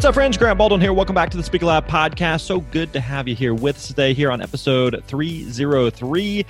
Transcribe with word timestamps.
What's 0.00 0.06
up, 0.06 0.14
friends? 0.14 0.38
Grant 0.38 0.56
Baldwin 0.56 0.80
here. 0.80 0.94
Welcome 0.94 1.14
back 1.14 1.28
to 1.28 1.36
the 1.36 1.42
Speaker 1.42 1.66
Lab 1.66 1.86
podcast. 1.86 2.40
So 2.40 2.60
good 2.60 2.90
to 2.94 3.00
have 3.00 3.28
you 3.28 3.34
here 3.34 3.52
with 3.52 3.76
us 3.76 3.88
today, 3.88 4.14
here 4.14 4.30
on 4.30 4.40
episode 4.40 5.04
303. 5.06 6.46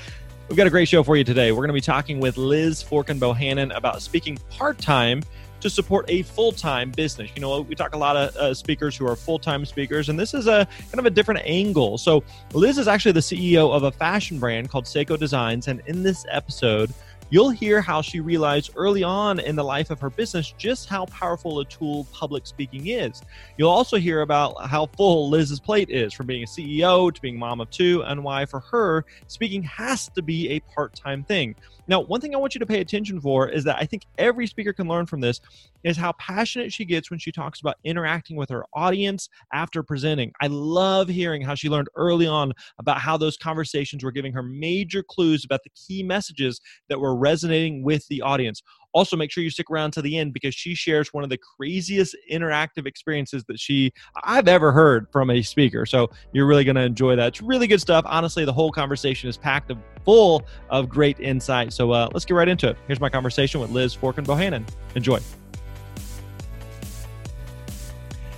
We've 0.48 0.56
got 0.56 0.68
a 0.68 0.70
great 0.70 0.86
show 0.86 1.02
for 1.02 1.16
you 1.16 1.24
today. 1.24 1.50
We're 1.50 1.56
going 1.56 1.70
to 1.70 1.74
be 1.74 1.80
talking 1.80 2.20
with 2.20 2.36
Liz 2.36 2.80
Forkin 2.80 3.18
Bohannon 3.18 3.76
about 3.76 4.02
speaking 4.02 4.38
part 4.50 4.78
time 4.78 5.24
to 5.62 5.68
support 5.68 6.04
a 6.08 6.22
full 6.22 6.52
time 6.52 6.92
business. 6.92 7.28
You 7.34 7.40
know, 7.40 7.62
we 7.62 7.74
talk 7.74 7.92
a 7.96 7.98
lot 7.98 8.16
of 8.16 8.36
uh, 8.36 8.54
speakers 8.54 8.96
who 8.96 9.04
are 9.08 9.16
full 9.16 9.40
time 9.40 9.64
speakers, 9.64 10.10
and 10.10 10.16
this 10.16 10.32
is 10.32 10.46
a 10.46 10.68
kind 10.92 11.00
of 11.00 11.06
a 11.06 11.10
different 11.10 11.40
angle. 11.44 11.98
So, 11.98 12.22
Liz 12.52 12.78
is 12.78 12.86
actually 12.86 13.12
the 13.12 13.18
CEO 13.18 13.74
of 13.74 13.82
a 13.82 13.90
fashion 13.90 14.38
brand 14.38 14.70
called 14.70 14.84
Sseko 14.84 15.18
Designs, 15.18 15.66
and 15.66 15.82
in 15.86 16.04
this 16.04 16.24
episode, 16.30 16.94
You'll 17.32 17.50
hear 17.50 17.80
how 17.80 18.02
she 18.02 18.18
realized 18.18 18.72
early 18.74 19.04
on 19.04 19.38
in 19.38 19.54
the 19.54 19.62
life 19.62 19.90
of 19.90 20.00
her 20.00 20.10
business 20.10 20.52
just 20.58 20.88
how 20.88 21.06
powerful 21.06 21.60
a 21.60 21.64
tool 21.64 22.08
public 22.12 22.44
speaking 22.44 22.88
is. 22.88 23.22
You'll 23.56 23.70
also 23.70 23.98
hear 23.98 24.22
about 24.22 24.66
how 24.66 24.86
full 24.86 25.30
Liz's 25.30 25.60
plate 25.60 25.90
is 25.90 26.12
from 26.12 26.26
being 26.26 26.42
a 26.42 26.46
CEO 26.46 27.14
to 27.14 27.20
being 27.20 27.38
mom 27.38 27.60
of 27.60 27.70
two, 27.70 28.02
and 28.02 28.24
why 28.24 28.46
for 28.46 28.58
her, 28.58 29.04
speaking 29.28 29.62
has 29.62 30.08
to 30.08 30.22
be 30.22 30.50
a 30.50 30.60
part 30.74 30.92
time 30.96 31.22
thing. 31.22 31.54
Now, 31.86 32.00
one 32.00 32.20
thing 32.20 32.34
I 32.34 32.38
want 32.38 32.56
you 32.56 32.58
to 32.58 32.66
pay 32.66 32.80
attention 32.80 33.20
for 33.20 33.48
is 33.48 33.62
that 33.62 33.76
I 33.78 33.84
think 33.84 34.06
every 34.18 34.48
speaker 34.48 34.72
can 34.72 34.88
learn 34.88 35.06
from 35.06 35.20
this 35.20 35.40
is 35.84 35.96
how 35.96 36.12
passionate 36.12 36.72
she 36.72 36.84
gets 36.84 37.10
when 37.10 37.18
she 37.18 37.32
talks 37.32 37.60
about 37.60 37.76
interacting 37.84 38.36
with 38.36 38.50
her 38.50 38.64
audience 38.74 39.28
after 39.52 39.82
presenting. 39.82 40.32
I 40.40 40.48
love 40.48 41.08
hearing 41.08 41.42
how 41.42 41.54
she 41.54 41.68
learned 41.68 41.88
early 41.96 42.26
on 42.26 42.52
about 42.78 42.98
how 42.98 43.16
those 43.16 43.36
conversations 43.36 44.04
were 44.04 44.12
giving 44.12 44.32
her 44.32 44.42
major 44.42 45.02
clues 45.02 45.44
about 45.44 45.60
the 45.64 45.70
key 45.70 46.02
messages 46.02 46.60
that 46.88 47.00
were 47.00 47.16
resonating 47.16 47.82
with 47.82 48.06
the 48.08 48.22
audience. 48.22 48.62
Also, 48.92 49.16
make 49.16 49.30
sure 49.30 49.44
you 49.44 49.50
stick 49.50 49.70
around 49.70 49.92
to 49.92 50.02
the 50.02 50.18
end 50.18 50.32
because 50.32 50.54
she 50.54 50.74
shares 50.74 51.12
one 51.12 51.22
of 51.22 51.30
the 51.30 51.38
craziest 51.38 52.16
interactive 52.30 52.86
experiences 52.86 53.44
that 53.46 53.58
she 53.60 53.92
I've 54.24 54.48
ever 54.48 54.72
heard 54.72 55.06
from 55.12 55.30
a 55.30 55.42
speaker. 55.42 55.86
So 55.86 56.10
you're 56.32 56.46
really 56.46 56.64
going 56.64 56.76
to 56.76 56.82
enjoy 56.82 57.14
that. 57.16 57.28
It's 57.28 57.42
really 57.42 57.68
good 57.68 57.80
stuff. 57.80 58.04
Honestly, 58.06 58.44
the 58.44 58.52
whole 58.52 58.72
conversation 58.72 59.28
is 59.28 59.36
packed 59.36 59.70
full 60.04 60.44
of 60.70 60.88
great 60.88 61.20
insight. 61.20 61.72
So 61.72 61.92
uh, 61.92 62.08
let's 62.12 62.24
get 62.24 62.34
right 62.34 62.48
into 62.48 62.68
it. 62.68 62.76
Here's 62.86 63.00
my 63.00 63.10
conversation 63.10 63.60
with 63.60 63.70
Liz 63.70 63.96
Forkin 63.96 64.24
Bohannon. 64.24 64.66
Enjoy. 64.96 65.20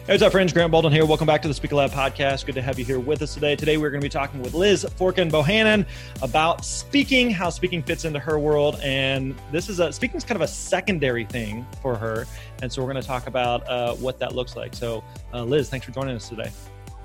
Hey, 0.05 0.15
what's 0.15 0.23
up, 0.25 0.33
friends? 0.33 0.53
Grant 0.53 0.73
Baldwin 0.73 0.93
here. 0.93 1.07
Welcome 1.07 1.29
back 1.29 1.43
to 1.43 1.49
the 1.49 1.55
Speaker 1.55 1.77
Lab 1.77 1.93
podcast. 1.93 2.45
Good 2.45 2.57
to 2.57 2.61
have 2.61 2.77
you 2.77 2.85
here 2.85 2.99
with 2.99 3.23
us 3.23 3.35
today. 3.35 3.55
Today, 3.55 3.77
we're 3.77 3.91
going 3.91 4.01
to 4.01 4.05
be 4.05 4.11
talking 4.11 4.43
with 4.43 4.53
Liz 4.53 4.85
Forkin 4.99 5.31
Bohannon 5.31 5.87
about 6.23 6.65
speaking, 6.65 7.31
how 7.31 7.51
speaking 7.51 7.85
fits 7.85 8.05
into 8.05 8.19
her 8.19 8.37
world. 8.37 8.81
And 8.83 9.33
this 9.53 9.69
is 9.69 9.79
a 9.79 9.93
speaking 9.93 10.17
is 10.17 10.25
kind 10.25 10.35
of 10.35 10.43
a 10.43 10.49
secondary 10.49 11.25
thing 11.25 11.65
for 11.81 11.95
her. 11.95 12.27
And 12.63 12.73
so, 12.73 12.83
we're 12.83 12.91
going 12.93 13.01
to 13.01 13.07
talk 13.07 13.29
about 13.29 13.65
uh, 13.69 13.95
what 13.95 14.19
that 14.19 14.35
looks 14.35 14.57
like. 14.57 14.75
So, 14.75 15.05
uh, 15.33 15.45
Liz, 15.45 15.69
thanks 15.69 15.87
for 15.87 15.93
joining 15.93 16.17
us 16.17 16.29
today. 16.29 16.51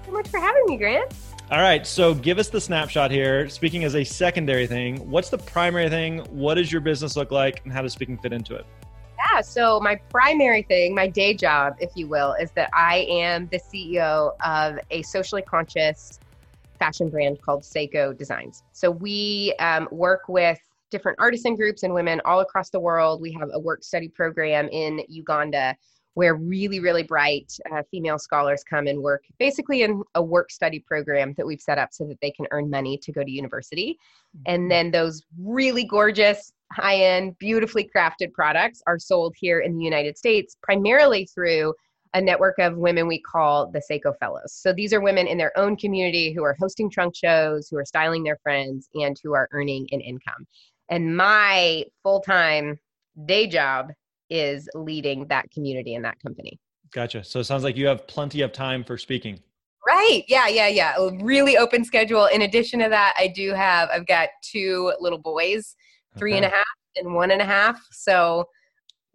So 0.04 0.12
much 0.12 0.28
for 0.30 0.40
having 0.40 0.64
me, 0.66 0.78
Grant. 0.78 1.14
All 1.52 1.62
right. 1.62 1.86
So, 1.86 2.16
give 2.16 2.40
us 2.40 2.50
the 2.50 2.60
snapshot 2.60 3.12
here. 3.12 3.48
Speaking 3.48 3.84
is 3.84 3.94
a 3.94 4.04
secondary 4.04 4.66
thing. 4.66 5.08
What's 5.08 5.30
the 5.30 5.38
primary 5.38 5.92
thing? 5.92 6.22
What 6.32 6.56
does 6.56 6.72
your 6.72 6.82
business 6.82 7.16
look 7.16 7.30
like? 7.30 7.62
And 7.64 7.72
how 7.72 7.84
does 7.84 7.94
speaking 7.94 8.18
fit 8.18 8.34
into 8.34 8.56
it? 8.56 8.66
Yeah, 9.34 9.42
so 9.42 9.80
my 9.80 9.96
primary 10.10 10.62
thing, 10.64 10.94
my 10.94 11.08
day 11.08 11.34
job, 11.34 11.76
if 11.80 11.92
you 11.96 12.08
will, 12.08 12.34
is 12.34 12.52
that 12.52 12.70
I 12.74 13.08
am 13.10 13.48
the 13.48 13.60
CEO 13.60 14.36
of 14.46 14.80
a 14.92 15.02
socially 15.04 15.42
conscious 15.42 16.20
fashion 16.80 17.10
brand 17.10 17.42
called 17.42 17.64
Sseko 17.64 18.18
Designs. 18.18 18.64
So 18.74 18.92
we 18.92 19.54
um, 19.60 19.88
work 19.92 20.24
with 20.28 20.60
different 20.92 21.20
artisan 21.20 21.56
groups 21.56 21.84
and 21.84 21.94
women 21.94 22.22
all 22.26 22.40
across 22.40 22.70
the 22.70 22.80
world. 22.80 23.22
We 23.22 23.32
have 23.34 23.50
a 23.54 23.60
work 23.60 23.84
study 23.84 24.08
program 24.08 24.70
in 24.70 25.02
Uganda 25.10 25.76
where 26.14 26.34
really, 26.34 26.80
really 26.80 27.04
bright 27.04 27.56
uh, 27.72 27.84
female 27.92 28.18
scholars 28.18 28.64
come 28.64 28.88
and 28.88 29.04
work 29.04 29.24
basically 29.38 29.84
in 29.84 30.02
a 30.16 30.22
work 30.22 30.50
study 30.50 30.80
program 30.80 31.34
that 31.38 31.46
we've 31.46 31.62
set 31.62 31.78
up 31.78 31.90
so 31.92 32.06
that 32.08 32.20
they 32.22 32.32
can 32.32 32.48
earn 32.50 32.70
money 32.70 32.98
to 32.98 33.12
go 33.12 33.24
to 33.24 33.30
university. 33.30 34.00
And 34.48 34.62
mm-hmm. 34.62 34.70
then 34.70 34.92
those 34.92 35.24
really 35.40 35.84
gorgeous, 35.84 36.54
high 36.72 36.98
end, 36.98 37.38
beautifully 37.40 37.90
crafted 37.94 38.34
products 38.34 38.82
are 38.88 39.00
sold 39.00 39.36
here 39.38 39.60
in 39.60 39.78
the 39.78 39.84
United 39.84 40.18
States 40.18 40.58
primarily 40.62 41.26
through 41.34 41.74
a 42.14 42.22
network 42.22 42.58
of 42.60 42.78
women 42.78 43.08
we 43.08 43.22
call 43.22 43.70
the 43.70 43.82
Sseko 43.90 44.18
Fellows. 44.20 44.54
So 44.54 44.74
these 44.74 44.94
are 44.94 45.02
women 45.02 45.28
in 45.28 45.38
their 45.38 45.58
own 45.58 45.76
community 45.76 46.34
who 46.34 46.44
are 46.44 46.56
hosting 46.60 46.90
trunk 46.90 47.16
shows, 47.16 47.68
who 47.70 47.78
are 47.78 47.86
styling 47.86 48.24
their 48.24 48.38
friends, 48.42 48.90
and 48.96 49.18
who 49.24 49.34
are 49.34 49.50
earning 49.52 49.88
an 49.92 50.02
income. 50.02 50.48
And 50.90 51.16
my 51.16 51.84
full 52.04 52.22
time 52.22 52.80
day 53.26 53.48
job 53.48 53.92
is 54.30 54.70
leading 54.74 55.28
that 55.28 55.50
community 55.52 55.96
and 55.96 56.06
that 56.06 56.20
company. 56.22 56.60
Gotcha. 56.94 57.24
So 57.24 57.40
it 57.40 57.44
sounds 57.44 57.64
like 57.64 57.76
you 57.76 57.88
have 57.88 58.08
plenty 58.08 58.42
of 58.42 58.52
time 58.52 58.84
for 58.84 58.98
speaking. 58.98 59.40
Right. 59.86 60.24
Yeah, 60.28 60.48
yeah, 60.48 60.68
yeah. 60.68 60.96
A 60.98 61.12
really 61.24 61.58
open 61.58 61.86
schedule. 61.86 62.26
In 62.26 62.42
addition 62.42 62.80
to 62.82 62.90
that, 62.90 63.14
I 63.18 63.28
do 63.28 63.54
have, 63.54 63.90
I've 63.90 64.08
got 64.08 64.30
two 64.42 64.94
little 65.00 65.20
boys, 65.20 65.76
three 66.18 66.34
okay. 66.34 66.44
and 66.44 66.54
a 66.54 66.56
half 66.56 66.66
and 66.96 67.14
one 67.14 67.32
and 67.32 67.42
a 67.42 67.46
half. 67.46 67.80
So 67.92 68.48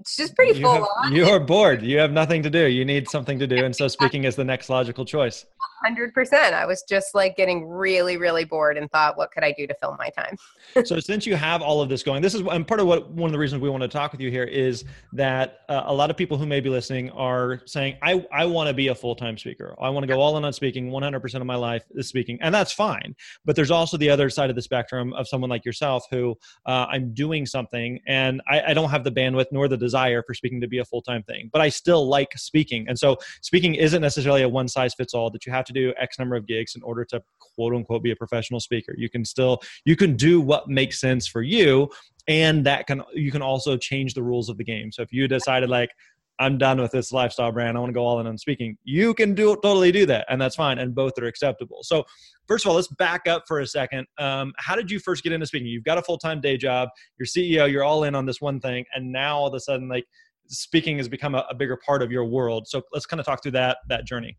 it's 0.02 0.16
just 0.16 0.34
pretty 0.34 0.58
you 0.58 0.64
full 0.64 0.72
have, 0.72 0.82
on. 1.04 1.12
You're 1.12 1.38
bored. 1.38 1.80
You 1.80 1.98
have 1.98 2.10
nothing 2.10 2.42
to 2.42 2.50
do. 2.50 2.66
You 2.66 2.84
need 2.84 3.08
something 3.08 3.38
to 3.38 3.46
do. 3.46 3.64
And 3.64 3.74
so 3.74 3.86
speaking 3.98 4.24
is 4.24 4.34
the 4.34 4.44
next 4.44 4.68
logical 4.68 5.04
choice. 5.04 5.46
100%. 5.86 6.32
I 6.52 6.66
was 6.66 6.82
just 6.88 7.14
like 7.14 7.36
getting 7.36 7.68
really, 7.68 8.16
really 8.16 8.44
bored 8.44 8.76
and 8.76 8.90
thought, 8.90 9.16
what 9.16 9.30
could 9.30 9.44
I 9.44 9.52
do 9.52 9.66
to 9.68 9.74
fill 9.74 9.96
my 9.98 10.10
time? 10.10 10.36
so 10.84 10.98
since 10.98 11.24
you 11.24 11.36
have 11.36 11.62
all 11.62 11.80
of 11.80 11.88
this 11.88 12.02
going, 12.02 12.20
this 12.20 12.34
is 12.34 12.42
and 12.50 12.66
part 12.66 12.80
of 12.80 12.86
what 12.86 13.10
one 13.10 13.28
of 13.28 13.32
the 13.32 13.38
reasons 13.38 13.62
we 13.62 13.70
want 13.70 13.82
to 13.82 13.88
talk 13.88 14.10
with 14.10 14.20
you 14.20 14.30
here 14.30 14.44
is 14.44 14.84
that 15.12 15.60
uh, 15.68 15.82
a 15.86 15.94
lot 15.94 16.10
of 16.10 16.16
people 16.16 16.36
who 16.36 16.46
may 16.46 16.58
be 16.58 16.69
listening 16.69 17.08
are 17.10 17.60
saying, 17.64 17.96
I, 18.02 18.26
I 18.32 18.44
want 18.44 18.69
to 18.69 18.74
be 18.74 18.88
a 18.88 18.94
full-time 18.94 19.38
speaker. 19.38 19.76
I 19.80 19.88
want 19.90 20.02
to 20.02 20.12
go 20.12 20.20
all 20.20 20.36
in 20.36 20.44
on 20.44 20.52
speaking. 20.52 20.90
100% 20.90 21.34
of 21.34 21.46
my 21.46 21.56
life 21.56 21.84
is 21.92 22.08
speaking. 22.08 22.38
And 22.42 22.52
that's 22.52 22.72
fine. 22.72 23.14
But 23.44 23.54
there's 23.54 23.70
also 23.70 23.96
the 23.96 24.10
other 24.10 24.30
side 24.30 24.50
of 24.50 24.56
the 24.56 24.62
spectrum 24.62 25.12
of 25.12 25.28
someone 25.28 25.50
like 25.50 25.64
yourself 25.64 26.04
who 26.10 26.36
uh, 26.66 26.86
I'm 26.90 27.14
doing 27.14 27.46
something 27.46 28.00
and 28.08 28.42
I, 28.48 28.62
I 28.69 28.74
don't 28.74 28.90
have 28.90 29.04
the 29.04 29.12
bandwidth 29.12 29.46
nor 29.52 29.69
the 29.69 29.76
desire 29.76 29.91
for 29.92 30.34
speaking 30.34 30.60
to 30.60 30.69
be 30.69 30.78
a 30.78 30.84
full-time 30.84 31.22
thing, 31.22 31.50
but 31.53 31.60
I 31.60 31.69
still 31.69 32.08
like 32.08 32.32
speaking. 32.36 32.86
And 32.88 32.98
so 32.98 33.16
speaking 33.41 33.75
isn't 33.75 34.00
necessarily 34.00 34.42
a 34.42 34.48
one 34.48 34.69
size 34.69 34.94
fits 34.94 35.14
all 35.14 35.30
that 35.30 35.47
you 35.47 35.53
have 35.53 35.64
to 35.66 35.72
do 35.72 35.92
X 35.98 36.19
number 36.19 36.36
of 36.36 36.47
gigs 36.47 36.75
in 36.75 36.82
order 36.82 37.04
to 37.06 37.22
quote 37.38 37.75
unquote 37.75 38.02
be 38.02 38.10
a 38.10 38.16
professional 38.16 38.61
speaker. 38.61 38.94
You 38.96 39.08
can 39.08 39.25
still 39.25 39.61
you 39.84 39.96
can 39.96 40.16
do 40.16 40.40
what 40.40 40.69
makes 40.69 41.00
sense 41.00 41.26
for 41.26 41.43
you 41.43 41.90
and 42.28 42.64
that 42.66 42.87
can 42.87 43.02
you 43.14 43.31
can 43.31 43.43
also 43.43 43.76
change 43.76 44.14
the 44.14 44.22
rules 44.22 44.49
of 44.49 44.56
the 44.56 44.64
game. 44.64 44.93
So 44.93 45.02
if 45.02 45.12
you 45.12 45.28
decided 45.28 45.69
like 45.69 45.90
I'm 46.38 46.58
done 46.58 46.81
with 46.81 46.90
this 46.90 47.12
lifestyle 47.12 47.52
brand. 47.52 47.76
I 47.76 47.81
want 47.81 47.90
to 47.90 47.94
go 47.94 48.05
all 48.05 48.19
in 48.19 48.26
on 48.26 48.37
speaking. 48.37 48.76
You 48.82 49.14
can 49.14 49.34
do 49.34 49.55
totally 49.62 49.93
do 49.93 50.06
that, 50.06 50.26
and 50.28 50.40
that's 50.40 50.56
fine. 50.56 50.78
And 50.78 50.94
both 50.94 51.12
are 51.19 51.26
acceptable. 51.26 51.81
So, 51.82 52.05
first 52.52 52.66
of 52.66 52.69
all, 52.69 52.76
let's 52.76 52.88
back 52.88 53.26
up 53.26 53.44
for 53.49 53.60
a 53.60 53.66
second. 53.66 54.06
Um, 54.19 54.52
how 54.58 54.76
did 54.76 54.90
you 54.90 54.99
first 54.99 55.25
get 55.25 55.32
into 55.32 55.46
speaking? 55.46 55.69
You've 55.69 55.84
got 55.84 55.96
a 55.96 56.02
full 56.02 56.19
time 56.19 56.38
day 56.38 56.58
job. 56.58 56.90
You're 57.19 57.26
CEO. 57.26 57.70
You're 57.70 57.82
all 57.82 58.04
in 58.04 58.14
on 58.14 58.26
this 58.26 58.43
one 58.43 58.60
thing, 58.60 58.84
and 58.94 59.10
now 59.10 59.38
all 59.38 59.46
of 59.46 59.54
a 59.54 59.60
sudden, 59.60 59.88
like 59.88 60.04
speaking 60.49 60.99
has 60.99 61.08
become 61.08 61.34
a, 61.34 61.46
a 61.49 61.54
bigger 61.54 61.78
part 61.87 62.02
of 62.02 62.12
your 62.12 62.26
world. 62.26 62.69
So, 62.69 62.82
let's 62.93 63.06
kind 63.06 63.20
of 63.20 63.25
talk 63.25 63.43
through 63.43 63.52
that 63.52 63.78
that 63.88 64.04
journey. 64.04 64.37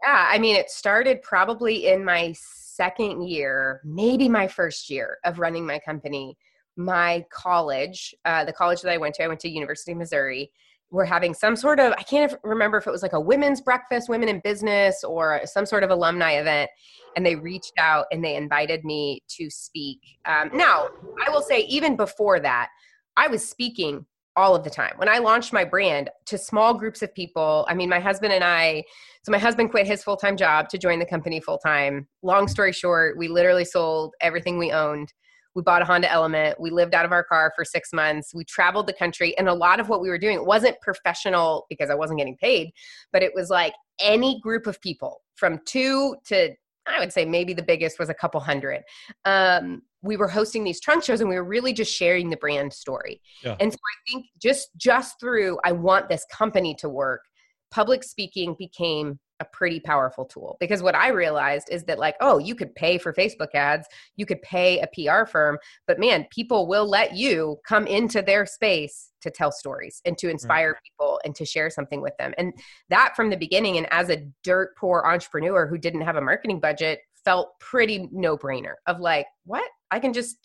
Yeah, 0.00 0.28
I 0.30 0.38
mean, 0.38 0.54
it 0.54 0.70
started 0.70 1.22
probably 1.22 1.88
in 1.88 2.04
my 2.04 2.32
second 2.38 3.26
year, 3.26 3.80
maybe 3.84 4.28
my 4.28 4.46
first 4.46 4.88
year 4.88 5.18
of 5.24 5.40
running 5.40 5.66
my 5.66 5.80
company. 5.80 6.36
My 6.78 7.24
college, 7.32 8.14
uh, 8.26 8.44
the 8.44 8.52
college 8.52 8.82
that 8.82 8.92
I 8.92 8.98
went 8.98 9.14
to, 9.16 9.24
I 9.24 9.28
went 9.28 9.40
to 9.40 9.48
University 9.48 9.92
of 9.92 9.98
Missouri, 9.98 10.52
were 10.90 11.04
having 11.04 11.34
some 11.34 11.56
sort 11.56 11.80
of, 11.80 11.92
I 11.92 12.02
can't 12.02 12.34
remember 12.42 12.78
if 12.78 12.86
it 12.86 12.90
was 12.90 13.02
like 13.02 13.12
a 13.12 13.20
women's 13.20 13.60
breakfast, 13.60 14.08
women 14.08 14.28
in 14.28 14.40
business, 14.40 15.02
or 15.02 15.40
some 15.44 15.66
sort 15.66 15.82
of 15.82 15.90
alumni 15.90 16.32
event. 16.32 16.70
And 17.16 17.24
they 17.24 17.34
reached 17.34 17.72
out 17.78 18.06
and 18.12 18.24
they 18.24 18.36
invited 18.36 18.84
me 18.84 19.22
to 19.30 19.50
speak. 19.50 19.98
Um, 20.26 20.50
now, 20.52 20.88
I 21.26 21.30
will 21.30 21.42
say, 21.42 21.60
even 21.60 21.96
before 21.96 22.40
that, 22.40 22.68
I 23.16 23.28
was 23.28 23.46
speaking 23.46 24.06
all 24.36 24.54
of 24.54 24.64
the 24.64 24.70
time. 24.70 24.92
When 24.96 25.08
I 25.08 25.18
launched 25.18 25.52
my 25.52 25.64
brand 25.64 26.10
to 26.26 26.36
small 26.36 26.74
groups 26.74 27.02
of 27.02 27.14
people, 27.14 27.66
I 27.68 27.74
mean, 27.74 27.88
my 27.88 28.00
husband 28.00 28.34
and 28.34 28.44
I, 28.44 28.84
so 29.22 29.32
my 29.32 29.38
husband 29.38 29.70
quit 29.70 29.86
his 29.86 30.04
full 30.04 30.16
time 30.16 30.36
job 30.36 30.68
to 30.68 30.78
join 30.78 30.98
the 30.98 31.06
company 31.06 31.40
full 31.40 31.58
time. 31.58 32.06
Long 32.22 32.46
story 32.46 32.72
short, 32.72 33.16
we 33.16 33.28
literally 33.28 33.64
sold 33.64 34.14
everything 34.20 34.58
we 34.58 34.72
owned 34.72 35.12
we 35.56 35.62
bought 35.62 35.80
a 35.80 35.86
Honda 35.86 36.12
Element. 36.12 36.60
We 36.60 36.70
lived 36.70 36.94
out 36.94 37.06
of 37.06 37.12
our 37.12 37.24
car 37.24 37.50
for 37.56 37.64
six 37.64 37.92
months. 37.94 38.34
We 38.34 38.44
traveled 38.44 38.86
the 38.86 38.92
country. 38.92 39.36
And 39.38 39.48
a 39.48 39.54
lot 39.54 39.80
of 39.80 39.88
what 39.88 40.02
we 40.02 40.10
were 40.10 40.18
doing 40.18 40.44
wasn't 40.44 40.78
professional 40.82 41.64
because 41.70 41.88
I 41.88 41.94
wasn't 41.94 42.18
getting 42.18 42.36
paid, 42.36 42.72
but 43.10 43.22
it 43.22 43.32
was 43.34 43.48
like 43.48 43.72
any 43.98 44.38
group 44.40 44.66
of 44.66 44.78
people 44.82 45.22
from 45.34 45.58
two 45.64 46.14
to, 46.26 46.50
I 46.86 47.00
would 47.00 47.10
say 47.10 47.24
maybe 47.24 47.54
the 47.54 47.62
biggest 47.62 47.98
was 47.98 48.10
a 48.10 48.14
couple 48.14 48.38
hundred. 48.38 48.82
Um, 49.24 49.80
we 50.02 50.18
were 50.18 50.28
hosting 50.28 50.62
these 50.62 50.78
trunk 50.78 51.02
shows 51.02 51.22
and 51.22 51.30
we 51.30 51.36
were 51.36 51.44
really 51.44 51.72
just 51.72 51.92
sharing 51.92 52.28
the 52.28 52.36
brand 52.36 52.74
story. 52.74 53.22
Yeah. 53.42 53.56
And 53.58 53.72
so 53.72 53.78
I 53.78 53.96
think 54.12 54.26
just 54.40 54.68
just 54.76 55.18
through 55.18 55.58
I 55.64 55.72
want 55.72 56.10
this 56.10 56.26
company 56.30 56.74
to 56.80 56.88
work, 56.90 57.22
public 57.70 58.04
speaking 58.04 58.54
became 58.58 59.18
a 59.40 59.44
pretty 59.44 59.80
powerful 59.80 60.24
tool 60.24 60.56
because 60.60 60.82
what 60.82 60.94
I 60.94 61.08
realized 61.08 61.68
is 61.70 61.84
that, 61.84 61.98
like, 61.98 62.16
oh, 62.20 62.38
you 62.38 62.54
could 62.54 62.74
pay 62.74 62.98
for 62.98 63.12
Facebook 63.12 63.54
ads, 63.54 63.86
you 64.16 64.26
could 64.26 64.40
pay 64.42 64.80
a 64.80 64.86
PR 64.86 65.26
firm, 65.26 65.58
but 65.86 65.98
man, 65.98 66.26
people 66.30 66.66
will 66.66 66.88
let 66.88 67.14
you 67.14 67.58
come 67.66 67.86
into 67.86 68.22
their 68.22 68.46
space 68.46 69.12
to 69.22 69.30
tell 69.30 69.50
stories 69.50 70.00
and 70.04 70.16
to 70.18 70.30
inspire 70.30 70.72
right. 70.72 70.82
people 70.84 71.20
and 71.24 71.34
to 71.34 71.44
share 71.44 71.70
something 71.70 72.00
with 72.00 72.16
them. 72.18 72.32
And 72.38 72.52
that 72.88 73.14
from 73.16 73.30
the 73.30 73.36
beginning, 73.36 73.76
and 73.76 73.92
as 73.92 74.10
a 74.10 74.26
dirt 74.42 74.76
poor 74.76 75.02
entrepreneur 75.06 75.66
who 75.66 75.78
didn't 75.78 76.02
have 76.02 76.16
a 76.16 76.20
marketing 76.20 76.60
budget, 76.60 77.00
felt 77.24 77.58
pretty 77.58 78.08
no 78.12 78.38
brainer 78.38 78.74
of 78.86 79.00
like, 79.00 79.26
what? 79.44 79.68
I 79.90 79.98
can 79.98 80.12
just 80.12 80.36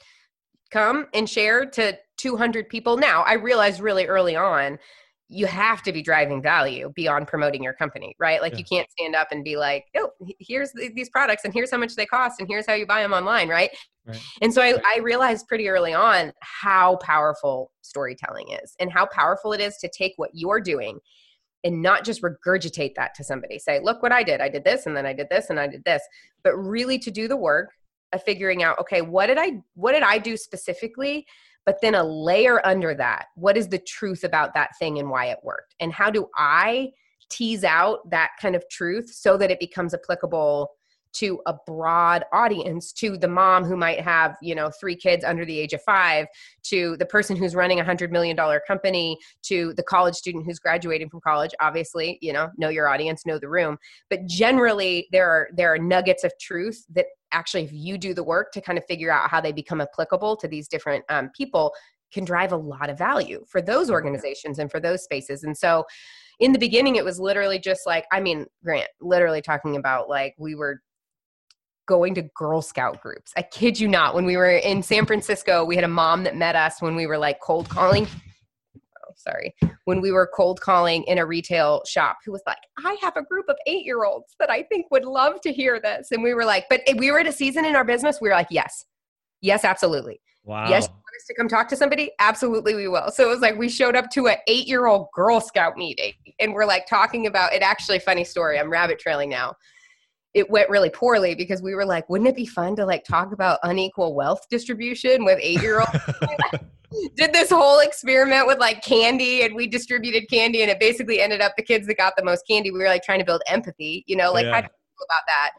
come 0.71 1.07
and 1.13 1.29
share 1.29 1.65
to 1.65 1.97
200 2.17 2.69
people. 2.69 2.97
Now, 2.97 3.21
I 3.21 3.33
realized 3.33 3.79
really 3.79 4.05
early 4.05 4.35
on 4.35 4.79
you 5.33 5.45
have 5.45 5.81
to 5.81 5.93
be 5.93 6.01
driving 6.01 6.41
value 6.41 6.91
beyond 6.93 7.25
promoting 7.25 7.63
your 7.63 7.71
company, 7.71 8.13
right? 8.19 8.41
Like 8.41 8.51
yeah. 8.53 8.59
you 8.59 8.65
can't 8.65 8.91
stand 8.91 9.15
up 9.15 9.29
and 9.31 9.45
be 9.45 9.55
like, 9.55 9.85
"Oh, 9.95 10.09
here's 10.39 10.73
these 10.73 11.09
products 11.09 11.45
and 11.45 11.53
here's 11.53 11.71
how 11.71 11.77
much 11.77 11.95
they 11.95 12.05
cost 12.05 12.41
and 12.41 12.49
here's 12.49 12.67
how 12.67 12.73
you 12.73 12.85
buy 12.85 13.01
them 13.01 13.13
online," 13.13 13.47
right? 13.47 13.69
right. 14.05 14.21
And 14.41 14.53
so 14.53 14.61
I, 14.61 14.75
I 14.85 14.99
realized 14.99 15.47
pretty 15.47 15.69
early 15.69 15.93
on 15.93 16.33
how 16.41 16.97
powerful 16.97 17.71
storytelling 17.81 18.47
is 18.61 18.75
and 18.81 18.91
how 18.91 19.05
powerful 19.05 19.53
it 19.53 19.61
is 19.61 19.77
to 19.77 19.89
take 19.89 20.11
what 20.17 20.31
you're 20.33 20.59
doing 20.59 20.99
and 21.63 21.81
not 21.81 22.03
just 22.03 22.21
regurgitate 22.21 22.95
that 22.95 23.15
to 23.15 23.23
somebody. 23.23 23.57
Say, 23.57 23.79
"Look 23.81 24.03
what 24.03 24.11
I 24.11 24.23
did. 24.23 24.41
I 24.41 24.49
did 24.49 24.65
this 24.65 24.85
and 24.85 24.97
then 24.97 25.05
I 25.05 25.13
did 25.13 25.27
this 25.31 25.49
and 25.49 25.61
I 25.61 25.67
did 25.67 25.85
this." 25.85 26.03
But 26.43 26.57
really 26.57 26.99
to 26.99 27.09
do 27.09 27.29
the 27.29 27.37
work 27.37 27.69
of 28.11 28.21
figuring 28.23 28.63
out, 28.63 28.79
"Okay, 28.79 29.01
what 29.01 29.27
did 29.27 29.37
I 29.37 29.61
what 29.75 29.93
did 29.93 30.03
I 30.03 30.17
do 30.17 30.35
specifically?" 30.35 31.25
But 31.65 31.77
then 31.81 31.95
a 31.95 32.03
layer 32.03 32.65
under 32.65 32.93
that 32.95 33.25
what 33.35 33.57
is 33.57 33.67
the 33.67 33.79
truth 33.79 34.23
about 34.23 34.53
that 34.53 34.71
thing 34.79 34.99
and 34.99 35.09
why 35.09 35.27
it 35.27 35.39
worked? 35.43 35.75
And 35.79 35.91
how 35.93 36.09
do 36.09 36.27
i 36.35 36.91
tease 37.29 37.63
out 37.63 38.09
that 38.09 38.31
kind 38.41 38.55
of 38.55 38.63
truth 38.69 39.09
so 39.09 39.37
that 39.37 39.49
it 39.49 39.59
becomes 39.59 39.93
applicable 39.93 40.69
to 41.13 41.41
a 41.45 41.53
broad 41.65 42.23
audience 42.31 42.93
to 42.93 43.17
the 43.17 43.27
mom 43.27 43.63
who 43.63 43.75
might 43.75 43.99
have 43.99 44.35
you 44.41 44.55
know 44.55 44.71
three 44.79 44.95
kids 44.95 45.25
under 45.25 45.45
the 45.45 45.59
age 45.59 45.73
of 45.73 45.81
five 45.83 46.27
to 46.63 46.95
the 46.97 47.05
person 47.05 47.35
who's 47.35 47.55
running 47.55 47.79
a 47.79 47.83
hundred 47.83 48.11
million 48.11 48.35
dollar 48.35 48.61
company 48.65 49.17
to 49.43 49.73
the 49.75 49.83
college 49.83 50.15
student 50.15 50.45
who's 50.45 50.59
graduating 50.59 51.09
from 51.09 51.19
college? 51.21 51.51
Obviously 51.59 52.17
you 52.21 52.31
know 52.31 52.49
know 52.57 52.69
your 52.69 52.87
audience 52.87 53.25
know 53.25 53.39
the 53.39 53.49
room. 53.49 53.77
But 54.09 54.25
generally 54.25 55.07
there 55.11 55.29
are 55.29 55.49
there 55.53 55.73
are 55.73 55.79
nuggets 55.79 56.23
of 56.23 56.31
truth 56.39 56.85
that 56.93 57.07
actually 57.31 57.63
if 57.63 57.71
you 57.71 57.97
do 57.97 58.13
the 58.13 58.23
work 58.23 58.51
to 58.51 58.61
kind 58.61 58.77
of 58.77 58.85
figure 58.85 59.11
out 59.11 59.29
how 59.29 59.41
they 59.41 59.51
become 59.51 59.81
applicable 59.81 60.35
to 60.35 60.47
these 60.47 60.67
different 60.67 61.03
um, 61.09 61.29
people 61.35 61.73
can 62.11 62.25
drive 62.25 62.51
a 62.51 62.57
lot 62.57 62.89
of 62.89 62.97
value 62.97 63.43
for 63.47 63.61
those 63.61 63.89
organizations 63.89 64.59
and 64.59 64.69
for 64.69 64.79
those 64.79 65.03
spaces 65.03 65.43
and 65.43 65.57
so 65.57 65.83
in 66.39 66.51
the 66.51 66.59
beginning 66.59 66.95
it 66.95 67.05
was 67.05 67.19
literally 67.19 67.59
just 67.59 67.81
like 67.85 68.05
i 68.11 68.19
mean 68.19 68.45
grant 68.63 68.89
literally 68.99 69.41
talking 69.41 69.75
about 69.75 70.09
like 70.09 70.35
we 70.37 70.55
were 70.55 70.81
going 71.87 72.15
to 72.15 72.21
Girl 72.35 72.61
Scout 72.61 73.01
groups. 73.01 73.33
I 73.35 73.41
kid 73.41 73.77
you 73.77 73.89
not. 73.89 74.15
When 74.15 74.23
we 74.23 74.37
were 74.37 74.49
in 74.49 74.81
San 74.81 75.05
Francisco, 75.07 75.65
we 75.65 75.75
had 75.75 75.83
a 75.83 75.89
mom 75.89 76.23
that 76.23 76.37
met 76.37 76.55
us 76.55 76.81
when 76.81 76.95
we 76.95 77.05
were 77.05 77.17
like 77.17 77.41
cold 77.41 77.67
calling. 77.67 78.07
Sorry. 79.21 79.53
When 79.85 80.01
we 80.01 80.11
were 80.11 80.29
cold 80.33 80.61
calling 80.61 81.03
in 81.03 81.17
a 81.17 81.25
retail 81.25 81.83
shop 81.85 82.17
who 82.25 82.31
was 82.31 82.41
like, 82.45 82.57
I 82.83 82.97
have 83.01 83.17
a 83.17 83.23
group 83.23 83.45
of 83.49 83.55
eight 83.67 83.85
year 83.85 84.03
olds 84.03 84.35
that 84.39 84.49
I 84.49 84.63
think 84.63 84.89
would 84.91 85.05
love 85.05 85.41
to 85.41 85.51
hear 85.51 85.79
this. 85.79 86.11
And 86.11 86.23
we 86.23 86.33
were 86.33 86.45
like, 86.45 86.65
but 86.69 86.81
we 86.97 87.11
were 87.11 87.19
at 87.19 87.27
a 87.27 87.31
season 87.31 87.65
in 87.65 87.75
our 87.75 87.85
business, 87.85 88.19
we 88.21 88.29
were 88.29 88.35
like, 88.35 88.47
yes, 88.49 88.85
yes, 89.41 89.63
absolutely. 89.63 90.21
Wow. 90.43 90.67
Yes, 90.69 90.85
you 90.85 90.93
want 90.93 91.15
us 91.19 91.27
to 91.27 91.35
come 91.35 91.47
talk 91.47 91.67
to 91.69 91.75
somebody? 91.75 92.11
Absolutely, 92.19 92.73
we 92.73 92.87
will. 92.87 93.11
So 93.11 93.25
it 93.25 93.29
was 93.29 93.41
like 93.41 93.57
we 93.57 93.69
showed 93.69 93.95
up 93.95 94.09
to 94.11 94.27
an 94.27 94.37
eight 94.47 94.67
year 94.67 94.87
old 94.87 95.07
Girl 95.13 95.39
Scout 95.39 95.77
meeting 95.77 96.13
and 96.39 96.53
we're 96.53 96.65
like 96.65 96.87
talking 96.87 97.27
about 97.27 97.53
it. 97.53 97.61
Actually, 97.61 97.99
funny 97.99 98.23
story. 98.23 98.59
I'm 98.59 98.71
rabbit 98.71 98.99
trailing 98.99 99.29
now 99.29 99.55
it 100.33 100.49
went 100.49 100.69
really 100.69 100.89
poorly 100.89 101.35
because 101.35 101.61
we 101.61 101.75
were 101.75 101.85
like, 101.85 102.09
wouldn't 102.09 102.29
it 102.29 102.35
be 102.35 102.45
fun 102.45 102.75
to 102.77 102.85
like 102.85 103.03
talk 103.03 103.33
about 103.33 103.59
unequal 103.63 104.15
wealth 104.15 104.47
distribution 104.49 105.25
with 105.25 105.37
eight 105.41 105.61
year 105.61 105.79
olds? 105.81 105.91
did 107.15 107.33
this 107.33 107.49
whole 107.49 107.79
experiment 107.79 108.47
with 108.47 108.59
like 108.59 108.83
candy 108.83 109.43
and 109.43 109.55
we 109.55 109.67
distributed 109.67 110.29
candy 110.29 110.61
and 110.61 110.69
it 110.69 110.79
basically 110.79 111.21
ended 111.21 111.41
up 111.41 111.53
the 111.57 111.63
kids 111.63 111.87
that 111.87 111.97
got 111.97 112.13
the 112.17 112.23
most 112.23 112.45
candy 112.47 112.71
we 112.71 112.79
were 112.79 112.85
like 112.85 113.03
trying 113.03 113.19
to 113.19 113.25
build 113.25 113.41
empathy 113.47 114.03
you 114.07 114.15
know 114.15 114.31
like 114.31 114.45
yeah. 114.45 114.53
how 114.53 114.61
do 114.61 114.65
you 114.65 114.97
feel 114.97 115.05
about 115.09 115.23
that 115.27 115.51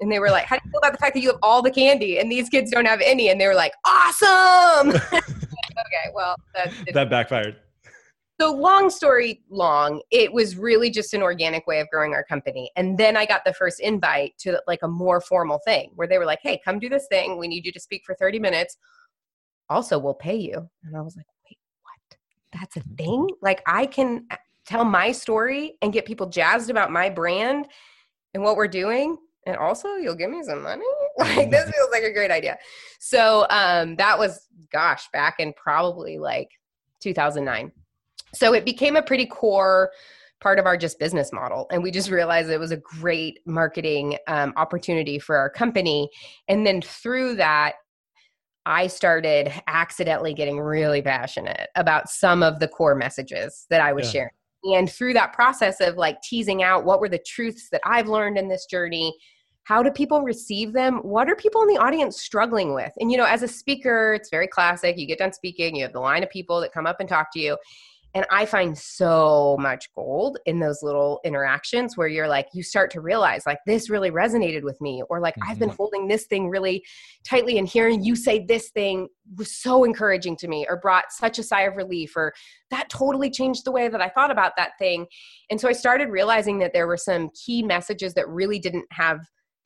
and 0.00 0.12
they 0.12 0.18
were 0.18 0.30
like 0.30 0.44
how 0.44 0.56
do 0.56 0.62
you 0.64 0.70
feel 0.70 0.78
about 0.78 0.92
the 0.92 0.98
fact 0.98 1.14
that 1.14 1.20
you 1.20 1.28
have 1.28 1.38
all 1.42 1.62
the 1.62 1.70
candy 1.70 2.18
and 2.18 2.30
these 2.30 2.48
kids 2.48 2.70
don't 2.70 2.86
have 2.86 3.00
any 3.00 3.28
and 3.30 3.40
they 3.40 3.46
were 3.46 3.54
like 3.54 3.72
awesome 3.84 4.90
okay 5.12 6.12
well 6.14 6.36
that, 6.54 6.72
that 6.92 7.10
backfired 7.10 7.56
so, 8.40 8.52
long 8.52 8.88
story 8.88 9.42
long, 9.50 10.00
it 10.12 10.32
was 10.32 10.56
really 10.56 10.90
just 10.90 11.12
an 11.12 11.22
organic 11.22 11.66
way 11.66 11.80
of 11.80 11.88
growing 11.90 12.14
our 12.14 12.22
company. 12.22 12.70
And 12.76 12.96
then 12.96 13.16
I 13.16 13.26
got 13.26 13.44
the 13.44 13.52
first 13.52 13.80
invite 13.80 14.38
to 14.38 14.62
like 14.68 14.78
a 14.84 14.88
more 14.88 15.20
formal 15.20 15.58
thing 15.64 15.90
where 15.96 16.06
they 16.06 16.18
were 16.18 16.24
like, 16.24 16.38
hey, 16.40 16.60
come 16.64 16.78
do 16.78 16.88
this 16.88 17.08
thing. 17.10 17.36
We 17.36 17.48
need 17.48 17.66
you 17.66 17.72
to 17.72 17.80
speak 17.80 18.02
for 18.06 18.14
30 18.14 18.38
minutes. 18.38 18.76
Also, 19.70 19.98
we'll 19.98 20.14
pay 20.14 20.36
you. 20.36 20.68
And 20.84 20.96
I 20.96 21.00
was 21.00 21.16
like, 21.16 21.26
wait, 21.48 21.58
what? 21.82 22.18
That's 22.60 22.76
a 22.76 22.80
thing? 22.96 23.22
Mm-hmm. 23.22 23.44
Like, 23.44 23.62
I 23.66 23.86
can 23.86 24.26
uh, 24.30 24.36
tell 24.66 24.84
my 24.84 25.12
story 25.12 25.76
and 25.82 25.92
get 25.92 26.06
people 26.06 26.28
jazzed 26.28 26.70
about 26.70 26.90
my 26.90 27.10
brand 27.10 27.66
and 28.34 28.42
what 28.42 28.56
we're 28.56 28.68
doing. 28.68 29.16
And 29.46 29.56
also, 29.56 29.96
you'll 29.96 30.14
give 30.14 30.30
me 30.30 30.42
some 30.42 30.62
money? 30.62 30.84
Like, 31.18 31.50
this 31.50 31.68
feels 31.68 31.90
like 31.90 32.04
a 32.04 32.12
great 32.12 32.30
idea. 32.30 32.56
So, 33.00 33.44
um, 33.50 33.96
that 33.96 34.16
was, 34.16 34.46
gosh, 34.70 35.08
back 35.12 35.40
in 35.40 35.52
probably 35.54 36.16
like 36.16 36.48
2009 37.00 37.72
so 38.34 38.52
it 38.54 38.64
became 38.64 38.96
a 38.96 39.02
pretty 39.02 39.26
core 39.26 39.90
part 40.40 40.58
of 40.58 40.66
our 40.66 40.76
just 40.76 40.98
business 40.98 41.32
model 41.32 41.66
and 41.70 41.82
we 41.82 41.90
just 41.90 42.10
realized 42.10 42.48
it 42.48 42.60
was 42.60 42.70
a 42.70 42.76
great 42.76 43.40
marketing 43.44 44.16
um, 44.28 44.52
opportunity 44.56 45.18
for 45.18 45.36
our 45.36 45.50
company 45.50 46.08
and 46.46 46.66
then 46.66 46.80
through 46.80 47.34
that 47.34 47.74
i 48.68 48.86
started 48.86 49.52
accidentally 49.66 50.34
getting 50.34 50.60
really 50.60 51.02
passionate 51.02 51.68
about 51.74 52.08
some 52.08 52.42
of 52.42 52.60
the 52.60 52.68
core 52.68 52.94
messages 52.94 53.66
that 53.70 53.80
i 53.80 53.92
was 53.92 54.06
yeah. 54.06 54.12
sharing. 54.12 54.30
And 54.76 54.90
through 54.90 55.14
that 55.14 55.32
process 55.32 55.80
of 55.80 55.96
like 55.96 56.20
teasing 56.22 56.62
out 56.62 56.84
what 56.84 57.00
were 57.00 57.08
the 57.08 57.18
truths 57.26 57.68
that 57.70 57.80
i've 57.84 58.08
learned 58.08 58.38
in 58.38 58.48
this 58.48 58.66
journey 58.66 59.16
how 59.64 59.82
do 59.82 59.90
people 59.90 60.22
receive 60.22 60.72
them? 60.72 61.00
What 61.00 61.28
are 61.28 61.36
people 61.36 61.60
in 61.60 61.68
the 61.68 61.76
audience 61.76 62.18
struggling 62.18 62.72
with? 62.72 62.90
And 63.00 63.12
you 63.12 63.18
know 63.18 63.26
as 63.26 63.42
a 63.42 63.48
speaker 63.48 64.14
it's 64.14 64.30
very 64.30 64.48
classic. 64.48 64.96
You 64.96 65.06
get 65.06 65.18
done 65.18 65.32
speaking 65.32 65.76
you 65.76 65.82
have 65.82 65.92
the 65.92 66.00
line 66.00 66.22
of 66.22 66.30
people 66.30 66.58
that 66.62 66.72
come 66.72 66.86
up 66.86 67.00
and 67.00 67.08
talk 67.08 67.30
to 67.34 67.38
you 67.38 67.56
and 68.14 68.24
I 68.30 68.46
find 68.46 68.76
so 68.76 69.56
much 69.60 69.92
gold 69.94 70.38
in 70.46 70.60
those 70.60 70.82
little 70.82 71.20
interactions 71.24 71.96
where 71.96 72.08
you're 72.08 72.26
like, 72.26 72.48
you 72.54 72.62
start 72.62 72.90
to 72.92 73.00
realize, 73.00 73.44
like, 73.44 73.58
this 73.66 73.90
really 73.90 74.10
resonated 74.10 74.62
with 74.62 74.80
me, 74.80 75.02
or 75.10 75.20
like, 75.20 75.34
mm-hmm. 75.34 75.50
I've 75.50 75.58
been 75.58 75.68
mm-hmm. 75.68 75.76
holding 75.76 76.08
this 76.08 76.26
thing 76.26 76.48
really 76.48 76.84
tightly, 77.24 77.58
and 77.58 77.68
hearing 77.68 78.02
you 78.02 78.16
say 78.16 78.38
this 78.38 78.70
thing 78.70 79.08
was 79.36 79.54
so 79.54 79.84
encouraging 79.84 80.36
to 80.38 80.48
me, 80.48 80.66
or 80.68 80.78
brought 80.78 81.12
such 81.12 81.38
a 81.38 81.42
sigh 81.42 81.62
of 81.62 81.76
relief, 81.76 82.16
or 82.16 82.32
that 82.70 82.88
totally 82.88 83.30
changed 83.30 83.64
the 83.64 83.72
way 83.72 83.88
that 83.88 84.00
I 84.00 84.08
thought 84.08 84.30
about 84.30 84.52
that 84.56 84.72
thing. 84.78 85.06
And 85.50 85.60
so 85.60 85.68
I 85.68 85.72
started 85.72 86.08
realizing 86.08 86.58
that 86.60 86.72
there 86.72 86.86
were 86.86 86.96
some 86.96 87.30
key 87.30 87.62
messages 87.62 88.14
that 88.14 88.28
really 88.28 88.58
didn't 88.58 88.86
have 88.90 89.20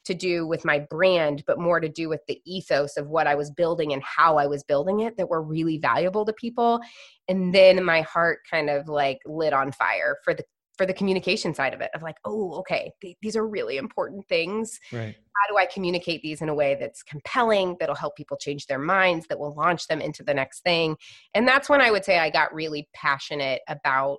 to 0.04 0.14
do 0.14 0.47
with 0.47 0.64
my 0.64 0.78
brand, 0.78 1.44
but 1.47 1.59
more 1.59 1.80
to 1.80 1.88
do 1.88 2.09
with 2.09 2.21
the 2.26 2.40
ethos 2.44 2.97
of 2.97 3.09
what 3.09 3.26
I 3.26 3.35
was 3.35 3.50
building 3.50 3.92
and 3.92 4.02
how 4.02 4.37
I 4.37 4.47
was 4.47 4.62
building 4.62 5.00
it 5.00 5.16
that 5.16 5.28
were 5.28 5.42
really 5.42 5.78
valuable 5.78 6.25
to 6.25 6.32
people. 6.32 6.80
And 7.28 7.54
then 7.54 7.85
my 7.85 8.02
heart 8.02 8.40
kind 8.50 8.68
of 8.68 8.88
like 8.88 9.18
lit 9.26 9.52
on 9.52 9.73
fire 9.73 10.16
for 10.25 10.35
the 10.35 10.44
for 10.78 10.87
the 10.87 10.94
communication 10.94 11.54
side 11.54 11.75
of 11.75 11.82
it 11.82 11.90
of 11.94 12.02
like 12.02 12.16
oh 12.25 12.54
okay 12.54 12.90
th- 13.02 13.16
these 13.21 13.37
are 13.37 13.47
really 13.47 13.76
important 13.76 14.26
things. 14.26 14.80
Right. 14.90 15.14
How 15.14 15.52
do 15.52 15.59
i 15.59 15.66
communicate 15.66 16.23
these 16.23 16.40
in 16.42 16.49
a 16.49 16.54
way 16.54 16.76
that's 16.80 17.02
compelling 17.02 17.76
that'll 17.78 17.94
help 17.94 18.16
people 18.16 18.37
change 18.37 18.66
their 18.66 18.78
minds 18.78 19.26
that 19.28 19.38
will 19.38 19.54
launch 19.54 19.87
them 19.87 20.00
into 20.00 20.23
the 20.23 20.35
next 20.35 20.62
thing? 20.62 20.97
And 21.35 21.47
that's 21.47 21.68
when 21.68 21.80
i 21.80 21.90
would 21.90 22.04
say 22.04 22.18
i 22.18 22.30
got 22.30 22.54
really 22.54 22.88
passionate 22.94 23.61
about 23.68 24.18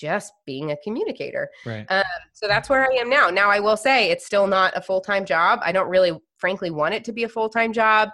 just 0.00 0.32
being 0.46 0.70
a 0.70 0.76
communicator. 0.78 1.50
Right. 1.66 1.84
Um, 1.90 2.02
so 2.32 2.48
that's 2.48 2.70
where 2.70 2.90
I 2.90 2.94
am 2.94 3.10
now. 3.10 3.28
Now, 3.28 3.50
I 3.50 3.60
will 3.60 3.76
say 3.76 4.10
it's 4.10 4.24
still 4.24 4.46
not 4.46 4.76
a 4.76 4.80
full 4.80 5.00
time 5.00 5.24
job. 5.24 5.60
I 5.62 5.72
don't 5.72 5.88
really, 5.88 6.18
frankly, 6.38 6.70
want 6.70 6.94
it 6.94 7.04
to 7.04 7.12
be 7.12 7.24
a 7.24 7.28
full 7.28 7.48
time 7.48 7.72
job. 7.72 8.08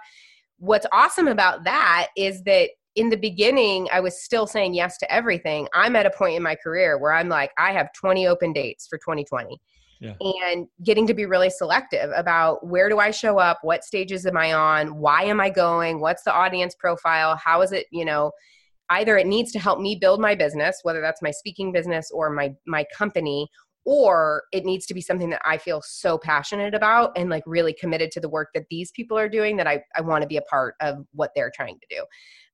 What's 0.59 0.85
awesome 0.91 1.27
about 1.27 1.63
that 1.63 2.07
is 2.17 2.43
that 2.43 2.69
in 2.95 3.09
the 3.09 3.17
beginning, 3.17 3.87
I 3.93 3.99
was 3.99 4.21
still 4.21 4.47
saying 4.47 4.73
yes 4.73 4.97
to 4.97 5.13
everything. 5.13 5.67
I'm 5.73 5.95
at 5.95 6.07
a 6.07 6.09
point 6.09 6.35
in 6.35 6.43
my 6.43 6.55
career 6.55 6.97
where 6.97 7.13
I'm 7.13 7.29
like, 7.29 7.51
I 7.57 7.71
have 7.71 7.93
20 7.93 8.27
open 8.27 8.53
dates 8.53 8.87
for 8.87 8.97
2020. 8.97 9.61
Yeah. 9.99 10.13
And 10.19 10.67
getting 10.83 11.07
to 11.07 11.13
be 11.13 11.25
really 11.25 11.49
selective 11.49 12.11
about 12.15 12.65
where 12.65 12.89
do 12.89 12.99
I 12.99 13.11
show 13.11 13.39
up? 13.39 13.59
What 13.61 13.83
stages 13.83 14.25
am 14.25 14.37
I 14.37 14.53
on? 14.53 14.97
Why 14.97 15.23
am 15.23 15.39
I 15.39 15.49
going? 15.49 15.99
What's 15.99 16.23
the 16.23 16.33
audience 16.33 16.75
profile? 16.75 17.35
How 17.35 17.61
is 17.61 17.71
it, 17.71 17.85
you 17.91 18.05
know, 18.05 18.31
either 18.89 19.17
it 19.17 19.27
needs 19.27 19.51
to 19.51 19.59
help 19.59 19.79
me 19.79 19.95
build 19.95 20.19
my 20.19 20.35
business 20.35 20.79
whether 20.83 21.01
that's 21.01 21.21
my 21.21 21.31
speaking 21.31 21.71
business 21.71 22.09
or 22.13 22.29
my 22.29 22.53
my 22.65 22.85
company 22.95 23.47
or 23.85 24.43
it 24.51 24.65
needs 24.65 24.85
to 24.85 24.93
be 24.93 25.01
something 25.01 25.29
that 25.29 25.41
i 25.45 25.57
feel 25.57 25.81
so 25.83 26.17
passionate 26.17 26.73
about 26.73 27.11
and 27.15 27.29
like 27.29 27.43
really 27.45 27.73
committed 27.73 28.11
to 28.11 28.19
the 28.19 28.29
work 28.29 28.49
that 28.53 28.65
these 28.69 28.91
people 28.91 29.17
are 29.17 29.29
doing 29.29 29.57
that 29.57 29.67
i, 29.67 29.81
I 29.95 30.01
want 30.01 30.21
to 30.21 30.27
be 30.27 30.37
a 30.37 30.41
part 30.43 30.75
of 30.81 31.05
what 31.13 31.31
they're 31.35 31.51
trying 31.53 31.79
to 31.79 31.95
do 31.95 32.01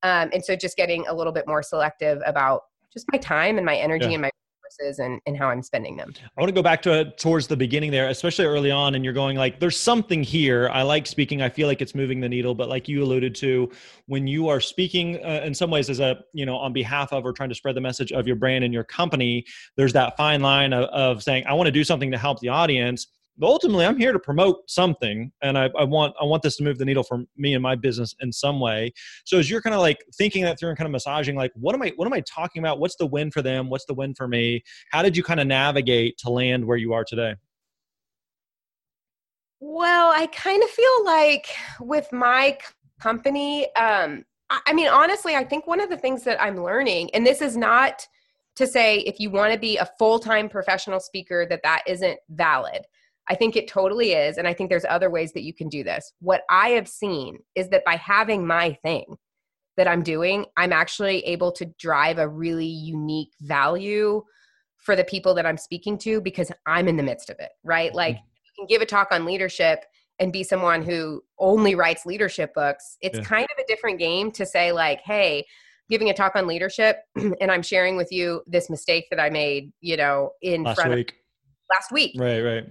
um, 0.04 0.30
and 0.34 0.44
so 0.44 0.56
just 0.56 0.76
getting 0.76 1.08
a 1.08 1.14
little 1.14 1.34
bit 1.34 1.48
more 1.48 1.64
selective 1.64 2.22
about 2.26 2.62
just 2.92 3.06
my 3.12 3.18
time 3.18 3.58
and 3.58 3.66
my 3.66 3.76
energy 3.76 4.08
yeah. 4.08 4.14
and 4.14 4.22
my 4.22 4.32
resources 4.80 5.00
and, 5.00 5.22
and 5.26 5.38
how 5.38 5.50
I'm 5.50 5.62
spending 5.62 5.98
them. 5.98 6.14
I 6.38 6.42
want 6.42 6.50
to 6.50 6.54
go 6.54 6.64
back 6.64 6.82
to 6.84 7.12
towards 7.18 7.48
the 7.48 7.58
beginning 7.58 7.92
there, 7.92 8.10
especially 8.10 8.46
early 8.46 8.72
on, 8.72 8.96
and 8.96 9.04
you're 9.04 9.14
going 9.14 9.38
like, 9.38 9.60
there's 9.60 9.80
something 9.80 10.24
here. 10.24 10.70
I 10.70 10.82
like 10.82 11.08
speaking. 11.08 11.42
I 11.42 11.50
feel 11.50 11.68
like 11.68 11.82
it's 11.82 11.96
moving 11.96 12.20
the 12.20 12.30
needle, 12.30 12.56
but 12.56 12.70
like 12.70 12.88
you 12.88 13.04
alluded 13.04 13.36
to, 13.36 13.72
when 14.08 14.28
you 14.28 14.48
are 14.50 14.60
speaking 14.60 15.24
uh, 15.24 15.42
in 15.44 15.54
some 15.54 15.70
ways 15.70 15.90
as 15.90 16.00
a 16.00 16.24
you 16.34 16.46
know 16.46 16.58
on 16.58 16.74
behalf 16.74 17.12
of 17.14 17.26
or 17.26 17.34
trying 17.34 17.50
to 17.50 17.56
spread 17.56 17.76
the 17.76 17.82
message 17.82 18.12
of 18.12 18.28
your 18.28 18.36
brand 18.36 18.64
and 18.64 18.74
your 18.74 18.84
company, 18.84 19.46
there's 19.78 19.94
that 19.94 20.18
fine 20.18 20.42
line 20.42 20.74
of, 20.74 20.86
of 20.86 21.24
saying 21.24 21.46
I 21.48 21.54
want 21.54 21.68
to 21.68 21.72
do 21.72 21.84
something 21.84 22.12
to 22.12 22.18
help 22.18 22.40
the 22.40 22.50
audience 22.50 23.08
ultimately 23.42 23.86
i'm 23.86 23.98
here 23.98 24.12
to 24.12 24.20
promote 24.20 24.70
something 24.70 25.32
and 25.42 25.58
I, 25.58 25.70
I, 25.78 25.84
want 25.84 26.14
i 26.22 26.24
want 26.24 26.44
this 26.44 26.58
to 26.58 26.64
move 26.64 26.78
the 26.78 26.86
needle 26.86 27.04
for 27.04 27.24
me 27.36 27.54
and 27.54 27.64
my 27.64 27.76
business 27.76 28.16
in 28.20 28.32
some 28.32 28.60
way. 28.60 28.94
So 29.26 29.40
as 29.40 29.50
you're 29.50 29.62
kind 29.62 29.74
of 29.74 29.82
like 29.82 30.04
thinking 30.16 30.44
that 30.44 30.60
through 30.60 30.70
and 30.70 30.78
kind 30.78 30.86
of 30.86 30.92
massaging 30.92 31.36
like 31.36 31.52
what 31.56 31.74
am 31.76 31.82
i 31.82 31.94
what 31.96 32.06
am 32.06 32.14
i 32.14 32.22
talking 32.22 32.62
about? 32.62 32.80
What's 32.80 32.96
the 32.96 33.06
win 33.06 33.32
for 33.32 33.42
them? 33.42 33.70
What's 33.70 33.86
the 33.86 33.94
win 33.94 34.14
for 34.14 34.28
me? 34.28 34.64
How 34.92 35.02
did 35.02 35.18
you 35.18 35.24
kind 35.24 35.40
of 35.40 35.48
navigate 35.48 36.18
to 36.20 36.30
land 36.30 36.66
where 36.66 36.78
you 36.78 36.94
are 36.94 37.04
today? 37.04 37.36
Well 39.60 40.12
i 40.14 40.28
kind 40.28 40.62
of 40.62 40.70
feel 40.70 41.06
like 41.06 41.48
with 41.80 42.12
my 42.12 42.58
company 43.00 43.74
um 43.76 44.26
i 44.50 44.74
mean 44.74 44.88
honestly 44.88 45.36
i 45.36 45.44
think 45.44 45.68
one 45.68 45.80
of 45.80 45.90
the 45.90 45.98
things 45.98 46.24
that 46.24 46.42
i'm 46.42 46.62
learning 46.62 47.10
and 47.14 47.26
this 47.26 47.42
is 47.42 47.58
not 47.58 48.08
to 48.56 48.68
say 48.68 49.00
if 49.00 49.20
you 49.20 49.30
want 49.30 49.52
to 49.52 49.60
be 49.60 49.78
a 49.78 49.90
full-time 49.98 50.48
professional 50.48 51.00
speaker 51.00 51.46
that 51.50 51.64
that 51.64 51.82
isn't 51.88 52.20
valid 52.30 52.86
I 53.30 53.36
think 53.36 53.56
it 53.56 53.68
totally 53.68 54.12
is. 54.12 54.38
And 54.38 54.48
I 54.48 54.54
think 54.54 54.70
there's 54.70 54.86
other 54.86 55.10
ways 55.10 55.32
that 55.34 55.44
you 55.44 55.54
can 55.54 55.70
do 55.70 55.84
this. 55.84 56.12
What 56.20 56.42
I 56.50 56.70
have 56.70 56.88
seen 56.88 57.40
is 57.56 57.70
that 57.70 57.86
by 57.86 57.96
having 57.96 58.46
my 58.46 58.74
thing 58.84 59.16
that 59.78 59.88
I'm 59.88 60.04
doing, 60.04 60.46
I'm 60.58 60.74
actually 60.74 61.20
able 61.26 61.52
to 61.54 61.66
drive 61.80 62.20
a 62.20 62.28
really 62.28 62.66
unique 62.66 63.32
value 63.42 64.24
for 64.78 64.96
the 64.96 65.06
people 65.06 65.34
that 65.36 65.46
I'm 65.46 65.58
speaking 65.58 65.98
to 66.00 66.20
because 66.20 66.52
I'm 66.68 66.88
in 66.88 66.98
the 66.98 67.04
midst 67.04 67.30
of 67.30 67.38
it, 67.40 67.50
right? 67.64 67.90
Mm-hmm. 67.90 67.98
Like 67.98 68.16
you 68.16 68.52
can 68.58 68.68
give 68.68 68.82
a 68.82 68.86
talk 68.86 69.08
on 69.12 69.26
leadership 69.26 69.86
and 70.20 70.32
be 70.32 70.44
someone 70.44 70.84
who 70.84 71.24
only 71.40 71.76
writes 71.76 72.06
leadership 72.06 72.54
books. 72.54 72.98
It's 73.02 73.18
yeah. 73.18 73.24
kind 73.24 73.46
of 73.46 73.64
a 73.64 73.68
different 73.68 74.00
game 74.00 74.32
to 74.34 74.46
say, 74.46 74.72
like, 74.72 75.00
hey, 75.02 75.46
giving 75.90 76.10
a 76.10 76.14
talk 76.14 76.36
on 76.36 76.46
leadership 76.46 76.98
and 77.16 77.50
I'm 77.50 77.64
sharing 77.64 77.96
with 77.96 78.12
you 78.12 78.44
this 78.46 78.70
mistake 78.70 79.06
that 79.10 79.20
I 79.20 79.30
made, 79.30 79.72
you 79.80 79.96
know, 79.96 80.32
in 80.42 80.64
last 80.64 80.76
front 80.76 80.94
week. 80.94 81.12
of 81.12 81.18
last 81.76 81.92
week. 81.92 82.16
Right, 82.20 82.42
right 82.42 82.66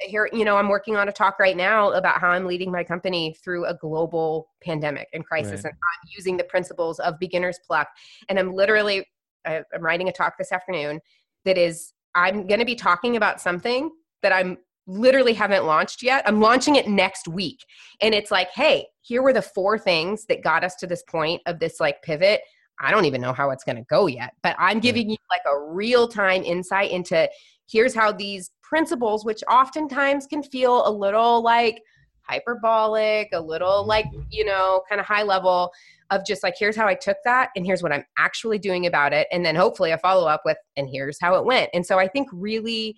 here 0.00 0.28
you 0.32 0.44
know 0.44 0.56
i'm 0.56 0.68
working 0.68 0.96
on 0.96 1.08
a 1.08 1.12
talk 1.12 1.38
right 1.38 1.56
now 1.56 1.90
about 1.92 2.20
how 2.20 2.28
i'm 2.28 2.46
leading 2.46 2.70
my 2.70 2.84
company 2.84 3.34
through 3.42 3.64
a 3.66 3.74
global 3.74 4.48
pandemic 4.62 5.08
and 5.12 5.24
crisis 5.24 5.64
right. 5.64 5.66
and 5.66 5.72
i'm 5.74 6.08
using 6.16 6.36
the 6.36 6.44
principles 6.44 6.98
of 7.00 7.18
beginner's 7.18 7.58
pluck. 7.66 7.88
And 8.28 8.38
i'm 8.38 8.52
literally 8.52 9.06
i'm 9.44 9.64
writing 9.80 10.08
a 10.08 10.12
talk 10.12 10.36
this 10.38 10.52
afternoon 10.52 11.00
that 11.44 11.58
is 11.58 11.92
i'm 12.14 12.46
going 12.46 12.60
to 12.60 12.66
be 12.66 12.74
talking 12.74 13.16
about 13.16 13.40
something 13.40 13.90
that 14.22 14.32
i'm 14.32 14.58
literally 14.86 15.34
haven't 15.34 15.66
launched 15.66 16.02
yet. 16.02 16.24
I'm 16.26 16.40
launching 16.40 16.74
it 16.74 16.88
next 16.88 17.28
week. 17.28 17.64
And 18.00 18.14
it's 18.14 18.30
like 18.30 18.50
hey 18.54 18.86
here 19.02 19.22
were 19.22 19.32
the 19.32 19.42
four 19.42 19.78
things 19.78 20.26
that 20.26 20.42
got 20.42 20.64
us 20.64 20.74
to 20.76 20.86
this 20.86 21.02
point 21.04 21.40
of 21.46 21.58
this 21.58 21.80
like 21.80 22.02
pivot. 22.02 22.40
I 22.80 22.90
don't 22.90 23.04
even 23.04 23.20
know 23.20 23.32
how 23.32 23.50
it's 23.50 23.62
going 23.62 23.76
to 23.76 23.84
go 23.90 24.06
yet, 24.06 24.32
but 24.42 24.56
I'm 24.58 24.80
giving 24.80 25.10
you 25.10 25.16
like 25.30 25.42
a 25.46 25.60
real 25.60 26.08
time 26.08 26.42
insight 26.42 26.90
into 26.90 27.28
here's 27.70 27.94
how 27.94 28.10
these 28.10 28.50
principles, 28.70 29.24
which 29.24 29.42
oftentimes 29.50 30.28
can 30.28 30.44
feel 30.44 30.86
a 30.86 30.90
little 30.90 31.42
like 31.42 31.82
hyperbolic, 32.22 33.28
a 33.32 33.40
little 33.40 33.84
like, 33.84 34.06
you 34.30 34.44
know, 34.44 34.82
kind 34.88 35.00
of 35.00 35.06
high 35.06 35.24
level 35.24 35.72
of 36.10 36.24
just 36.24 36.44
like, 36.44 36.54
here's 36.56 36.76
how 36.76 36.86
I 36.86 36.94
took 36.94 37.16
that 37.24 37.50
and 37.56 37.66
here's 37.66 37.82
what 37.82 37.92
I'm 37.92 38.04
actually 38.16 38.58
doing 38.58 38.86
about 38.86 39.12
it. 39.12 39.26
And 39.32 39.44
then 39.44 39.56
hopefully 39.56 39.90
a 39.90 39.98
follow 39.98 40.28
up 40.28 40.42
with, 40.44 40.56
and 40.76 40.88
here's 40.88 41.18
how 41.20 41.34
it 41.34 41.44
went. 41.44 41.70
And 41.74 41.84
so 41.84 41.98
I 41.98 42.06
think 42.06 42.28
really 42.32 42.96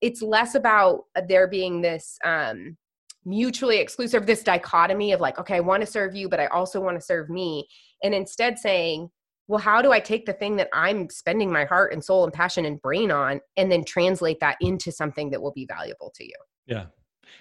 it's 0.00 0.22
less 0.22 0.54
about 0.54 1.02
there 1.28 1.46
being 1.46 1.82
this, 1.82 2.18
um, 2.24 2.78
mutually 3.26 3.76
exclusive 3.76 4.24
this 4.24 4.42
dichotomy 4.42 5.12
of 5.12 5.20
like 5.20 5.38
okay 5.38 5.56
i 5.56 5.60
want 5.60 5.82
to 5.82 5.86
serve 5.86 6.14
you 6.14 6.26
but 6.26 6.40
i 6.40 6.46
also 6.46 6.80
want 6.80 6.98
to 6.98 7.04
serve 7.04 7.28
me 7.28 7.68
and 8.02 8.14
instead 8.14 8.58
saying 8.58 9.10
well, 9.50 9.58
how 9.58 9.82
do 9.82 9.90
I 9.90 9.98
take 9.98 10.26
the 10.26 10.32
thing 10.32 10.54
that 10.56 10.68
I'm 10.72 11.10
spending 11.10 11.52
my 11.52 11.64
heart 11.64 11.92
and 11.92 12.04
soul 12.04 12.22
and 12.22 12.32
passion 12.32 12.64
and 12.64 12.80
brain 12.80 13.10
on 13.10 13.40
and 13.56 13.70
then 13.70 13.84
translate 13.84 14.38
that 14.38 14.56
into 14.60 14.92
something 14.92 15.30
that 15.30 15.42
will 15.42 15.50
be 15.50 15.66
valuable 15.66 16.12
to 16.14 16.24
you? 16.24 16.36
Yeah. 16.66 16.84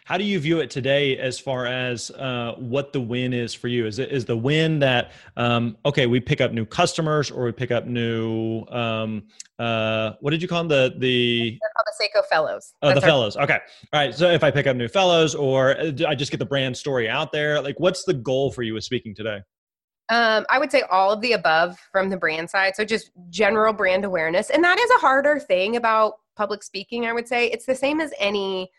How 0.05 0.17
do 0.17 0.23
you 0.23 0.39
view 0.39 0.59
it 0.59 0.71
today 0.71 1.19
as 1.19 1.39
far 1.39 1.67
as 1.67 2.09
uh, 2.11 2.55
what 2.57 2.93
the 2.93 2.99
win 2.99 3.31
is 3.31 3.53
for 3.53 3.67
you? 3.67 3.85
Is 3.85 3.99
it 3.99 4.11
is 4.11 4.25
the 4.25 4.35
win 4.35 4.79
that 4.79 5.11
um, 5.37 5.77
okay, 5.85 6.07
we 6.07 6.19
pick 6.19 6.41
up 6.41 6.51
new 6.51 6.65
customers 6.65 7.29
or 7.29 7.43
we 7.43 7.51
pick 7.51 7.69
up 7.69 7.85
new 7.85 8.65
um, 8.69 9.27
uh, 9.59 10.13
what 10.19 10.31
did 10.31 10.41
you 10.41 10.47
call 10.47 10.63
them 10.63 10.67
the 10.67 10.95
the 10.97 11.59
They're 11.61 11.71
called 11.75 11.85
the 11.85 12.21
Sseko 12.21 12.25
Fellows? 12.25 12.73
Oh, 12.81 12.93
the 12.93 13.01
fellows. 13.01 13.37
Okay, 13.37 13.59
all 13.93 13.99
right. 13.99 14.15
So 14.15 14.31
if 14.31 14.43
I 14.43 14.49
pick 14.49 14.65
up 14.65 14.75
new 14.75 14.87
fellows 14.87 15.35
or 15.35 15.79
uh, 15.79 15.91
I 16.07 16.15
just 16.15 16.31
get 16.31 16.37
the 16.37 16.45
brand 16.45 16.75
story 16.75 17.07
out 17.07 17.31
there, 17.31 17.61
like 17.61 17.79
what's 17.79 18.03
the 18.03 18.15
goal 18.15 18.51
for 18.51 18.63
you 18.63 18.73
with 18.73 18.83
speaking 18.83 19.13
today? 19.13 19.41
Um, 20.09 20.45
I 20.49 20.57
would 20.57 20.71
say 20.71 20.81
all 20.89 21.11
of 21.11 21.21
the 21.21 21.33
above 21.33 21.77
from 21.91 22.09
the 22.09 22.17
brand 22.17 22.49
side. 22.49 22.75
So 22.75 22.83
just 22.83 23.11
general 23.29 23.73
brand 23.73 24.05
awareness. 24.05 24.49
And 24.49 24.63
that 24.63 24.79
is 24.79 24.89
a 24.91 24.99
harder 24.99 25.39
thing 25.39 25.75
about 25.75 26.15
public 26.35 26.63
speaking, 26.63 27.05
I 27.05 27.13
would 27.13 27.27
say. 27.27 27.47
It's 27.47 27.65
the 27.65 27.75
same 27.75 28.01
as 28.01 28.11
any, 28.17 28.71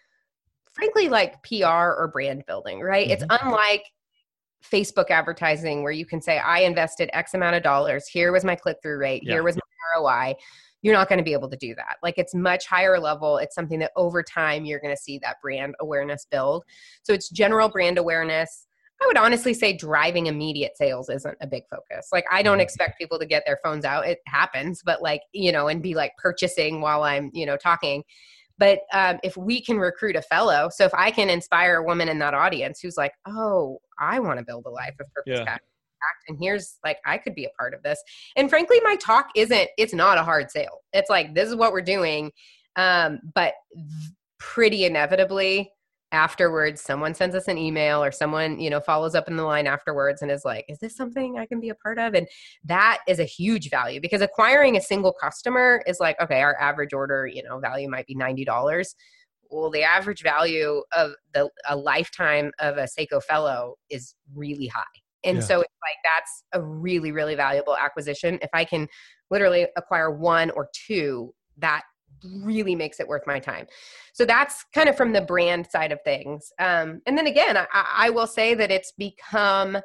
frankly, 0.73 1.09
like 1.09 1.41
PR 1.45 1.67
or 1.67 2.11
brand 2.13 2.45
building, 2.47 2.81
right? 2.81 3.09
Mm-hmm. 3.09 3.25
It's 3.25 3.43
unlike 3.43 3.85
Facebook 4.65 5.11
advertising 5.11 5.83
where 5.83 5.93
you 5.93 6.05
can 6.05 6.21
say, 6.21 6.39
I 6.39 6.61
invested 6.61 7.11
X 7.13 7.35
amount 7.35 7.57
of 7.57 7.63
dollars. 7.63 8.09
Here 8.09 8.33
was 8.33 8.45
my 8.45 8.57
click 8.57 8.79
through 8.83 8.99
rate. 8.99 9.23
Yeah. 9.25 9.35
Here 9.35 9.43
was 9.43 9.57
my 9.57 10.01
ROI. 10.01 10.35
You're 10.83 10.95
not 10.95 11.09
going 11.09 11.19
to 11.19 11.25
be 11.25 11.35
able 11.35 11.51
to 11.51 11.57
do 11.57 11.75
that. 11.75 11.97
Like 12.03 12.17
it's 12.17 12.35
much 12.35 12.67
higher 12.67 12.99
level. 12.99 13.37
It's 13.37 13.55
something 13.55 13.79
that 13.81 13.93
over 13.97 14.23
time 14.23 14.65
you're 14.65 14.81
going 14.81 14.95
to 14.95 15.01
see 15.01 15.19
that 15.19 15.37
brand 15.43 15.75
awareness 15.81 16.27
build. 16.31 16.65
So 17.03 17.13
it's 17.13 17.29
general 17.29 17.69
brand 17.69 17.99
awareness 17.99 18.67
I 19.03 19.07
would 19.07 19.17
honestly 19.17 19.55
say 19.55 19.73
driving 19.73 20.27
immediate 20.27 20.77
sales 20.77 21.09
isn't 21.09 21.37
a 21.41 21.47
big 21.47 21.63
focus. 21.71 22.09
Like 22.13 22.27
I 22.31 22.43
don't 22.43 22.55
mm-hmm. 22.55 22.63
expect 22.63 22.99
people 22.99 23.19
to 23.19 23.27
get 23.27 23.45
their 23.47 23.59
phones 23.65 23.85
out. 23.85 24.07
It 24.07 24.19
happens, 24.27 24.83
but 24.85 25.01
like, 25.01 25.23
you 25.33 25.53
know, 25.53 25.69
and 25.69 25.83
be 25.83 25.95
like 25.95 26.13
purchasing 26.19 26.81
while 26.81 27.03
I'm, 27.03 27.31
you 27.33 27.47
know, 27.47 27.57
talking. 27.57 28.05
But 28.59 28.81
um, 28.93 29.19
if 29.23 29.39
we 29.39 29.63
can 29.63 29.79
recruit 29.79 30.17
a 30.17 30.23
fellow, 30.23 30.69
so 30.71 30.85
if 30.85 30.93
I 30.93 31.11
can 31.11 31.31
inspire 31.31 31.77
a 31.77 31.83
woman 31.83 32.11
in 32.11 32.19
that 32.19 32.35
audience 32.35 32.79
who's 32.81 32.99
like, 32.99 33.13
oh, 33.27 33.79
I 33.99 34.21
want 34.21 34.39
to 34.39 34.45
build 34.45 34.67
a 34.67 34.71
life 34.71 34.95
of 35.01 35.11
purpose, 35.15 35.41
yeah. 35.47 35.57
and 36.29 36.37
here's 36.39 36.79
like 36.85 36.99
I 37.07 37.17
could 37.17 37.35
be 37.35 37.47
a 37.47 37.51
part 37.59 37.73
of 37.73 37.83
this. 37.83 38.03
And 38.37 38.51
frankly, 38.51 38.79
my 38.85 38.97
talk 38.97 39.29
isn't. 39.35 39.71
It's 39.79 39.95
not 39.95 40.19
a 40.19 40.23
hard 40.23 40.51
sale. 40.51 40.81
It's 40.93 41.09
like 41.09 41.35
this 41.35 41.49
is 41.49 41.57
what 41.57 41.73
we're 41.73 41.81
doing, 41.81 42.33
um, 42.77 43.21
but 43.35 43.55
pretty 44.39 44.85
inevitably 44.85 45.73
afterwards 46.13 46.81
someone 46.81 47.15
sends 47.15 47.37
us 47.37 47.47
an 47.47 47.57
email 47.57 48.03
or 48.03 48.11
someone 48.11 48.59
you 48.59 48.69
know 48.69 48.81
follows 48.81 49.15
up 49.15 49.29
in 49.29 49.37
the 49.37 49.45
line 49.45 49.67
afterwards 49.67 50.23
and 50.23 50.31
is 50.31 50.45
like 50.45 50.65
is 50.69 50.79
this 50.79 50.97
something 50.97 51.39
i 51.39 51.47
can 51.47 51.61
be 51.61 51.69
a 51.69 51.75
part 51.75 51.99
of? 51.99 52.15
And 52.15 52.27
that 52.65 52.99
is 53.07 53.19
a 53.19 53.25
huge 53.25 53.71
value 53.71 54.01
because 54.01 54.21
acquiring 54.21 54.77
a 54.77 54.81
single 54.81 55.13
customer 55.13 55.83
is 55.87 56.01
like 56.01 56.21
okay 56.21 56.41
our 56.41 56.59
average 56.61 56.93
order 56.93 57.27
you 57.27 57.43
know 57.43 57.59
value 57.59 57.89
might 57.89 58.07
be 58.07 58.17
$90 58.17 58.47
well 59.51 59.71
the 59.71 59.83
average 59.83 60.23
value 60.23 60.83
of 60.97 61.13
the 61.35 61.49
a 61.69 61.77
lifetime 61.77 62.51
of 62.59 62.77
a 62.77 62.87
Sseko 62.87 63.23
fellow 63.23 63.77
is 63.89 64.15
really 64.35 64.67
high. 64.67 64.83
And 65.23 65.39
yeah. 65.39 65.45
so 65.45 65.61
it's 65.61 65.75
like 65.83 65.97
that's 66.05 66.45
a 66.53 66.63
really 66.63 67.13
really 67.13 67.35
valuable 67.35 67.77
acquisition. 67.77 68.39
If 68.43 68.51
i 68.53 68.65
can 68.65 68.89
literally 69.31 69.67
acquire 69.77 70.11
one 70.11 70.51
or 70.51 70.69
two 70.73 71.33
that 71.59 71.83
really 72.43 72.75
makes 72.75 73.01
it 73.01 73.09
worth 73.09 73.27
my 73.27 73.39
time. 73.39 73.67
So 74.13 74.25
that's 74.25 74.65
kind 74.75 74.89
of 74.89 74.97
from 74.97 75.13
the 75.13 75.23
brand 75.23 75.67
side 75.67 75.93
of 75.93 76.01
things. 76.03 76.53
Um, 76.59 77.01
and 77.07 77.17
then 77.17 77.27
again, 77.27 77.57
I, 77.57 77.67
I 77.73 78.11
will 78.11 78.27
say 78.27 78.55
that 78.55 78.71
it's 78.71 78.93
become, 78.93 79.79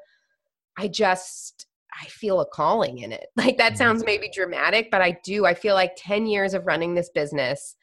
I 0.78 0.88
just 0.88 1.68
I 2.02 2.06
feel 2.08 2.42
a 2.42 2.46
calling 2.46 3.00
in 3.00 3.12
it. 3.12 3.28
Like 3.38 3.58
that 3.58 3.74
mm-hmm. 3.74 3.78
sounds 3.78 4.06
maybe 4.06 4.30
dramatic, 4.34 4.90
but 4.92 5.02
I 5.02 5.18
do. 5.24 5.46
I 5.46 5.54
feel 5.54 5.76
like 5.76 5.94
10 5.98 6.26
years 6.26 6.54
of 6.54 6.66
running 6.66 6.96
this 6.96 7.10
business, 7.10 7.76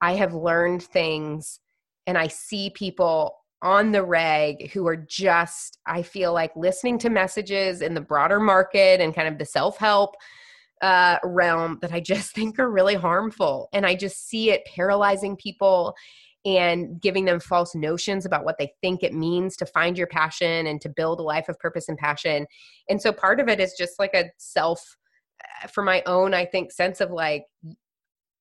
I 0.00 0.12
have 0.12 0.34
learned 0.34 0.82
things 0.82 1.60
and 2.06 2.16
I 2.16 2.28
see 2.28 2.70
people 2.70 3.36
on 3.62 3.92
the 3.92 4.02
reg 4.02 4.70
who 4.72 4.86
are 4.88 4.96
just, 4.96 5.78
I 5.86 6.02
feel 6.02 6.32
like 6.32 6.50
listening 6.56 6.98
to 6.98 7.10
messages 7.10 7.80
in 7.80 7.94
the 7.94 8.00
broader 8.00 8.40
market 8.40 9.00
and 9.00 9.14
kind 9.14 9.28
of 9.28 9.38
the 9.38 9.44
self 9.44 9.76
help 9.76 10.16
uh, 10.82 11.18
realm 11.24 11.78
that 11.80 11.92
I 11.92 12.00
just 12.00 12.32
think 12.34 12.58
are 12.58 12.70
really 12.70 12.96
harmful. 12.96 13.68
And 13.72 13.86
I 13.86 13.94
just 13.94 14.28
see 14.28 14.50
it 14.50 14.66
paralyzing 14.66 15.36
people 15.36 15.94
and 16.44 17.00
giving 17.00 17.24
them 17.24 17.38
false 17.38 17.72
notions 17.72 18.26
about 18.26 18.44
what 18.44 18.58
they 18.58 18.72
think 18.80 19.04
it 19.04 19.14
means 19.14 19.56
to 19.56 19.64
find 19.64 19.96
your 19.96 20.08
passion 20.08 20.66
and 20.66 20.80
to 20.80 20.88
build 20.88 21.20
a 21.20 21.22
life 21.22 21.48
of 21.48 21.58
purpose 21.60 21.88
and 21.88 21.96
passion. 21.96 22.46
And 22.88 23.00
so 23.00 23.12
part 23.12 23.38
of 23.38 23.48
it 23.48 23.60
is 23.60 23.74
just 23.78 24.00
like 24.00 24.12
a 24.12 24.24
self, 24.38 24.96
uh, 25.62 25.68
for 25.68 25.84
my 25.84 26.02
own, 26.04 26.34
I 26.34 26.44
think, 26.44 26.72
sense 26.72 27.00
of 27.00 27.12
like, 27.12 27.44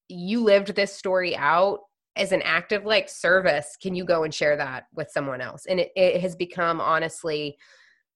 you 0.10 0.44
lived 0.44 0.76
this 0.76 0.94
story 0.94 1.38
out 1.38 1.82
as 2.16 2.32
an 2.32 2.42
act 2.42 2.72
of 2.72 2.86
like 2.86 3.08
service. 3.08 3.78
Can 3.80 3.94
you 3.94 4.04
go 4.04 4.24
and 4.24 4.34
share 4.34 4.58
that 4.58 4.86
with 4.96 5.10
someone 5.12 5.40
else? 5.40 5.68
And 5.68 5.80
it, 5.80 5.92
it 5.96 6.22
has 6.22 6.36
become 6.36 6.82
honestly 6.82 7.56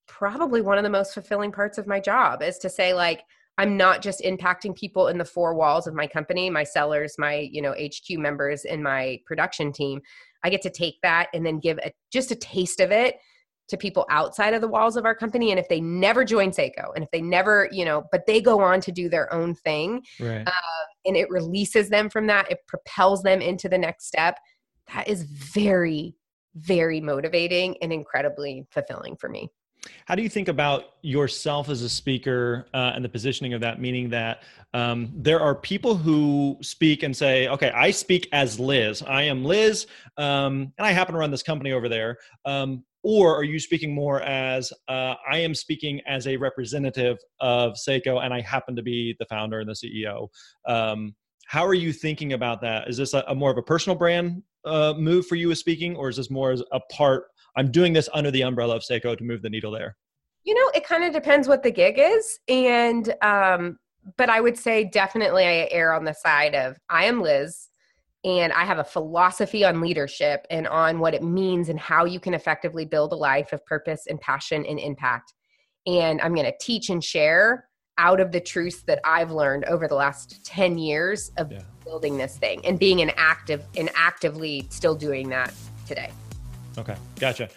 probably 0.07 0.61
one 0.61 0.77
of 0.77 0.83
the 0.83 0.89
most 0.89 1.13
fulfilling 1.13 1.51
parts 1.51 1.77
of 1.77 1.87
my 1.87 1.99
job 1.99 2.41
is 2.41 2.57
to 2.59 2.69
say, 2.69 2.93
like, 2.93 3.21
I'm 3.57 3.77
not 3.77 4.01
just 4.01 4.21
impacting 4.21 4.75
people 4.75 5.07
in 5.07 5.17
the 5.17 5.25
four 5.25 5.53
walls 5.53 5.87
of 5.87 5.93
my 5.93 6.07
company, 6.07 6.49
my 6.49 6.63
sellers, 6.63 7.15
my, 7.17 7.49
you 7.51 7.61
know, 7.61 7.73
HQ 7.73 8.17
members 8.17 8.65
and 8.65 8.83
my 8.83 9.19
production 9.25 9.71
team. 9.71 10.01
I 10.43 10.49
get 10.49 10.61
to 10.63 10.69
take 10.69 10.95
that 11.03 11.29
and 11.33 11.45
then 11.45 11.59
give 11.59 11.77
a, 11.79 11.91
just 12.11 12.31
a 12.31 12.35
taste 12.35 12.79
of 12.79 12.91
it 12.91 13.15
to 13.67 13.77
people 13.77 14.05
outside 14.09 14.53
of 14.53 14.61
the 14.61 14.67
walls 14.67 14.95
of 14.95 15.05
our 15.05 15.15
company 15.15 15.49
and 15.49 15.59
if 15.59 15.67
they 15.69 15.81
never 15.81 16.23
join 16.23 16.51
Sseko 16.51 16.93
and 16.93 17.03
if 17.03 17.09
they 17.11 17.21
never, 17.21 17.67
you 17.71 17.83
know, 17.83 18.03
but 18.11 18.25
they 18.27 18.39
go 18.39 18.61
on 18.61 18.79
to 18.81 18.91
do 18.91 19.09
their 19.09 19.33
own 19.33 19.55
thing 19.55 20.03
right. 20.19 20.47
uh, 20.47 20.85
and 21.05 21.17
it 21.17 21.29
releases 21.31 21.89
them 21.89 22.09
from 22.09 22.27
that, 22.27 22.51
it 22.51 22.59
propels 22.67 23.23
them 23.23 23.41
into 23.41 23.67
the 23.67 23.77
next 23.77 24.05
step. 24.05 24.37
That 24.93 25.07
is 25.07 25.23
very 25.23 26.15
very 26.55 27.01
motivating 27.01 27.75
and 27.81 27.91
incredibly 27.91 28.65
fulfilling 28.71 29.15
for 29.17 29.29
me. 29.29 29.49
How 30.05 30.15
do 30.15 30.21
you 30.21 30.29
think 30.29 30.47
about 30.47 30.83
yourself 31.01 31.69
as 31.69 31.81
a 31.81 31.89
speaker 31.89 32.67
uh, 32.73 32.91
and 32.95 33.03
the 33.03 33.09
positioning 33.09 33.53
of 33.53 33.61
that? 33.61 33.79
Meaning 33.79 34.09
that 34.09 34.43
um, 34.73 35.11
there 35.15 35.39
are 35.39 35.55
people 35.55 35.95
who 35.95 36.57
speak 36.61 37.03
and 37.03 37.15
say, 37.15 37.47
"Okay, 37.47 37.71
I 37.71 37.91
speak 37.91 38.27
as 38.31 38.59
Liz. 38.59 39.01
I 39.01 39.23
am 39.23 39.43
Liz, 39.45 39.87
um, 40.17 40.73
and 40.77 40.85
I 40.85 40.91
happen 40.91 41.13
to 41.13 41.19
run 41.19 41.31
this 41.31 41.43
company 41.43 41.71
over 41.71 41.89
there." 41.89 42.17
Um, 42.45 42.83
or 43.03 43.35
are 43.35 43.43
you 43.43 43.59
speaking 43.59 43.93
more 43.93 44.21
as 44.21 44.73
uh, 44.87 45.13
I 45.29 45.37
am 45.37 45.53
speaking 45.53 46.01
as 46.07 46.25
a 46.25 46.37
representative 46.37 47.19
of 47.39 47.73
Sseko, 47.73 48.23
and 48.23 48.33
I 48.33 48.41
happen 48.41 48.75
to 48.75 48.81
be 48.81 49.15
the 49.19 49.25
founder 49.25 49.59
and 49.59 49.69
the 49.69 49.73
CEO? 49.73 50.29
Um, 50.67 51.15
how 51.45 51.63
are 51.63 51.75
you 51.75 51.93
thinking 51.93 52.33
about 52.33 52.61
that? 52.61 52.89
Is 52.89 52.97
this 52.97 53.13
a, 53.13 53.23
a 53.27 53.35
more 53.35 53.51
of 53.51 53.57
a 53.57 53.61
personal 53.61 53.95
brand 53.95 54.41
uh, 54.65 54.95
move 54.97 55.27
for 55.27 55.35
you 55.35 55.51
as 55.51 55.59
speaking, 55.59 55.95
or 55.95 56.09
is 56.09 56.17
this 56.17 56.31
more 56.31 56.51
as 56.51 56.63
a 56.71 56.79
part 56.91 57.25
I'm 57.55 57.71
doing 57.71 57.93
this 57.93 58.09
under 58.13 58.31
the 58.31 58.41
umbrella 58.41 58.75
of 58.75 58.83
Sseko 58.83 59.17
to 59.17 59.23
move 59.23 59.41
the 59.41 59.49
needle 59.49 59.71
there? 59.71 59.95
You 60.43 60.53
know, 60.53 60.71
it 60.75 60.85
kind 60.85 61.03
of 61.03 61.13
depends 61.13 61.47
what 61.47 61.63
the 61.63 61.71
gig 61.71 61.95
is. 61.97 62.39
And, 62.47 63.13
um, 63.21 63.77
but 64.17 64.29
I 64.29 64.41
would 64.41 64.57
say 64.57 64.83
definitely 64.83 65.43
I 65.43 65.67
err 65.71 65.93
on 65.93 66.05
the 66.05 66.13
side 66.13 66.53
of 66.53 66.77
I 66.89 67.05
am 67.05 67.21
Liz 67.21 67.69
and 68.23 68.51
I 68.53 68.65
have 68.65 68.79
a 68.79 68.83
philosophy 68.83 69.63
on 69.63 69.81
leadership 69.81 70.45
and 70.49 70.67
on 70.67 70.99
what 70.99 71.13
it 71.13 71.23
means 71.23 71.69
and 71.69 71.79
how 71.79 72.05
you 72.05 72.19
can 72.19 72.33
effectively 72.33 72.83
build 72.83 73.13
a 73.13 73.15
life 73.15 73.53
of 73.53 73.65
purpose 73.65 74.07
and 74.07 74.19
passion 74.19 74.65
and 74.65 74.79
impact. 74.79 75.33
And 75.85 76.19
I'm 76.21 76.33
going 76.33 76.47
to 76.47 76.57
teach 76.59 76.89
and 76.89 77.03
share 77.03 77.67
out 77.97 78.19
of 78.19 78.31
the 78.31 78.41
truths 78.41 78.83
that 78.83 78.99
I've 79.05 79.31
learned 79.31 79.65
over 79.65 79.87
the 79.87 79.95
last 79.95 80.43
10 80.45 80.77
years 80.77 81.31
of 81.37 81.51
yeah. 81.51 81.61
building 81.85 82.17
this 82.17 82.37
thing 82.37 82.65
and 82.65 82.79
being 82.79 82.99
an 83.01 83.11
active 83.15 83.63
and 83.77 83.89
actively 83.95 84.67
still 84.69 84.95
doing 84.95 85.29
that 85.29 85.53
today. 85.87 86.11
Okay, 86.77 86.95
gotcha. 87.19 87.49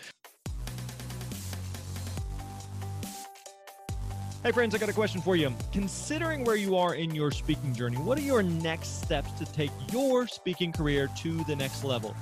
Hey, 4.45 4.53
friends, 4.53 4.75
I 4.75 4.79
got 4.79 4.89
a 4.89 4.93
question 4.93 5.21
for 5.21 5.35
you. 5.35 5.53
Considering 5.73 6.45
where 6.45 6.57
you 6.57 6.77
are 6.77 6.95
in 6.95 7.15
your 7.15 7.33
speaking 7.33 7.75
journey, 7.75 7.97
what 7.97 8.17
are 8.19 8.23
your 8.23 8.43
next 8.43 9.03
steps 9.03 9.33
to 9.33 9.45
take 9.45 9.73
your 9.93 10.29
speaking 10.29 10.73
career 10.73 11.09
to 11.19 11.45
the 11.45 11.57
next 11.57 11.83
level? 11.83 12.15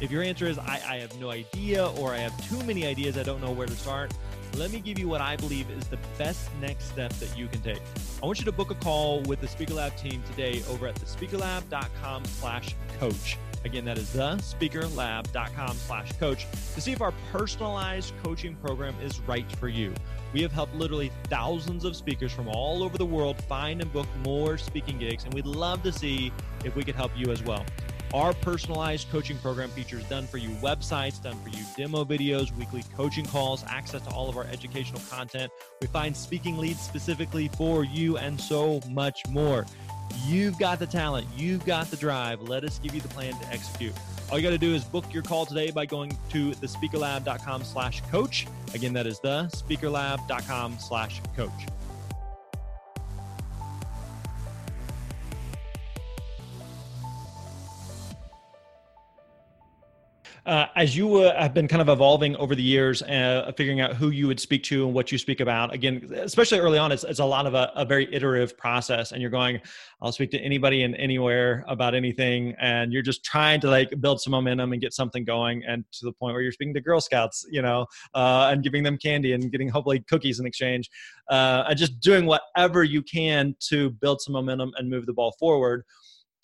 If 0.00 0.10
your 0.10 0.22
answer 0.22 0.46
is, 0.46 0.56
I, 0.56 0.80
I 0.88 0.96
have 0.98 1.18
no 1.20 1.30
idea, 1.30 1.88
or 1.98 2.14
I 2.14 2.18
have 2.18 2.48
too 2.48 2.62
many 2.64 2.86
ideas, 2.86 3.18
I 3.18 3.22
don't 3.22 3.40
know 3.40 3.50
where 3.50 3.66
to 3.66 3.76
start, 3.76 4.12
let 4.56 4.70
me 4.70 4.78
give 4.78 4.98
you 4.98 5.08
what 5.08 5.20
I 5.20 5.36
believe 5.36 5.68
is 5.70 5.84
the 5.88 5.98
best 6.16 6.48
next 6.60 6.84
step 6.84 7.12
that 7.14 7.36
you 7.36 7.48
can 7.48 7.60
take. 7.60 7.82
I 8.22 8.26
want 8.26 8.38
you 8.38 8.44
to 8.44 8.52
book 8.52 8.70
a 8.70 8.76
call 8.76 9.20
with 9.22 9.40
the 9.40 9.48
Speaker 9.48 9.74
Lab 9.74 9.96
team 9.96 10.22
today 10.30 10.62
over 10.70 10.86
at 10.86 10.94
thespeakerlab.com 10.94 12.24
slash 12.24 12.76
coach. 13.00 13.36
Again, 13.64 13.84
that 13.86 13.96
is 13.96 14.08
thespeakerlab.com 14.10 15.76
slash 15.76 16.12
coach 16.12 16.46
to 16.74 16.80
see 16.80 16.92
if 16.92 17.00
our 17.00 17.14
personalized 17.32 18.12
coaching 18.22 18.54
program 18.56 18.94
is 19.02 19.20
right 19.20 19.50
for 19.56 19.68
you. 19.68 19.94
We 20.34 20.42
have 20.42 20.52
helped 20.52 20.74
literally 20.74 21.10
thousands 21.24 21.84
of 21.84 21.96
speakers 21.96 22.32
from 22.32 22.48
all 22.48 22.82
over 22.82 22.98
the 22.98 23.06
world 23.06 23.42
find 23.44 23.80
and 23.80 23.92
book 23.92 24.08
more 24.24 24.58
speaking 24.58 24.98
gigs, 24.98 25.24
and 25.24 25.32
we'd 25.32 25.46
love 25.46 25.82
to 25.84 25.92
see 25.92 26.32
if 26.64 26.76
we 26.76 26.84
could 26.84 26.94
help 26.94 27.12
you 27.16 27.32
as 27.32 27.42
well. 27.42 27.64
Our 28.12 28.32
personalized 28.32 29.10
coaching 29.10 29.38
program 29.38 29.70
features 29.70 30.04
done 30.04 30.28
for 30.28 30.38
you 30.38 30.50
websites, 30.56 31.20
done 31.20 31.36
for 31.42 31.48
you 31.48 31.64
demo 31.76 32.04
videos, 32.04 32.54
weekly 32.56 32.84
coaching 32.96 33.26
calls, 33.26 33.64
access 33.66 34.02
to 34.02 34.10
all 34.10 34.28
of 34.28 34.36
our 34.36 34.44
educational 34.44 35.00
content. 35.10 35.50
We 35.80 35.88
find 35.88 36.16
speaking 36.16 36.56
leads 36.56 36.80
specifically 36.80 37.48
for 37.56 37.82
you, 37.82 38.16
and 38.16 38.40
so 38.40 38.80
much 38.88 39.20
more. 39.30 39.66
You've 40.26 40.58
got 40.58 40.78
the 40.78 40.86
talent, 40.86 41.26
you've 41.36 41.64
got 41.64 41.90
the 41.90 41.96
drive. 41.96 42.42
Let 42.42 42.64
us 42.64 42.78
give 42.78 42.94
you 42.94 43.00
the 43.00 43.08
plan 43.08 43.38
to 43.38 43.48
execute. 43.48 43.92
All 44.30 44.38
you 44.38 44.42
got 44.42 44.50
to 44.50 44.58
do 44.58 44.74
is 44.74 44.84
book 44.84 45.12
your 45.12 45.22
call 45.22 45.44
today 45.46 45.70
by 45.70 45.86
going 45.86 46.16
to 46.30 46.52
thespeakerlab.com 46.52 47.62
slash 47.64 48.02
coach. 48.10 48.46
Again, 48.72 48.92
that 48.94 49.06
is 49.06 49.20
thespeakerlab.com 49.20 50.78
slash 50.78 51.20
coach. 51.36 51.50
Uh, 60.46 60.66
as 60.76 60.96
you 60.96 61.16
uh, 61.16 61.40
have 61.40 61.54
been 61.54 61.66
kind 61.66 61.80
of 61.80 61.88
evolving 61.88 62.36
over 62.36 62.54
the 62.54 62.62
years, 62.62 63.02
uh, 63.02 63.50
figuring 63.56 63.80
out 63.80 63.94
who 63.96 64.10
you 64.10 64.26
would 64.26 64.38
speak 64.38 64.62
to 64.64 64.84
and 64.84 64.94
what 64.94 65.10
you 65.10 65.16
speak 65.16 65.40
about, 65.40 65.72
again, 65.72 66.06
especially 66.18 66.58
early 66.58 66.76
on, 66.76 66.92
it's, 66.92 67.02
it's 67.04 67.18
a 67.18 67.24
lot 67.24 67.46
of 67.46 67.54
a, 67.54 67.72
a, 67.74 67.84
very 67.84 68.12
iterative 68.14 68.56
process. 68.58 69.12
And 69.12 69.22
you're 69.22 69.30
going, 69.30 69.60
I'll 70.02 70.12
speak 70.12 70.30
to 70.32 70.38
anybody 70.38 70.82
and 70.82 70.94
anywhere 70.96 71.64
about 71.66 71.94
anything. 71.94 72.54
And 72.60 72.92
you're 72.92 73.02
just 73.02 73.24
trying 73.24 73.60
to 73.62 73.70
like 73.70 73.88
build 74.00 74.20
some 74.20 74.32
momentum 74.32 74.72
and 74.72 74.82
get 74.82 74.92
something 74.92 75.24
going. 75.24 75.62
And 75.66 75.84
to 75.92 76.04
the 76.04 76.12
point 76.12 76.34
where 76.34 76.42
you're 76.42 76.52
speaking 76.52 76.74
to 76.74 76.80
Girl 76.80 77.00
Scouts, 77.00 77.46
you 77.50 77.62
know, 77.62 77.86
uh, 78.14 78.50
and 78.52 78.62
giving 78.62 78.82
them 78.82 78.98
candy 78.98 79.32
and 79.32 79.50
getting 79.50 79.68
hopefully 79.68 80.04
cookies 80.08 80.40
in 80.40 80.46
exchange, 80.46 80.90
uh, 81.30 81.64
and 81.68 81.78
just 81.78 82.00
doing 82.00 82.26
whatever 82.26 82.84
you 82.84 83.02
can 83.02 83.54
to 83.68 83.90
build 83.90 84.20
some 84.20 84.34
momentum 84.34 84.72
and 84.76 84.90
move 84.90 85.06
the 85.06 85.14
ball 85.14 85.34
forward 85.38 85.84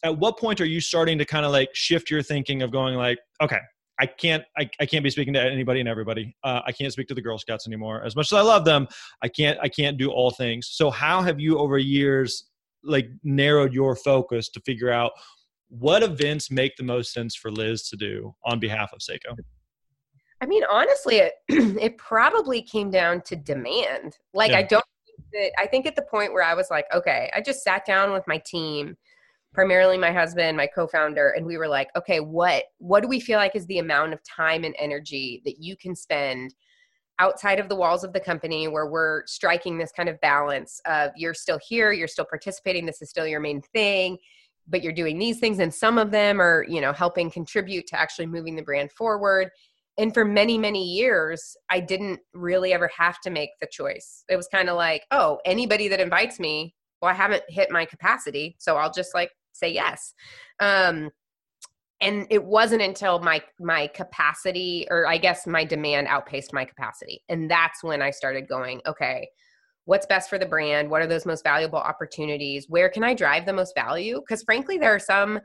at 0.02 0.16
what 0.16 0.38
point 0.38 0.60
are 0.62 0.66
you 0.66 0.80
starting 0.80 1.18
to 1.18 1.26
kind 1.26 1.44
of 1.44 1.52
like 1.52 1.68
shift 1.74 2.10
your 2.10 2.22
thinking 2.22 2.62
of 2.62 2.72
going 2.72 2.94
like 2.94 3.18
okay 3.42 3.58
I 4.00 4.06
can't 4.06 4.42
I, 4.56 4.68
I 4.80 4.86
can't 4.86 5.04
be 5.04 5.10
speaking 5.10 5.34
to 5.34 5.40
anybody 5.40 5.80
and 5.80 5.88
everybody. 5.88 6.34
Uh, 6.42 6.62
I 6.66 6.72
can't 6.72 6.92
speak 6.92 7.06
to 7.08 7.14
the 7.14 7.20
Girl 7.20 7.38
Scouts 7.38 7.66
anymore. 7.66 8.02
As 8.02 8.16
much 8.16 8.32
as 8.32 8.38
I 8.38 8.40
love 8.40 8.64
them, 8.64 8.88
I 9.22 9.28
can't 9.28 9.58
I 9.60 9.68
can't 9.68 9.98
do 9.98 10.10
all 10.10 10.30
things. 10.30 10.68
So 10.68 10.90
how 10.90 11.20
have 11.22 11.38
you 11.38 11.58
over 11.58 11.76
years 11.76 12.46
like 12.82 13.10
narrowed 13.22 13.74
your 13.74 13.94
focus 13.94 14.48
to 14.50 14.60
figure 14.60 14.90
out 14.90 15.12
what 15.68 16.02
events 16.02 16.50
make 16.50 16.76
the 16.76 16.82
most 16.82 17.12
sense 17.12 17.36
for 17.36 17.50
Liz 17.50 17.88
to 17.90 17.96
do 17.96 18.34
on 18.44 18.58
behalf 18.58 18.90
of 18.94 19.00
Sseko? 19.00 19.36
I 20.40 20.46
mean, 20.46 20.62
honestly, 20.70 21.16
it 21.16 21.34
it 21.48 21.98
probably 21.98 22.62
came 22.62 22.90
down 22.90 23.20
to 23.26 23.36
demand. 23.36 24.16
Like 24.32 24.52
yeah. 24.52 24.58
I 24.58 24.62
don't 24.62 24.84
I 25.58 25.66
think 25.66 25.86
at 25.86 25.94
the 25.94 26.02
point 26.02 26.32
where 26.32 26.42
I 26.42 26.54
was 26.54 26.70
like, 26.70 26.86
okay, 26.92 27.30
I 27.36 27.40
just 27.40 27.62
sat 27.62 27.84
down 27.84 28.12
with 28.12 28.26
my 28.26 28.38
team 28.38 28.96
primarily 29.52 29.98
my 29.98 30.12
husband 30.12 30.56
my 30.56 30.66
co-founder 30.66 31.30
and 31.30 31.44
we 31.44 31.56
were 31.56 31.68
like 31.68 31.88
okay 31.96 32.20
what 32.20 32.64
what 32.78 33.00
do 33.00 33.08
we 33.08 33.20
feel 33.20 33.38
like 33.38 33.56
is 33.56 33.66
the 33.66 33.78
amount 33.78 34.12
of 34.12 34.22
time 34.22 34.64
and 34.64 34.74
energy 34.78 35.42
that 35.44 35.58
you 35.58 35.76
can 35.76 35.94
spend 35.94 36.54
outside 37.18 37.60
of 37.60 37.68
the 37.68 37.76
walls 37.76 38.02
of 38.02 38.12
the 38.12 38.20
company 38.20 38.66
where 38.68 38.86
we're 38.86 39.26
striking 39.26 39.76
this 39.76 39.92
kind 39.92 40.08
of 40.08 40.20
balance 40.20 40.80
of 40.86 41.10
you're 41.16 41.34
still 41.34 41.58
here 41.66 41.92
you're 41.92 42.08
still 42.08 42.24
participating 42.24 42.86
this 42.86 43.02
is 43.02 43.10
still 43.10 43.26
your 43.26 43.40
main 43.40 43.60
thing 43.74 44.16
but 44.70 44.82
you're 44.82 44.92
doing 44.92 45.18
these 45.18 45.38
things 45.38 45.58
and 45.58 45.72
some 45.72 45.98
of 45.98 46.10
them 46.10 46.40
are 46.40 46.64
you 46.68 46.80
know 46.80 46.92
helping 46.92 47.30
contribute 47.30 47.86
to 47.88 47.98
actually 47.98 48.26
moving 48.26 48.56
the 48.56 48.62
brand 48.62 48.90
forward. 48.92 49.50
And 49.98 50.14
for 50.14 50.24
many 50.24 50.56
many 50.56 50.84
years 50.84 51.56
i 51.68 51.80
didn't 51.80 52.20
really 52.32 52.72
ever 52.72 52.90
have 52.96 53.20
to 53.22 53.30
make 53.30 53.50
the 53.60 53.66
choice. 53.70 54.24
It 54.28 54.36
was 54.36 54.48
kind 54.48 54.68
of 54.68 54.76
like 54.76 55.04
oh 55.10 55.38
anybody 55.44 55.88
that 55.88 56.00
invites 56.00 56.38
me 56.40 56.74
well 57.02 57.10
i 57.10 57.14
haven't 57.14 57.42
hit 57.48 57.70
my 57.70 57.84
capacity 57.84 58.56
so 58.58 58.76
i'll 58.76 58.92
just 58.92 59.14
like 59.14 59.30
say 59.60 59.72
yes. 59.72 60.14
Um, 60.60 61.10
and 62.00 62.26
it 62.30 62.42
wasn't 62.42 62.82
until 62.82 63.18
my 63.18 63.42
my 63.60 63.86
capacity 63.88 64.86
or 64.90 65.06
i 65.06 65.18
guess 65.18 65.46
my 65.46 65.64
demand 65.64 66.06
outpaced 66.08 66.52
my 66.52 66.64
capacity. 66.64 67.22
And 67.28 67.50
that's 67.50 67.84
when 67.84 68.00
i 68.00 68.10
started 68.10 68.48
going 68.48 68.80
okay 68.86 69.28
what's 69.86 70.06
best 70.06 70.30
for 70.30 70.38
the 70.38 70.46
brand? 70.46 70.88
What 70.88 71.02
are 71.02 71.06
those 71.08 71.26
most 71.26 71.42
valuable 71.42 71.78
opportunities? 71.78 72.66
Where 72.68 72.88
can 72.88 73.02
i 73.02 73.12
drive 73.12 73.44
the 73.44 73.52
most 73.52 73.74
value? 73.74 74.20
Because 74.20 74.42
frankly 74.42 74.78
there 74.78 74.94
are 74.94 75.00
some 75.00 75.40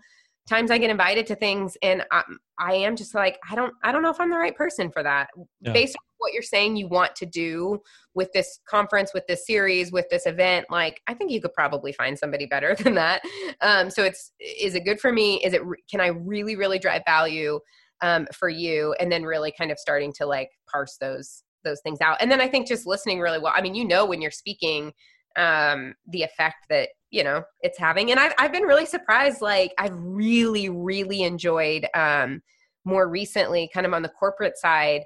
times 0.47 0.69
i 0.69 0.77
get 0.77 0.89
invited 0.89 1.25
to 1.25 1.35
things 1.35 1.77
and 1.81 2.03
I, 2.11 2.23
I, 2.59 2.73
am 2.75 2.95
just 2.95 3.15
like 3.15 3.39
i 3.49 3.55
don't 3.55 3.73
i 3.83 3.91
don't 3.91 4.03
know 4.03 4.11
if 4.11 4.19
i'm 4.19 4.29
the 4.29 4.37
right 4.37 4.55
person 4.55 4.91
for 4.91 5.03
that. 5.03 5.29
Yeah. 5.61 5.73
based 5.73 5.95
on 5.95 6.03
what 6.17 6.33
you're 6.33 6.43
saying 6.43 6.75
you 6.75 6.87
want 6.87 7.15
to 7.15 7.25
do 7.25 7.79
with 8.13 8.31
this 8.33 8.59
conference 8.67 9.13
with 9.13 9.25
this 9.27 9.45
series 9.45 9.91
with 9.91 10.05
this 10.09 10.25
event 10.25 10.67
like 10.69 11.01
i 11.07 11.13
think 11.13 11.31
you 11.31 11.41
could 11.41 11.53
probably 11.53 11.91
find 11.91 12.17
somebody 12.17 12.45
better 12.45 12.75
than 12.83 12.95
that. 12.95 13.21
Um, 13.61 13.89
so 13.89 14.03
it's 14.03 14.31
is 14.39 14.75
it 14.75 14.85
good 14.85 14.99
for 14.99 15.11
me? 15.11 15.43
Is 15.43 15.53
it 15.53 15.61
can 15.89 16.01
i 16.01 16.07
really 16.07 16.55
really 16.55 16.79
drive 16.79 17.01
value 17.05 17.59
um, 18.01 18.27
for 18.33 18.49
you? 18.49 18.95
And 18.99 19.11
then 19.11 19.23
really 19.23 19.53
kind 19.57 19.71
of 19.71 19.79
starting 19.79 20.13
to 20.13 20.25
like 20.25 20.49
parse 20.71 20.97
those 20.99 21.43
those 21.63 21.81
things 21.81 21.99
out. 22.01 22.17
And 22.21 22.31
then 22.31 22.41
i 22.41 22.47
think 22.47 22.67
just 22.67 22.85
listening 22.85 23.19
really 23.19 23.39
well 23.39 23.53
i 23.55 23.61
mean 23.61 23.75
you 23.75 23.85
know 23.85 24.05
when 24.05 24.21
you're 24.21 24.31
speaking 24.31 24.93
um 25.37 25.95
the 26.07 26.23
effect 26.23 26.67
that 26.69 26.89
you 27.15 27.23
know 27.23 27.41
it's 27.61 27.79
having 27.79 28.11
and 28.11 28.19
i've, 28.19 28.33
I've 28.37 28.51
been 28.51 28.63
really 28.63 28.85
surprised 28.85 29.41
like 29.41 29.73
i've 29.79 29.95
really 29.95 30.67
really 30.67 31.23
enjoyed 31.23 31.87
um 31.95 32.41
more 32.83 33.07
recently 33.07 33.69
kind 33.73 33.85
of 33.85 33.93
on 33.93 34.01
the 34.01 34.09
corporate 34.09 34.57
side 34.57 35.03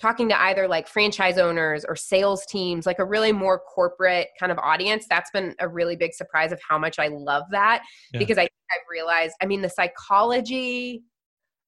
talking 0.00 0.30
to 0.30 0.42
either 0.44 0.66
like 0.66 0.88
franchise 0.88 1.36
owners 1.36 1.84
or 1.84 1.94
sales 1.94 2.46
teams 2.46 2.86
like 2.86 2.98
a 2.98 3.04
really 3.04 3.30
more 3.30 3.58
corporate 3.58 4.28
kind 4.40 4.50
of 4.50 4.58
audience 4.58 5.04
that's 5.10 5.30
been 5.32 5.54
a 5.60 5.68
really 5.68 5.96
big 5.96 6.14
surprise 6.14 6.50
of 6.50 6.58
how 6.66 6.78
much 6.78 6.98
i 6.98 7.08
love 7.08 7.44
that 7.50 7.82
yeah. 8.14 8.18
because 8.18 8.38
i 8.38 8.42
i've 8.42 8.86
realized 8.90 9.34
i 9.42 9.46
mean 9.46 9.60
the 9.60 9.68
psychology 9.68 11.02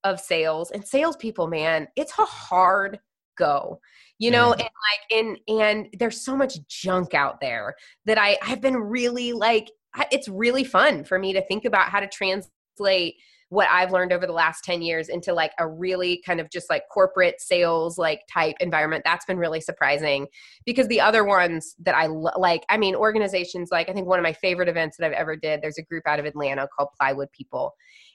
of 0.05 0.18
sales 0.18 0.70
and 0.70 0.85
salespeople 0.87 1.48
man 1.48 1.87
it's 1.96 2.18
a 2.18 2.24
hard 2.24 2.98
go 3.37 3.78
you 4.18 4.31
know 4.31 4.52
and 4.52 4.62
like 4.62 5.18
and 5.18 5.38
and 5.48 5.88
there's 5.98 6.24
so 6.24 6.37
much 6.37 6.57
junk 6.68 7.12
out 7.12 7.40
there 7.40 7.74
that 8.05 8.18
i 8.18 8.38
i've 8.42 8.61
been 8.61 8.76
really 8.76 9.33
like 9.33 9.70
it's 10.11 10.28
really 10.28 10.64
fun 10.64 11.05
for 11.05 11.18
me 11.18 11.33
to 11.33 11.42
think 11.42 11.64
about 11.64 11.88
how 11.88 12.00
to 12.00 12.09
translate 12.09 13.16
what 13.52 13.68
I've 13.70 13.92
learned 13.92 14.14
over 14.14 14.26
the 14.26 14.33
last 14.33 14.64
10 14.64 14.81
years 14.81 15.11
into 15.11 15.35
like 15.35 15.52
a 15.59 15.68
really 15.68 16.22
kind 16.24 16.40
of 16.40 16.48
just 16.48 16.70
like 16.70 16.85
corporate 16.90 17.38
sales 17.38 17.98
like 17.98 18.22
type 18.33 18.57
environment. 18.61 19.02
That's 19.05 19.26
been 19.26 19.37
really 19.37 19.61
surprising 19.61 20.26
because 20.64 20.88
the 20.88 21.02
other 21.02 21.22
ones 21.22 21.74
that 21.81 21.94
I 21.94 22.07
lo- 22.07 22.33
like, 22.38 22.64
I 22.70 22.78
mean, 22.78 22.94
organizations 22.94 23.68
like 23.70 23.90
I 23.90 23.92
think 23.92 24.07
one 24.07 24.18
of 24.18 24.22
my 24.22 24.33
favorite 24.33 24.70
events 24.70 24.96
that 24.96 25.05
I've 25.05 25.12
ever 25.12 25.37
did, 25.37 25.61
there's 25.61 25.76
a 25.76 25.83
group 25.83 26.05
out 26.07 26.18
of 26.18 26.24
Atlanta 26.24 26.66
called 26.74 26.88
Plywood 26.98 27.31
People. 27.33 27.74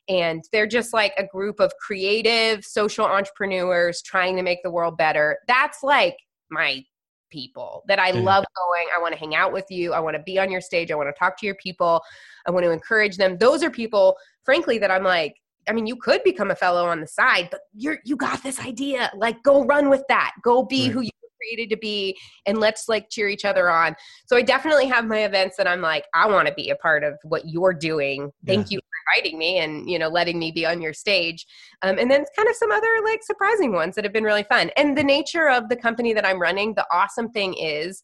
And 0.09 0.43
they're 0.51 0.65
just 0.65 0.91
like 0.91 1.13
a 1.19 1.27
group 1.27 1.59
of 1.59 1.71
creative 1.79 2.65
social 2.65 3.05
entrepreneurs 3.05 4.01
trying 4.01 4.37
to 4.37 4.41
make 4.41 4.63
the 4.63 4.71
world 4.71 4.97
better. 4.97 5.37
That's 5.47 5.83
like 5.83 6.17
my 6.49 6.83
people 7.29 7.83
that 7.87 7.99
I 7.99 8.11
love 8.11 8.45
going. 8.55 8.87
I 8.95 9.01
want 9.01 9.13
to 9.13 9.19
hang 9.19 9.35
out 9.35 9.51
with 9.51 9.65
you. 9.69 9.93
I 9.93 9.99
want 9.99 10.15
to 10.15 10.23
be 10.23 10.39
on 10.39 10.51
your 10.51 10.61
stage. 10.61 10.91
I 10.91 10.95
want 10.95 11.09
to 11.09 11.17
talk 11.17 11.37
to 11.39 11.45
your 11.45 11.55
people. 11.55 12.01
I 12.45 12.51
want 12.51 12.65
to 12.65 12.71
encourage 12.71 13.17
them. 13.17 13.37
Those 13.37 13.63
are 13.63 13.69
people, 13.69 14.17
frankly, 14.43 14.77
that 14.79 14.91
I'm 14.91 15.03
like, 15.03 15.35
I 15.67 15.73
mean, 15.73 15.85
you 15.85 15.97
could 15.97 16.23
become 16.23 16.51
a 16.51 16.55
fellow 16.55 16.85
on 16.85 17.01
the 17.01 17.07
side, 17.07 17.49
but 17.51 17.61
you're 17.73 17.99
you 18.05 18.15
got 18.15 18.41
this 18.41 18.59
idea. 18.59 19.11
Like, 19.15 19.43
go 19.43 19.65
run 19.65 19.89
with 19.89 20.03
that. 20.09 20.31
Go 20.41 20.63
be 20.63 20.85
right. 20.85 20.91
who 20.93 21.01
you 21.01 21.09
created 21.37 21.69
to 21.69 21.77
be 21.77 22.17
and 22.45 22.59
let's 22.59 22.87
like 22.87 23.09
cheer 23.09 23.27
each 23.27 23.45
other 23.45 23.69
on. 23.69 23.95
So 24.25 24.35
i 24.37 24.41
definitely 24.41 24.87
have 24.87 25.05
my 25.05 25.19
events 25.19 25.57
that 25.57 25.67
i'm 25.67 25.81
like 25.81 26.05
i 26.13 26.27
want 26.27 26.47
to 26.47 26.53
be 26.53 26.69
a 26.69 26.75
part 26.75 27.03
of 27.03 27.15
what 27.23 27.43
you're 27.45 27.73
doing. 27.73 28.31
Thank 28.45 28.69
yeah. 28.69 28.75
you 28.75 28.79
for 28.79 29.21
inviting 29.21 29.37
me 29.37 29.59
and 29.59 29.89
you 29.89 29.99
know 29.99 30.09
letting 30.09 30.39
me 30.39 30.51
be 30.51 30.65
on 30.65 30.81
your 30.81 30.93
stage. 30.93 31.45
Um, 31.81 31.97
and 31.97 32.09
then 32.09 32.25
kind 32.35 32.49
of 32.49 32.55
some 32.55 32.71
other 32.71 32.87
like 33.03 33.23
surprising 33.23 33.73
ones 33.73 33.95
that 33.95 34.03
have 34.03 34.13
been 34.13 34.23
really 34.23 34.43
fun. 34.43 34.71
And 34.77 34.97
the 34.97 35.03
nature 35.03 35.49
of 35.49 35.69
the 35.69 35.75
company 35.75 36.13
that 36.13 36.25
i'm 36.25 36.41
running 36.41 36.73
the 36.73 36.85
awesome 36.91 37.29
thing 37.29 37.53
is 37.55 38.03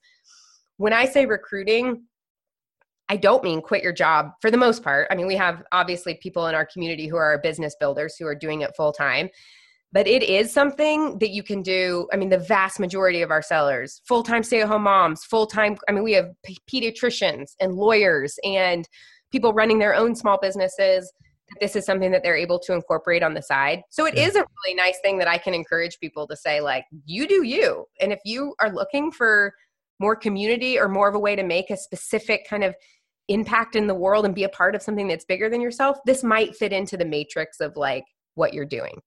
when 0.77 0.93
i 0.93 1.05
say 1.05 1.25
recruiting 1.25 2.03
I 3.09 3.17
don't 3.17 3.43
mean 3.43 3.61
quit 3.61 3.83
your 3.83 3.93
job 3.93 4.31
for 4.41 4.49
the 4.49 4.57
most 4.57 4.81
part. 4.81 5.07
I 5.11 5.15
mean, 5.15 5.27
we 5.27 5.35
have 5.35 5.61
obviously 5.71 6.15
people 6.15 6.47
in 6.47 6.55
our 6.55 6.65
community 6.65 7.07
who 7.07 7.17
are 7.17 7.37
business 7.37 7.75
builders 7.79 8.15
who 8.17 8.25
are 8.25 8.33
doing 8.33 8.61
it 8.61 8.75
full 8.75 8.93
time 8.93 9.29
but 9.93 10.07
it 10.07 10.23
is 10.23 10.51
something 10.51 11.17
that 11.19 11.29
you 11.29 11.43
can 11.43 11.61
do 11.61 12.07
i 12.11 12.17
mean 12.17 12.29
the 12.29 12.37
vast 12.37 12.79
majority 12.79 13.21
of 13.21 13.31
our 13.31 13.41
sellers 13.41 14.01
full-time 14.05 14.43
stay-at-home 14.43 14.83
moms 14.83 15.23
full-time 15.23 15.77
i 15.87 15.91
mean 15.91 16.03
we 16.03 16.13
have 16.13 16.31
pediatricians 16.69 17.51
and 17.61 17.75
lawyers 17.75 18.37
and 18.43 18.89
people 19.33 19.51
running 19.51 19.79
their 19.79 19.95
own 19.95 20.15
small 20.15 20.37
businesses. 20.39 21.11
This 21.59 21.75
is 21.75 21.85
something 21.85 22.11
that 22.11 22.23
they're 22.23 22.37
able 22.37 22.59
to 22.59 22.73
incorporate 22.73 23.23
on 23.23 23.33
the 23.33 23.41
side. 23.41 23.81
So 23.89 24.05
it 24.05 24.15
yeah. 24.15 24.27
is 24.27 24.35
a 24.35 24.45
really 24.63 24.75
nice 24.75 24.99
thing 25.03 25.17
that 25.17 25.27
i 25.27 25.37
can 25.37 25.53
encourage 25.53 25.99
people 25.99 26.25
to 26.27 26.37
say 26.37 26.61
like 26.61 26.85
you 27.05 27.27
do 27.27 27.43
you. 27.43 27.85
And 27.99 28.13
if 28.13 28.19
you 28.23 28.55
are 28.61 28.71
looking 28.71 29.11
for 29.11 29.53
more 29.99 30.15
community 30.15 30.79
or 30.79 30.87
more 30.87 31.09
of 31.09 31.15
a 31.15 31.19
way 31.19 31.35
to 31.35 31.43
make 31.43 31.69
a 31.69 31.77
specific 31.77 32.47
kind 32.47 32.63
of 32.63 32.75
impact 33.29 33.75
in 33.75 33.87
the 33.87 33.95
world 33.95 34.25
and 34.25 34.35
be 34.35 34.43
a 34.43 34.49
part 34.49 34.75
of 34.75 34.81
something 34.81 35.07
that's 35.07 35.23
bigger 35.23 35.49
than 35.49 35.61
yourself 35.61 35.97
this 36.05 36.25
might 36.25 36.53
fit 36.57 36.73
into 36.73 36.97
the 36.97 37.05
matrix 37.05 37.61
of 37.61 37.77
like 37.77 38.03
what 38.35 38.53
you're 38.53 38.65
doing 38.65 38.99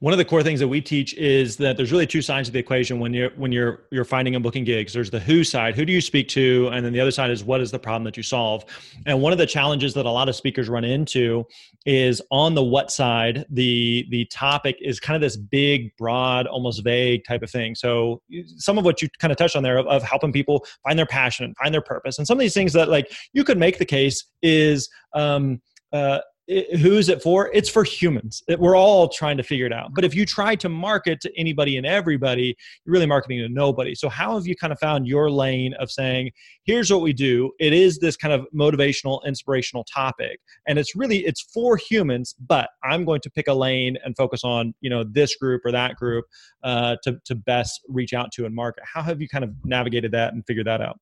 one 0.00 0.12
of 0.12 0.18
the 0.18 0.24
core 0.24 0.42
things 0.42 0.60
that 0.60 0.68
we 0.68 0.80
teach 0.80 1.14
is 1.14 1.56
that 1.56 1.76
there's 1.76 1.90
really 1.90 2.06
two 2.06 2.22
sides 2.22 2.48
of 2.48 2.52
the 2.52 2.58
equation 2.58 3.00
when 3.00 3.12
you're 3.12 3.30
when 3.30 3.50
you're 3.50 3.82
you're 3.90 4.04
finding 4.04 4.34
and 4.34 4.42
booking 4.42 4.64
gigs. 4.64 4.92
There's 4.92 5.10
the 5.10 5.18
who 5.18 5.42
side, 5.42 5.74
who 5.74 5.84
do 5.84 5.92
you 5.92 6.00
speak 6.00 6.28
to, 6.28 6.68
and 6.72 6.84
then 6.84 6.92
the 6.92 7.00
other 7.00 7.10
side 7.10 7.30
is 7.30 7.42
what 7.42 7.60
is 7.60 7.70
the 7.70 7.78
problem 7.78 8.04
that 8.04 8.16
you 8.16 8.22
solve. 8.22 8.64
And 9.06 9.20
one 9.20 9.32
of 9.32 9.38
the 9.38 9.46
challenges 9.46 9.94
that 9.94 10.06
a 10.06 10.10
lot 10.10 10.28
of 10.28 10.36
speakers 10.36 10.68
run 10.68 10.84
into 10.84 11.44
is 11.84 12.22
on 12.30 12.54
the 12.54 12.62
what 12.62 12.90
side, 12.90 13.44
the 13.50 14.06
the 14.10 14.24
topic 14.26 14.76
is 14.80 15.00
kind 15.00 15.16
of 15.16 15.20
this 15.20 15.36
big, 15.36 15.90
broad, 15.96 16.46
almost 16.46 16.84
vague 16.84 17.24
type 17.24 17.42
of 17.42 17.50
thing. 17.50 17.74
So 17.74 18.22
some 18.56 18.78
of 18.78 18.84
what 18.84 19.02
you 19.02 19.08
kind 19.18 19.32
of 19.32 19.36
touched 19.36 19.56
on 19.56 19.62
there 19.62 19.78
of, 19.78 19.86
of 19.86 20.02
helping 20.02 20.32
people 20.32 20.64
find 20.84 20.98
their 20.98 21.06
passion 21.06 21.54
find 21.60 21.74
their 21.74 21.82
purpose, 21.82 22.18
and 22.18 22.26
some 22.26 22.36
of 22.36 22.40
these 22.40 22.54
things 22.54 22.72
that 22.74 22.88
like 22.88 23.12
you 23.32 23.42
could 23.42 23.58
make 23.58 23.78
the 23.78 23.84
case 23.84 24.24
is 24.42 24.88
um, 25.14 25.60
uh, 25.92 26.20
it, 26.48 26.78
who's 26.80 27.10
it 27.10 27.22
for? 27.22 27.50
It's 27.52 27.68
for 27.68 27.84
humans. 27.84 28.42
It, 28.48 28.58
we're 28.58 28.76
all 28.76 29.08
trying 29.08 29.36
to 29.36 29.42
figure 29.42 29.66
it 29.66 29.72
out. 29.72 29.90
But 29.94 30.04
if 30.04 30.14
you 30.14 30.24
try 30.24 30.56
to 30.56 30.68
market 30.68 31.20
to 31.20 31.38
anybody 31.38 31.76
and 31.76 31.86
everybody, 31.86 32.56
you're 32.84 32.92
really 32.92 33.06
marketing 33.06 33.38
to 33.40 33.48
nobody. 33.50 33.94
So 33.94 34.08
how 34.08 34.34
have 34.34 34.46
you 34.46 34.56
kind 34.56 34.72
of 34.72 34.78
found 34.78 35.06
your 35.06 35.30
lane 35.30 35.74
of 35.74 35.90
saying, 35.90 36.30
here's 36.64 36.90
what 36.90 37.02
we 37.02 37.12
do. 37.12 37.52
It 37.60 37.74
is 37.74 37.98
this 37.98 38.16
kind 38.16 38.32
of 38.32 38.46
motivational, 38.54 39.24
inspirational 39.26 39.84
topic, 39.84 40.40
and 40.66 40.78
it's 40.78 40.96
really 40.96 41.26
it's 41.26 41.42
for 41.42 41.76
humans. 41.76 42.34
But 42.46 42.70
I'm 42.82 43.04
going 43.04 43.20
to 43.20 43.30
pick 43.30 43.48
a 43.48 43.54
lane 43.54 43.98
and 44.02 44.16
focus 44.16 44.42
on 44.42 44.74
you 44.80 44.88
know 44.88 45.04
this 45.04 45.36
group 45.36 45.62
or 45.66 45.72
that 45.72 45.96
group 45.96 46.24
uh, 46.64 46.96
to 47.04 47.18
to 47.26 47.34
best 47.34 47.82
reach 47.88 48.14
out 48.14 48.32
to 48.32 48.46
and 48.46 48.54
market. 48.54 48.84
How 48.90 49.02
have 49.02 49.20
you 49.20 49.28
kind 49.28 49.44
of 49.44 49.50
navigated 49.64 50.12
that 50.12 50.32
and 50.32 50.42
figured 50.46 50.66
that 50.66 50.80
out? 50.80 50.98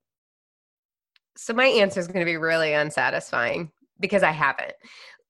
So 1.37 1.53
my 1.53 1.67
answer 1.67 2.01
is 2.01 2.09
going 2.09 2.21
to 2.21 2.25
be 2.25 2.37
really 2.37 2.73
unsatisfying 2.73 3.71
because 4.01 4.23
I 4.23 4.33
haven't. 4.33 4.73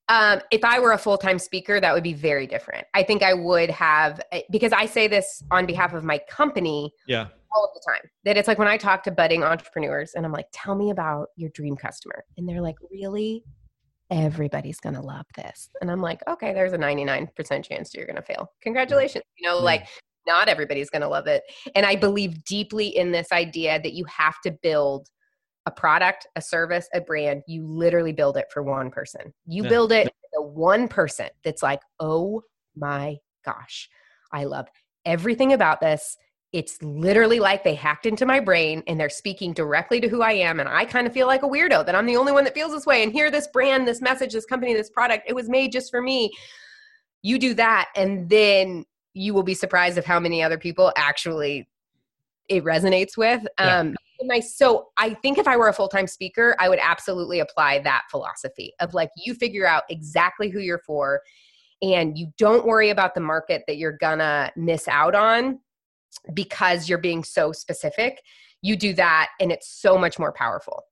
Um, 0.08 0.40
if 0.52 0.64
I 0.64 0.78
were 0.78 0.92
a 0.92 0.98
full 0.98 1.18
time 1.18 1.38
speaker, 1.38 1.80
that 1.80 1.92
would 1.92 2.02
be 2.02 2.12
very 2.12 2.46
different. 2.46 2.86
I 2.94 3.02
think 3.02 3.22
I 3.22 3.34
would 3.34 3.70
have, 3.70 4.20
eh, 4.32 4.42
because 4.50 4.72
I 4.72 4.86
say 4.86 5.08
this 5.08 5.42
on 5.50 5.66
behalf 5.66 5.94
of 5.94 6.04
my 6.04 6.20
company 6.28 6.92
yeah. 7.08 7.26
all 7.54 7.64
of 7.64 7.70
the 7.74 7.82
time. 7.90 8.08
That 8.24 8.36
it's 8.36 8.46
like 8.46 8.58
when 8.58 8.68
I 8.68 8.76
talk 8.76 9.02
to 9.04 9.10
budding 9.10 9.42
entrepreneurs 9.42 10.12
and 10.14 10.24
I'm 10.24 10.32
like, 10.32 10.46
tell 10.52 10.76
me 10.76 10.90
about 10.90 11.28
your 11.36 11.50
dream 11.50 11.76
customer. 11.76 12.24
And 12.36 12.48
they're 12.48 12.62
like, 12.62 12.76
really? 12.90 13.42
Everybody's 14.08 14.78
going 14.78 14.94
to 14.94 15.00
love 15.00 15.26
this. 15.36 15.68
And 15.80 15.90
I'm 15.90 16.00
like, 16.00 16.20
okay, 16.28 16.52
there's 16.52 16.72
a 16.72 16.78
99% 16.78 17.64
chance 17.64 17.92
you're 17.92 18.06
going 18.06 18.14
to 18.14 18.22
fail. 18.22 18.52
Congratulations. 18.62 19.24
You 19.36 19.48
know, 19.48 19.56
yeah. 19.56 19.64
like, 19.64 19.88
not 20.26 20.48
everybody's 20.48 20.90
going 20.90 21.02
to 21.02 21.08
love 21.08 21.26
it. 21.26 21.42
And 21.74 21.86
I 21.86 21.96
believe 21.96 22.44
deeply 22.44 22.88
in 22.88 23.12
this 23.12 23.32
idea 23.32 23.80
that 23.82 23.94
you 23.94 24.04
have 24.04 24.40
to 24.42 24.50
build 24.50 25.08
a 25.66 25.70
product, 25.70 26.26
a 26.36 26.40
service, 26.40 26.88
a 26.94 27.00
brand, 27.00 27.42
you 27.46 27.66
literally 27.66 28.12
build 28.12 28.36
it 28.36 28.46
for 28.52 28.62
one 28.62 28.90
person. 28.90 29.32
You 29.46 29.64
yeah. 29.64 29.68
build 29.68 29.92
it 29.92 30.12
the 30.32 30.42
one 30.42 30.86
person 30.86 31.28
that's 31.42 31.62
like, 31.62 31.80
oh 31.98 32.42
my 32.76 33.16
gosh, 33.44 33.88
I 34.32 34.44
love 34.44 34.68
everything 35.04 35.52
about 35.52 35.80
this. 35.80 36.16
It's 36.52 36.80
literally 36.82 37.40
like 37.40 37.64
they 37.64 37.74
hacked 37.74 38.06
into 38.06 38.24
my 38.24 38.38
brain 38.38 38.82
and 38.86 38.98
they're 38.98 39.10
speaking 39.10 39.52
directly 39.52 40.00
to 40.00 40.08
who 40.08 40.22
I 40.22 40.32
am. 40.32 40.60
And 40.60 40.68
I 40.68 40.84
kind 40.84 41.06
of 41.06 41.12
feel 41.12 41.26
like 41.26 41.42
a 41.42 41.48
weirdo 41.48 41.84
that 41.84 41.94
I'm 41.94 42.06
the 42.06 42.16
only 42.16 42.32
one 42.32 42.44
that 42.44 42.54
feels 42.54 42.72
this 42.72 42.86
way. 42.86 43.02
And 43.02 43.12
here, 43.12 43.30
this 43.30 43.48
brand, 43.48 43.86
this 43.88 44.00
message, 44.00 44.32
this 44.32 44.46
company, 44.46 44.72
this 44.72 44.90
product, 44.90 45.24
it 45.28 45.34
was 45.34 45.48
made 45.48 45.72
just 45.72 45.90
for 45.90 46.00
me. 46.00 46.30
You 47.22 47.38
do 47.38 47.54
that, 47.54 47.88
and 47.96 48.28
then 48.28 48.84
you 49.14 49.34
will 49.34 49.42
be 49.42 49.54
surprised 49.54 49.98
of 49.98 50.04
how 50.04 50.20
many 50.20 50.42
other 50.42 50.58
people 50.58 50.92
actually 50.96 51.68
it 52.48 52.62
resonates 52.62 53.16
with. 53.16 53.44
Yeah. 53.58 53.78
Um, 53.78 53.96
Nice. 54.22 54.56
So 54.56 54.88
I 54.96 55.14
think 55.14 55.38
if 55.38 55.46
I 55.46 55.56
were 55.56 55.68
a 55.68 55.72
full 55.72 55.88
time 55.88 56.06
speaker, 56.06 56.56
I 56.58 56.68
would 56.68 56.78
absolutely 56.80 57.40
apply 57.40 57.80
that 57.80 58.04
philosophy 58.10 58.72
of 58.80 58.94
like 58.94 59.10
you 59.16 59.34
figure 59.34 59.66
out 59.66 59.84
exactly 59.90 60.50
who 60.50 60.60
you're 60.60 60.80
for 60.86 61.20
and 61.82 62.16
you 62.16 62.32
don't 62.38 62.66
worry 62.66 62.90
about 62.90 63.14
the 63.14 63.20
market 63.20 63.62
that 63.66 63.76
you're 63.76 63.96
gonna 63.98 64.50
miss 64.56 64.88
out 64.88 65.14
on 65.14 65.60
because 66.32 66.88
you're 66.88 66.98
being 66.98 67.22
so 67.22 67.52
specific. 67.52 68.22
You 68.62 68.76
do 68.76 68.94
that 68.94 69.28
and 69.40 69.52
it's 69.52 69.68
so 69.68 69.98
much 69.98 70.18
more 70.18 70.32
powerful. 70.32 70.84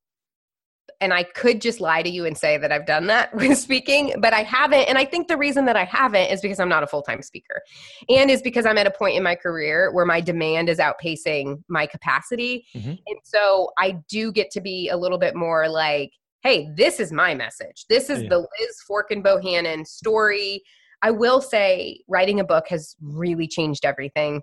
And 1.04 1.12
I 1.12 1.22
could 1.22 1.60
just 1.60 1.82
lie 1.82 2.02
to 2.02 2.08
you 2.08 2.24
and 2.24 2.36
say 2.36 2.56
that 2.56 2.72
I've 2.72 2.86
done 2.86 3.08
that 3.08 3.34
with 3.34 3.58
speaking, 3.58 4.14
but 4.20 4.32
I 4.32 4.42
haven't. 4.42 4.88
And 4.88 4.96
I 4.96 5.04
think 5.04 5.28
the 5.28 5.36
reason 5.36 5.66
that 5.66 5.76
I 5.76 5.84
haven't 5.84 6.30
is 6.30 6.40
because 6.40 6.58
I'm 6.58 6.68
not 6.68 6.82
a 6.82 6.86
full 6.86 7.02
time 7.02 7.20
speaker 7.20 7.60
and 8.08 8.30
is 8.30 8.40
because 8.40 8.64
I'm 8.64 8.78
at 8.78 8.86
a 8.86 8.90
point 8.90 9.14
in 9.14 9.22
my 9.22 9.34
career 9.34 9.92
where 9.92 10.06
my 10.06 10.22
demand 10.22 10.70
is 10.70 10.78
outpacing 10.78 11.62
my 11.68 11.86
capacity. 11.86 12.66
Mm-hmm. 12.74 12.94
And 13.06 13.18
so 13.22 13.68
I 13.78 13.98
do 14.08 14.32
get 14.32 14.50
to 14.52 14.62
be 14.62 14.88
a 14.88 14.96
little 14.96 15.18
bit 15.18 15.36
more 15.36 15.68
like, 15.68 16.10
hey, 16.42 16.70
this 16.74 16.98
is 16.98 17.12
my 17.12 17.34
message. 17.34 17.84
This 17.90 18.08
is 18.08 18.22
yeah. 18.22 18.30
the 18.30 18.38
Liz 18.38 18.82
Forkin 18.90 19.22
Bohannon 19.22 19.86
story. 19.86 20.62
I 21.02 21.10
will 21.10 21.42
say, 21.42 22.00
writing 22.08 22.40
a 22.40 22.44
book 22.44 22.64
has 22.68 22.96
really 23.02 23.46
changed 23.46 23.84
everything 23.84 24.40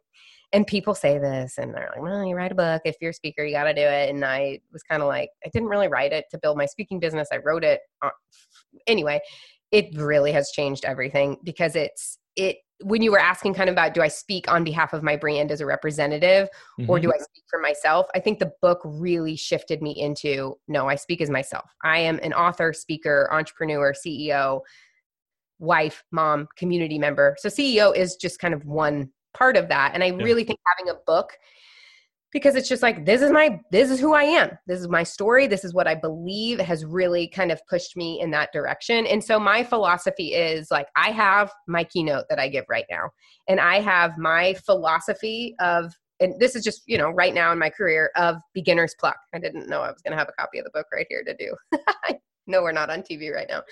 and 0.54 0.68
people 0.68 0.94
say 0.94 1.18
this 1.18 1.58
and 1.58 1.74
they're 1.74 1.90
like 1.94 2.02
well 2.02 2.26
you 2.26 2.36
write 2.36 2.52
a 2.52 2.56
book 2.56 2.82
if 2.86 2.96
you're 3.02 3.12
a 3.12 3.14
speaker 3.14 3.44
you 3.44 3.54
got 3.54 3.64
to 3.64 3.74
do 3.74 3.82
it 3.82 4.10
and 4.10 4.24
i 4.26 4.60
was 4.72 4.84
kind 4.84 5.02
of 5.02 5.08
like 5.08 5.30
i 5.46 5.50
didn't 5.54 5.70
really 5.70 5.88
write 5.88 6.12
it 6.12 6.26
to 6.30 6.38
build 6.38 6.58
my 6.58 6.66
speaking 6.66 7.00
business 7.00 7.30
i 7.32 7.38
wrote 7.38 7.64
it 7.64 7.82
on, 8.02 8.12
anyway 8.88 9.20
it 9.72 9.96
really 9.96 10.32
has 10.32 10.52
changed 10.52 10.86
everything 10.86 11.38
because 11.44 11.76
it's 11.76 12.18
it 12.36 12.58
when 12.84 13.02
you 13.02 13.12
were 13.12 13.20
asking 13.20 13.54
kind 13.54 13.70
of 13.70 13.74
about 13.74 13.94
do 13.94 14.02
i 14.02 14.08
speak 14.08 14.52
on 14.52 14.64
behalf 14.64 14.94
of 14.94 15.04
my 15.04 15.16
brand 15.16 15.52
as 15.52 15.62
a 15.62 15.66
representative 15.66 16.50
mm-hmm. 16.80 16.90
or 16.90 17.00
do 17.00 17.08
mm-hmm. 17.08 17.16
i 17.16 17.24
speak 17.24 17.44
for 17.50 17.60
myself 17.60 18.08
i 18.16 18.20
think 18.20 18.40
the 18.40 18.52
book 18.62 18.80
really 18.84 19.36
shifted 19.36 19.82
me 19.82 19.92
into 19.92 20.58
no 20.68 20.88
i 20.88 20.96
speak 20.96 21.22
as 21.22 21.30
myself 21.30 21.70
i 21.84 22.00
am 22.00 22.20
an 22.24 22.34
author 22.34 22.74
speaker 22.74 23.30
entrepreneur 23.32 23.94
ceo 23.94 24.62
wife 25.60 26.04
mom 26.12 26.48
community 26.58 26.98
member 26.98 27.36
so 27.40 27.50
ceo 27.50 27.96
is 27.96 28.16
just 28.16 28.40
kind 28.40 28.54
of 28.54 28.66
one 28.66 29.10
part 29.34 29.58
of 29.58 29.70
that. 29.70 29.92
And 29.94 30.04
I 30.04 30.08
yeah. 30.08 30.24
really 30.24 30.44
think 30.44 30.60
having 30.78 30.92
a 30.92 31.00
book 31.06 31.38
because 32.32 32.56
it's 32.56 32.70
just 32.70 32.82
like 32.82 33.06
this 33.06 33.22
is 33.22 33.32
my 33.32 33.60
this 33.72 33.92
is 33.92 34.00
who 34.00 34.14
I 34.14 34.24
am. 34.24 34.58
This 34.66 34.80
is 34.80 34.88
my 34.88 35.04
story. 35.04 35.48
This 35.48 35.66
is 35.66 35.74
what 35.74 35.88
I 35.88 35.96
believe 35.96 36.60
has 36.60 36.86
really 36.86 37.28
kind 37.28 37.52
of 37.52 37.66
pushed 37.68 37.98
me 37.98 38.22
in 38.22 38.32
that 38.32 38.54
direction. 38.54 39.06
And 39.06 39.24
so 39.24 39.40
my 39.40 39.64
philosophy 39.64 40.34
is 40.34 40.72
like 40.72 40.88
I 40.96 41.12
have 41.12 41.52
my 41.68 41.84
keynote 41.84 42.26
that 42.30 42.40
I 42.40 42.48
give 42.48 42.66
right 42.70 42.86
now. 42.90 43.10
And 43.48 43.60
I 43.60 43.82
have 43.82 44.18
my 44.18 44.54
philosophy 44.66 45.56
of 45.60 45.94
and 46.22 46.40
this 46.40 46.56
is 46.56 46.64
just, 46.64 46.84
you 46.86 47.00
know, 47.00 47.10
right 47.10 47.34
now 47.34 47.52
in 47.52 47.58
my 47.58 47.70
career 47.70 48.12
of 48.16 48.38
beginner's 48.54 48.96
pluck. 49.00 49.18
I 49.34 49.40
didn't 49.40 49.68
know 49.68 49.82
I 49.82 49.92
was 49.92 50.04
going 50.04 50.12
to 50.12 50.18
have 50.18 50.30
a 50.30 50.40
copy 50.40 50.60
of 50.60 50.66
the 50.66 50.72
book 50.72 50.86
right 50.94 51.08
here 51.10 51.24
to 51.24 51.36
do. 51.36 51.56
no 52.52 52.62
we're 52.62 52.72
not 52.72 52.90
on 52.90 53.02
tv 53.02 53.32
right 53.32 53.50
now. 53.50 53.64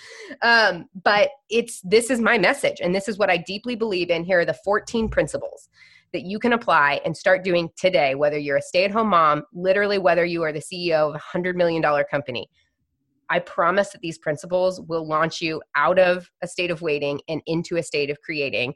Um, 0.42 0.86
but 1.04 1.30
it's 1.50 1.82
this 1.84 2.10
is 2.10 2.20
my 2.20 2.38
message 2.38 2.78
and 2.82 2.94
this 2.96 3.08
is 3.08 3.18
what 3.18 3.30
i 3.30 3.38
deeply 3.38 3.76
believe 3.76 4.10
in. 4.10 4.24
Here 4.24 4.39
are 4.39 4.46
the 4.46 4.58
14 4.65 5.10
principles 5.10 5.70
that 6.13 6.24
you 6.24 6.39
can 6.39 6.54
apply 6.54 7.02
and 7.06 7.15
start 7.15 7.44
doing 7.44 7.70
today 7.78 8.15
whether 8.15 8.38
you're 8.38 8.58
a 8.58 8.62
stay-at-home 8.62 9.10
mom 9.10 9.44
literally 9.54 9.98
whether 9.98 10.26
you 10.26 10.42
are 10.44 10.52
the 10.52 10.60
ceo 10.60 11.10
of 11.10 11.15
a 11.15 11.20
hundred 11.20 11.56
million 11.56 11.82
dollar 11.82 12.06
company. 12.10 12.50
I 13.32 13.39
promise 13.39 13.89
that 13.92 14.02
these 14.02 14.18
principles 14.18 14.82
will 14.82 15.08
launch 15.08 15.39
you 15.39 15.62
out 15.76 16.00
of 16.00 16.28
a 16.42 16.48
state 16.48 16.72
of 16.72 16.82
waiting 16.82 17.22
and 17.28 17.42
into 17.46 17.78
a 17.78 17.84
state 17.84 18.10
of 18.10 18.20
creating 18.22 18.74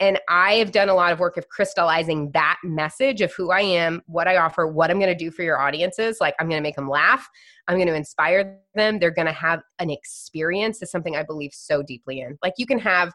and 0.00 0.18
I 0.28 0.54
have 0.54 0.72
done 0.72 0.88
a 0.88 0.94
lot 0.94 1.12
of 1.12 1.20
work 1.20 1.36
of 1.36 1.48
crystallizing 1.48 2.32
that 2.32 2.58
message 2.64 3.20
of 3.20 3.32
who 3.32 3.50
I 3.50 3.60
am, 3.60 4.02
what 4.06 4.26
I 4.26 4.36
offer, 4.36 4.66
what 4.66 4.90
I'm 4.90 4.98
going 4.98 5.16
to 5.16 5.24
do 5.24 5.30
for 5.30 5.42
your 5.42 5.60
audiences. 5.60 6.18
Like, 6.20 6.34
I'm 6.40 6.48
going 6.48 6.58
to 6.58 6.62
make 6.62 6.76
them 6.76 6.88
laugh. 6.88 7.28
I'm 7.68 7.76
going 7.76 7.88
to 7.88 7.94
inspire 7.94 8.58
them. 8.74 8.98
They're 8.98 9.12
going 9.12 9.26
to 9.26 9.32
have 9.32 9.62
an 9.78 9.90
experience, 9.90 10.82
is 10.82 10.90
something 10.90 11.16
I 11.16 11.22
believe 11.22 11.52
so 11.54 11.82
deeply 11.82 12.20
in. 12.20 12.36
Like, 12.42 12.54
you 12.58 12.66
can 12.66 12.78
have 12.80 13.12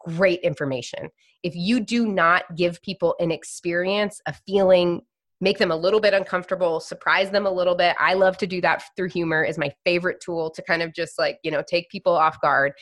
great 0.00 0.40
information. 0.40 1.08
If 1.42 1.56
you 1.56 1.80
do 1.80 2.06
not 2.06 2.44
give 2.56 2.82
people 2.82 3.14
an 3.20 3.30
experience, 3.30 4.20
a 4.26 4.34
feeling, 4.46 5.00
make 5.40 5.58
them 5.58 5.70
a 5.70 5.76
little 5.76 6.00
bit 6.00 6.14
uncomfortable, 6.14 6.80
surprise 6.80 7.30
them 7.30 7.46
a 7.46 7.50
little 7.50 7.74
bit. 7.74 7.96
I 7.98 8.14
love 8.14 8.36
to 8.38 8.46
do 8.46 8.60
that 8.60 8.82
through 8.96 9.08
humor 9.08 9.42
is 9.42 9.56
my 9.56 9.72
favorite 9.84 10.20
tool 10.20 10.50
to 10.50 10.62
kind 10.62 10.82
of 10.82 10.92
just 10.92 11.18
like, 11.18 11.38
you 11.42 11.50
know, 11.50 11.62
take 11.66 11.88
people 11.90 12.12
off 12.12 12.40
guard. 12.40 12.72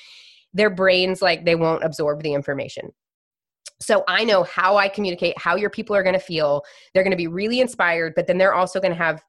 Their 0.52 0.70
brains 0.70 1.20
like 1.22 1.44
they 1.44 1.54
won't 1.54 1.84
absorb 1.84 2.22
the 2.22 2.32
information. 2.32 2.92
So 3.80 4.04
I 4.08 4.24
know 4.24 4.42
how 4.42 4.76
I 4.76 4.88
communicate, 4.88 5.38
how 5.38 5.56
your 5.56 5.70
people 5.70 5.94
are 5.94 6.02
going 6.02 6.14
to 6.14 6.20
feel. 6.20 6.62
They're 6.94 7.02
going 7.02 7.10
to 7.10 7.16
be 7.16 7.26
really 7.26 7.60
inspired, 7.60 8.14
but 8.14 8.26
then 8.26 8.38
they're 8.38 8.54
also 8.54 8.80
going 8.80 8.92
to 8.92 8.98
have 8.98 9.22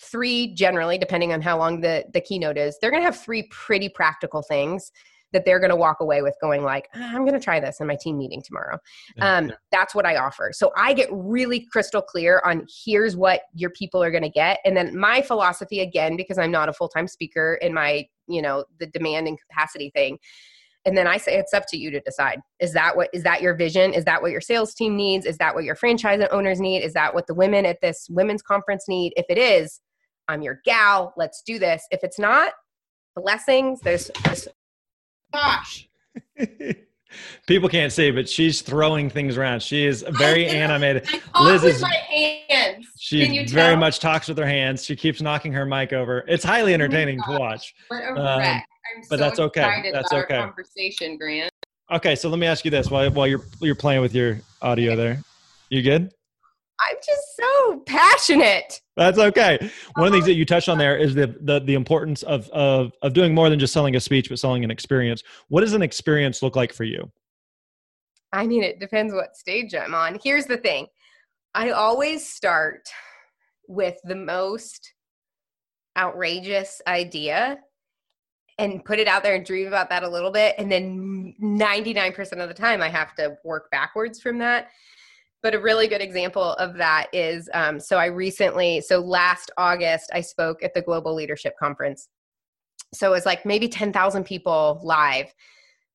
three 0.00 0.54
generally 0.54 0.98
depending 0.98 1.32
on 1.32 1.40
how 1.40 1.58
long 1.58 1.80
the 1.80 2.04
the 2.12 2.20
keynote 2.20 2.56
is. 2.56 2.78
They're 2.80 2.90
going 2.90 3.02
to 3.02 3.06
have 3.06 3.18
three 3.18 3.48
pretty 3.50 3.88
practical 3.88 4.42
things 4.42 4.90
that 5.32 5.44
they're 5.44 5.58
going 5.58 5.70
to 5.70 5.76
walk 5.76 6.00
away 6.00 6.22
with 6.22 6.34
going 6.40 6.62
like 6.62 6.88
ah, 6.94 7.10
i'm 7.14 7.22
going 7.22 7.32
to 7.32 7.40
try 7.40 7.58
this 7.58 7.80
in 7.80 7.86
my 7.86 7.96
team 7.96 8.16
meeting 8.16 8.42
tomorrow 8.44 8.78
um, 9.20 9.52
that's 9.70 9.94
what 9.94 10.06
i 10.06 10.16
offer 10.16 10.50
so 10.52 10.72
i 10.76 10.92
get 10.92 11.08
really 11.12 11.66
crystal 11.72 12.02
clear 12.02 12.42
on 12.44 12.66
here's 12.84 13.16
what 13.16 13.42
your 13.54 13.70
people 13.70 14.02
are 14.02 14.10
going 14.10 14.22
to 14.22 14.28
get 14.28 14.58
and 14.64 14.76
then 14.76 14.96
my 14.96 15.20
philosophy 15.22 15.80
again 15.80 16.16
because 16.16 16.38
i'm 16.38 16.50
not 16.50 16.68
a 16.68 16.72
full-time 16.72 17.08
speaker 17.08 17.58
in 17.62 17.72
my 17.74 18.06
you 18.28 18.42
know 18.42 18.64
the 18.78 18.86
demand 18.86 19.26
and 19.26 19.38
capacity 19.40 19.90
thing 19.94 20.18
and 20.84 20.96
then 20.96 21.06
i 21.06 21.16
say 21.16 21.38
it's 21.38 21.54
up 21.54 21.64
to 21.68 21.76
you 21.76 21.90
to 21.90 22.00
decide 22.00 22.40
is 22.60 22.72
that 22.72 22.96
what 22.96 23.08
is 23.12 23.22
that 23.22 23.42
your 23.42 23.54
vision 23.54 23.92
is 23.92 24.04
that 24.04 24.20
what 24.20 24.30
your 24.30 24.40
sales 24.40 24.74
team 24.74 24.96
needs 24.96 25.26
is 25.26 25.38
that 25.38 25.54
what 25.54 25.64
your 25.64 25.74
franchise 25.74 26.20
owners 26.30 26.60
need 26.60 26.80
is 26.80 26.92
that 26.92 27.14
what 27.14 27.26
the 27.26 27.34
women 27.34 27.64
at 27.66 27.80
this 27.80 28.06
women's 28.10 28.42
conference 28.42 28.88
need 28.88 29.12
if 29.16 29.26
it 29.28 29.38
is 29.38 29.80
i'm 30.28 30.42
your 30.42 30.60
gal 30.64 31.12
let's 31.16 31.42
do 31.42 31.58
this 31.58 31.86
if 31.90 32.00
it's 32.02 32.18
not 32.18 32.52
blessings 33.16 33.80
there's, 33.80 34.10
there's 34.24 34.48
gosh 35.32 35.88
People 37.46 37.68
can't 37.68 37.92
see, 37.92 38.10
but 38.10 38.28
she's 38.28 38.62
throwing 38.62 39.10
things 39.10 39.36
around. 39.36 39.62
She 39.62 39.84
is 39.84 40.04
very 40.18 40.46
animated. 40.46 41.08
Liz 41.40 41.64
is 41.64 41.82
my 41.82 41.94
hands. 42.48 42.86
She 42.98 43.44
very 43.46 43.76
much 43.76 43.98
talks 43.98 44.28
with 44.28 44.38
her 44.38 44.46
hands. 44.46 44.84
She 44.84 44.96
keeps 44.96 45.20
knocking 45.20 45.52
her 45.52 45.66
mic 45.66 45.92
over. 45.92 46.24
It's 46.28 46.44
highly 46.44 46.72
oh 46.72 46.74
entertaining 46.74 47.20
oh 47.26 47.32
to 47.32 47.38
watch. 47.38 47.74
What 47.88 48.02
a 48.02 48.08
um, 48.10 48.38
wreck. 48.38 48.66
I'm 48.94 49.02
but 49.08 49.08
so 49.08 49.16
that's 49.16 49.38
okay. 49.38 49.90
That's 49.92 50.12
okay. 50.12 50.38
conversation, 50.38 51.16
Grant. 51.16 51.50
Okay, 51.90 52.14
so 52.14 52.28
let 52.28 52.38
me 52.38 52.46
ask 52.46 52.64
you 52.64 52.70
this 52.70 52.90
while 52.90 53.10
while 53.10 53.26
you're 53.26 53.42
you're 53.60 53.74
playing 53.74 54.00
with 54.00 54.14
your 54.14 54.40
audio 54.60 54.96
there. 54.96 55.22
You 55.68 55.82
good? 55.82 56.12
I'm 56.80 56.96
just 56.96 57.36
so 57.36 57.82
passionate. 57.86 58.80
That's 58.96 59.18
okay. 59.18 59.70
One 59.94 60.06
of 60.06 60.12
the 60.12 60.16
things 60.16 60.26
that 60.26 60.32
oh. 60.32 60.36
you 60.36 60.44
touched 60.44 60.68
on 60.68 60.78
there 60.78 60.96
is 60.96 61.14
the, 61.14 61.36
the 61.40 61.60
the 61.60 61.74
importance 61.74 62.22
of 62.22 62.48
of 62.50 62.92
of 63.02 63.12
doing 63.12 63.34
more 63.34 63.48
than 63.50 63.58
just 63.58 63.72
selling 63.72 63.96
a 63.96 64.00
speech, 64.00 64.28
but 64.28 64.38
selling 64.38 64.64
an 64.64 64.70
experience. 64.70 65.22
What 65.48 65.60
does 65.60 65.74
an 65.74 65.82
experience 65.82 66.42
look 66.42 66.56
like 66.56 66.72
for 66.72 66.84
you? 66.84 67.10
I 68.32 68.46
mean, 68.46 68.62
it 68.62 68.80
depends 68.80 69.12
what 69.12 69.36
stage 69.36 69.74
I'm 69.74 69.94
on. 69.94 70.18
Here's 70.22 70.46
the 70.46 70.56
thing: 70.56 70.86
I 71.54 71.70
always 71.70 72.26
start 72.26 72.88
with 73.68 73.96
the 74.04 74.16
most 74.16 74.92
outrageous 75.96 76.80
idea 76.86 77.58
and 78.62 78.84
put 78.84 79.00
it 79.00 79.08
out 79.08 79.24
there 79.24 79.34
and 79.34 79.44
dream 79.44 79.66
about 79.66 79.90
that 79.90 80.04
a 80.04 80.08
little 80.08 80.30
bit. 80.30 80.54
And 80.56 80.70
then 80.70 81.34
99% 81.42 82.32
of 82.40 82.48
the 82.48 82.54
time, 82.54 82.80
I 82.80 82.88
have 82.88 83.14
to 83.16 83.36
work 83.44 83.70
backwards 83.70 84.20
from 84.20 84.38
that. 84.38 84.68
But 85.42 85.56
a 85.56 85.60
really 85.60 85.88
good 85.88 86.00
example 86.00 86.52
of 86.54 86.74
that 86.76 87.08
is 87.12 87.50
um, 87.52 87.80
so 87.80 87.98
I 87.98 88.06
recently, 88.06 88.80
so 88.80 89.00
last 89.00 89.50
August, 89.58 90.10
I 90.14 90.20
spoke 90.20 90.62
at 90.62 90.74
the 90.74 90.82
Global 90.82 91.12
Leadership 91.14 91.54
Conference. 91.58 92.08
So 92.94 93.08
it 93.08 93.10
was 93.10 93.26
like 93.26 93.44
maybe 93.44 93.68
10,000 93.68 94.24
people 94.24 94.80
live, 94.84 95.34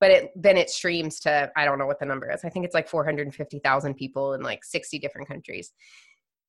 but 0.01 0.11
it, 0.11 0.31
then 0.35 0.57
it 0.57 0.69
streams 0.69 1.21
to, 1.21 1.49
I 1.55 1.63
don't 1.63 1.79
know 1.79 1.85
what 1.85 1.99
the 1.99 2.05
number 2.05 2.29
is. 2.29 2.43
I 2.43 2.49
think 2.49 2.65
it's 2.65 2.75
like 2.75 2.89
450,000 2.89 3.93
people 3.93 4.33
in 4.33 4.41
like 4.41 4.65
60 4.65 4.99
different 4.99 5.29
countries 5.29 5.71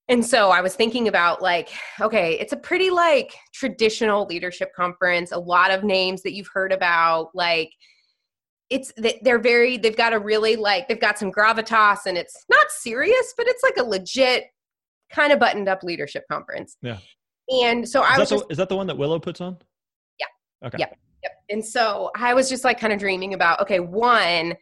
and 0.08 0.24
so 0.24 0.50
i 0.50 0.60
was 0.60 0.74
thinking 0.74 1.08
about 1.08 1.42
like 1.42 1.70
okay 2.00 2.38
it's 2.38 2.52
a 2.52 2.56
pretty 2.56 2.90
like 2.90 3.34
traditional 3.52 4.26
leadership 4.26 4.72
conference 4.74 5.32
a 5.32 5.38
lot 5.38 5.70
of 5.70 5.84
names 5.84 6.22
that 6.22 6.34
you've 6.34 6.50
heard 6.52 6.72
about 6.72 7.30
like 7.34 7.70
it's 8.70 8.92
they're 9.22 9.38
very 9.38 9.78
they've 9.78 9.96
got 9.96 10.12
a 10.12 10.18
really 10.18 10.56
like 10.56 10.88
they've 10.88 11.00
got 11.00 11.18
some 11.18 11.32
gravitas 11.32 12.06
and 12.06 12.18
it's 12.18 12.44
not 12.50 12.70
serious 12.70 13.34
but 13.36 13.46
it's 13.48 13.62
like 13.62 13.76
a 13.78 13.82
legit 13.82 14.44
kind 15.10 15.32
of 15.32 15.38
buttoned 15.38 15.70
up 15.70 15.82
leadership 15.82 16.22
conference. 16.30 16.76
Yeah. 16.82 16.98
And 17.48 17.88
so 17.88 18.02
is 18.02 18.10
i 18.10 18.18
was 18.18 18.28
that 18.28 18.34
just, 18.34 18.48
the, 18.48 18.52
is 18.52 18.58
that 18.58 18.68
the 18.68 18.76
one 18.76 18.86
that 18.88 18.98
willow 18.98 19.18
puts 19.18 19.40
on? 19.40 19.56
Yeah. 20.20 20.66
Okay. 20.66 20.76
Yeah 20.80 20.88
yep. 21.22 21.32
and 21.50 21.64
so 21.64 22.10
i 22.16 22.34
was 22.34 22.48
just 22.48 22.64
like 22.64 22.78
kind 22.78 22.92
of 22.92 22.98
dreaming 22.98 23.34
about 23.34 23.60
okay 23.60 23.80
one 23.80 24.54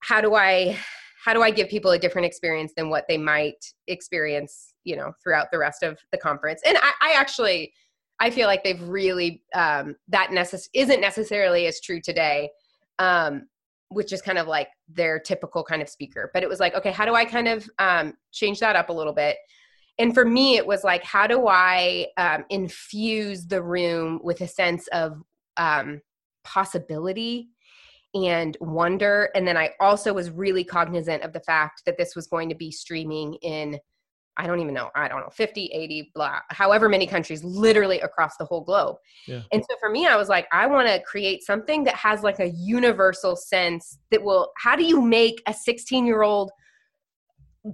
how 0.00 0.20
do 0.20 0.34
i 0.34 0.76
how 1.24 1.32
do 1.32 1.42
I 1.42 1.50
give 1.52 1.68
people 1.68 1.92
a 1.92 1.98
different 1.98 2.26
experience 2.26 2.72
than 2.76 2.90
what 2.90 3.04
they 3.08 3.16
might 3.16 3.64
experience, 3.86 4.74
you 4.82 4.96
know, 4.96 5.12
throughout 5.22 5.52
the 5.52 5.58
rest 5.58 5.84
of 5.84 5.98
the 6.10 6.18
conference? 6.18 6.60
And 6.66 6.76
I, 6.78 6.92
I 7.00 7.12
actually, 7.16 7.72
I 8.18 8.30
feel 8.30 8.48
like 8.48 8.64
they've 8.64 8.82
really 8.82 9.44
um, 9.54 9.94
that 10.08 10.30
necess- 10.30 10.68
isn't 10.74 11.00
necessarily 11.00 11.66
as 11.66 11.80
true 11.80 12.00
today, 12.00 12.50
um, 12.98 13.46
which 13.88 14.12
is 14.12 14.20
kind 14.20 14.36
of 14.36 14.48
like 14.48 14.68
their 14.88 15.20
typical 15.20 15.62
kind 15.62 15.80
of 15.80 15.88
speaker. 15.88 16.30
But 16.34 16.42
it 16.42 16.48
was 16.48 16.58
like, 16.58 16.74
okay, 16.74 16.90
how 16.90 17.04
do 17.04 17.14
I 17.14 17.24
kind 17.24 17.46
of 17.46 17.70
um, 17.78 18.14
change 18.32 18.58
that 18.58 18.74
up 18.74 18.88
a 18.88 18.92
little 18.92 19.12
bit? 19.12 19.36
And 19.98 20.14
for 20.14 20.24
me, 20.24 20.56
it 20.56 20.66
was 20.66 20.82
like, 20.82 21.04
how 21.04 21.28
do 21.28 21.46
I 21.46 22.08
um, 22.16 22.44
infuse 22.50 23.46
the 23.46 23.62
room 23.62 24.18
with 24.24 24.40
a 24.40 24.48
sense 24.48 24.88
of 24.88 25.22
um, 25.56 26.00
possibility 26.42 27.50
and 28.14 28.56
wonder. 28.60 29.30
And 29.34 29.46
then 29.46 29.56
I 29.56 29.70
also 29.80 30.12
was 30.12 30.30
really 30.30 30.64
cognizant 30.64 31.22
of 31.22 31.32
the 31.32 31.40
fact 31.40 31.82
that 31.86 31.96
this 31.96 32.14
was 32.14 32.26
going 32.26 32.48
to 32.48 32.54
be 32.54 32.70
streaming 32.70 33.34
in 33.42 33.78
I 34.38 34.46
don't 34.46 34.60
even 34.60 34.72
know, 34.72 34.90
I 34.94 35.08
don't 35.08 35.20
know, 35.20 35.28
50, 35.30 35.66
80, 35.66 36.12
blah, 36.14 36.38
however 36.48 36.88
many 36.88 37.06
countries, 37.06 37.44
literally 37.44 38.00
across 38.00 38.36
the 38.38 38.46
whole 38.46 38.62
globe. 38.62 38.96
Yeah. 39.26 39.42
And 39.52 39.62
so 39.68 39.76
for 39.78 39.90
me, 39.90 40.06
I 40.06 40.16
was 40.16 40.30
like, 40.30 40.46
I 40.52 40.66
want 40.66 40.88
to 40.88 41.02
create 41.02 41.44
something 41.44 41.84
that 41.84 41.94
has 41.96 42.22
like 42.22 42.40
a 42.40 42.48
universal 42.48 43.36
sense 43.36 43.98
that 44.10 44.22
will, 44.22 44.50
how 44.56 44.74
do 44.74 44.84
you 44.84 45.02
make 45.02 45.42
a 45.46 45.52
16 45.52 46.06
year 46.06 46.22
old 46.22 46.50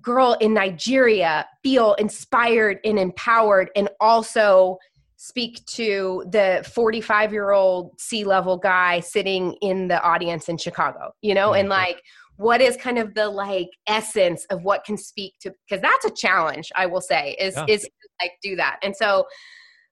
girl 0.03 0.37
in 0.41 0.53
Nigeria 0.53 1.47
feel 1.63 1.95
inspired 1.95 2.79
and 2.85 2.99
empowered 2.99 3.71
and 3.77 3.89
also 4.01 4.79
speak 5.21 5.65
to 5.67 6.25
the 6.31 6.65
45 6.73 7.33
year 7.33 7.51
old 7.51 8.01
C 8.01 8.25
level 8.25 8.57
guy 8.57 9.01
sitting 9.01 9.55
in 9.61 9.89
the 9.89 10.01
audience 10.03 10.49
in 10.49 10.57
Chicago, 10.57 11.11
you 11.23 11.35
know, 11.35 11.53
and 11.55 11.69
mm-hmm. 11.69 11.81
like, 11.81 12.03
what 12.37 12.61
is 12.61 12.77
kind 12.77 12.99
of 12.99 13.15
the 13.15 13.29
like 13.29 13.69
essence 13.89 14.47
of 14.51 14.63
what 14.63 14.85
can 14.85 14.97
speak 14.97 15.35
to 15.41 15.53
because 15.69 15.83
that's 15.83 16.05
a 16.05 16.11
challenge 16.15 16.71
i 16.77 16.87
will 16.87 17.01
say 17.01 17.37
is 17.39 17.57
yeah. 17.57 17.67
is 17.69 17.87
like 18.23 18.31
do 18.43 18.55
that. 18.55 18.79
And 18.83 18.95
so 18.95 19.27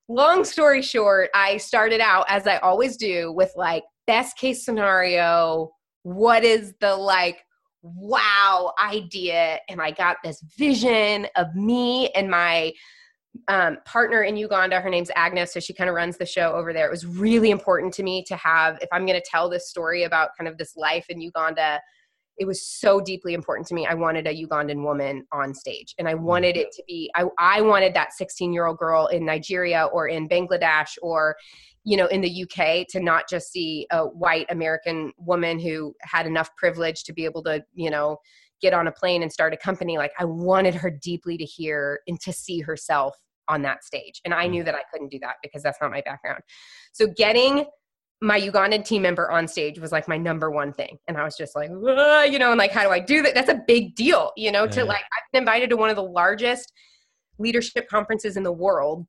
long 0.07 0.45
story 0.45 0.81
short 0.81 1.29
i 1.35 1.57
started 1.57 1.99
out 1.99 2.25
as 2.29 2.47
i 2.47 2.55
always 2.59 2.95
do 2.95 3.33
with 3.33 3.51
like 3.57 3.83
best 4.07 4.37
case 4.37 4.63
scenario 4.63 5.69
what 6.03 6.45
is 6.45 6.73
the 6.79 6.95
like 6.95 7.43
wow 7.83 8.73
idea? 8.81 9.59
And 9.69 9.81
i 9.81 9.91
got 9.91 10.17
this 10.23 10.41
vision 10.57 11.27
of 11.35 11.53
me 11.53 12.09
and 12.11 12.29
my 12.29 12.71
um, 13.47 13.77
partner 13.85 14.23
in 14.23 14.37
Uganda. 14.37 14.79
Her 14.79 14.89
name's 14.89 15.11
Agnes, 15.15 15.53
so 15.53 15.59
she 15.59 15.73
kind 15.73 15.89
of 15.89 15.95
runs 15.95 16.17
the 16.17 16.25
show 16.25 16.53
over 16.53 16.73
there. 16.73 16.87
It 16.87 16.91
was 16.91 17.05
really 17.05 17.51
important 17.51 17.93
to 17.95 18.03
me 18.03 18.23
to 18.27 18.35
have, 18.35 18.77
if 18.81 18.89
I'm 18.91 19.05
going 19.05 19.19
to 19.19 19.25
tell 19.29 19.49
this 19.49 19.69
story 19.69 20.03
about 20.03 20.29
kind 20.37 20.47
of 20.47 20.57
this 20.57 20.75
life 20.75 21.05
in 21.09 21.21
Uganda, 21.21 21.79
it 22.37 22.45
was 22.45 22.61
so 22.61 23.01
deeply 23.01 23.33
important 23.33 23.67
to 23.67 23.73
me. 23.73 23.85
I 23.87 23.95
wanted 23.95 24.27
a 24.27 24.45
Ugandan 24.45 24.83
woman 24.83 25.25
on 25.31 25.53
stage 25.53 25.95
and 25.97 26.07
I 26.07 26.13
mm. 26.13 26.21
wanted 26.21 26.55
it 26.55 26.71
to 26.73 26.83
be, 26.87 27.11
I, 27.15 27.25
I 27.39 27.61
wanted 27.61 27.93
that 27.95 28.13
16 28.13 28.53
year 28.53 28.67
old 28.67 28.77
girl 28.77 29.07
in 29.07 29.25
Nigeria 29.25 29.85
or 29.85 30.07
in 30.07 30.29
Bangladesh 30.29 30.97
or, 31.01 31.35
you 31.83 31.97
know, 31.97 32.05
in 32.07 32.21
the 32.21 32.43
UK 32.43 32.87
to 32.89 32.99
not 32.99 33.27
just 33.27 33.51
see 33.51 33.87
a 33.91 34.03
white 34.05 34.45
American 34.49 35.11
woman 35.17 35.59
who 35.59 35.95
had 36.01 36.27
enough 36.27 36.55
privilege 36.55 37.03
to 37.05 37.13
be 37.13 37.25
able 37.25 37.43
to, 37.43 37.63
you 37.73 37.89
know, 37.89 38.17
get 38.61 38.73
on 38.73 38.87
a 38.87 38.91
plane 38.91 39.23
and 39.23 39.31
start 39.31 39.53
a 39.53 39.57
company. 39.57 39.97
Like 39.97 40.11
I 40.19 40.25
wanted 40.25 40.75
her 40.75 40.89
deeply 40.89 41.37
to 41.37 41.45
hear 41.45 41.99
and 42.07 42.19
to 42.21 42.33
see 42.33 42.59
herself 42.59 43.15
on 43.47 43.61
that 43.63 43.83
stage. 43.83 44.21
And 44.25 44.33
I 44.33 44.47
mm. 44.47 44.51
knew 44.51 44.63
that 44.63 44.75
I 44.75 44.81
couldn't 44.91 45.09
do 45.09 45.19
that 45.19 45.35
because 45.41 45.63
that's 45.63 45.79
not 45.81 45.91
my 45.91 46.01
background. 46.01 46.41
So 46.93 47.07
getting 47.07 47.65
my 48.21 48.39
Ugandan 48.39 48.83
team 48.83 49.03
member 49.03 49.29
on 49.29 49.47
stage 49.47 49.79
was 49.79 49.91
like 49.91 50.07
my 50.07 50.17
number 50.17 50.49
one 50.49 50.73
thing. 50.73 50.97
And 51.07 51.17
I 51.17 51.23
was 51.23 51.35
just 51.35 51.55
like, 51.55 51.69
you 51.69 52.39
know, 52.39 52.51
and 52.51 52.57
like, 52.57 52.71
how 52.71 52.83
do 52.83 52.89
I 52.89 52.99
do 52.99 53.21
that? 53.21 53.35
That's 53.35 53.49
a 53.49 53.61
big 53.67 53.95
deal, 53.95 54.31
you 54.35 54.51
know, 54.51 54.63
yeah. 54.63 54.71
to 54.71 54.85
like, 54.85 55.03
I've 55.03 55.31
been 55.31 55.43
invited 55.43 55.69
to 55.69 55.77
one 55.77 55.89
of 55.89 55.95
the 55.95 56.03
largest 56.03 56.71
leadership 57.37 57.87
conferences 57.87 58.35
in 58.35 58.43
the 58.43 58.51
world. 58.51 59.05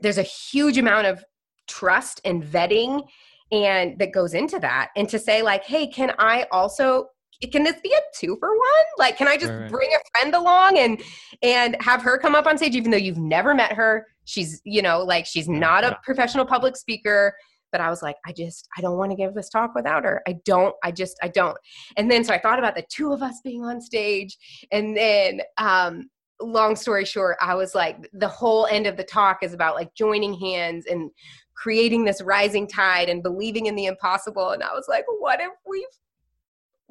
There's 0.00 0.18
a 0.18 0.22
huge 0.22 0.76
amount 0.76 1.06
of 1.06 1.24
trust 1.68 2.20
and 2.24 2.42
vetting 2.42 3.06
and 3.52 3.98
that 3.98 4.12
goes 4.12 4.34
into 4.34 4.58
that. 4.58 4.90
And 4.96 5.08
to 5.10 5.18
say 5.18 5.42
like, 5.42 5.64
hey, 5.64 5.86
can 5.86 6.12
I 6.18 6.46
also 6.50 7.06
can 7.50 7.64
this 7.64 7.80
be 7.82 7.92
a 7.92 8.00
two 8.18 8.36
for 8.38 8.50
one? 8.50 8.84
Like, 8.98 9.16
can 9.16 9.28
I 9.28 9.36
just 9.36 9.52
right, 9.52 9.70
bring 9.70 9.90
a 9.94 10.18
friend 10.18 10.34
along 10.34 10.78
and 10.78 11.02
and 11.42 11.76
have 11.80 12.02
her 12.02 12.18
come 12.18 12.34
up 12.34 12.46
on 12.46 12.56
stage, 12.56 12.74
even 12.76 12.90
though 12.90 12.96
you've 12.96 13.18
never 13.18 13.54
met 13.54 13.72
her? 13.72 14.06
She's, 14.24 14.60
you 14.64 14.82
know, 14.82 15.02
like 15.02 15.26
she's 15.26 15.48
not 15.48 15.84
a 15.84 15.98
professional 16.04 16.46
public 16.46 16.76
speaker 16.76 17.34
but 17.72 17.80
I 17.80 17.88
was 17.88 18.02
like, 18.02 18.16
I 18.26 18.32
just, 18.32 18.68
I 18.76 18.82
don't 18.82 18.98
want 18.98 19.10
to 19.10 19.16
give 19.16 19.34
this 19.34 19.48
talk 19.48 19.74
without 19.74 20.04
her. 20.04 20.22
I 20.28 20.38
don't, 20.44 20.76
I 20.84 20.92
just, 20.92 21.16
I 21.22 21.28
don't. 21.28 21.56
And 21.96 22.08
then 22.10 22.22
so 22.22 22.34
I 22.34 22.38
thought 22.38 22.58
about 22.58 22.76
the 22.76 22.84
two 22.88 23.12
of 23.12 23.22
us 23.22 23.40
being 23.42 23.64
on 23.64 23.80
stage. 23.80 24.36
And 24.70 24.96
then, 24.96 25.40
um, 25.56 26.10
long 26.40 26.76
story 26.76 27.04
short, 27.04 27.36
I 27.40 27.54
was 27.54 27.74
like, 27.74 28.08
the 28.12 28.28
whole 28.28 28.66
end 28.66 28.86
of 28.86 28.96
the 28.96 29.04
talk 29.04 29.38
is 29.42 29.54
about 29.54 29.74
like 29.74 29.94
joining 29.94 30.34
hands 30.34 30.86
and 30.86 31.10
creating 31.54 32.04
this 32.04 32.20
rising 32.20 32.66
tide 32.66 33.08
and 33.08 33.22
believing 33.22 33.66
in 33.66 33.74
the 33.74 33.86
impossible. 33.86 34.50
And 34.50 34.62
I 34.62 34.72
was 34.74 34.86
like, 34.88 35.04
what 35.18 35.40
if 35.40 35.52
we, 35.66 35.86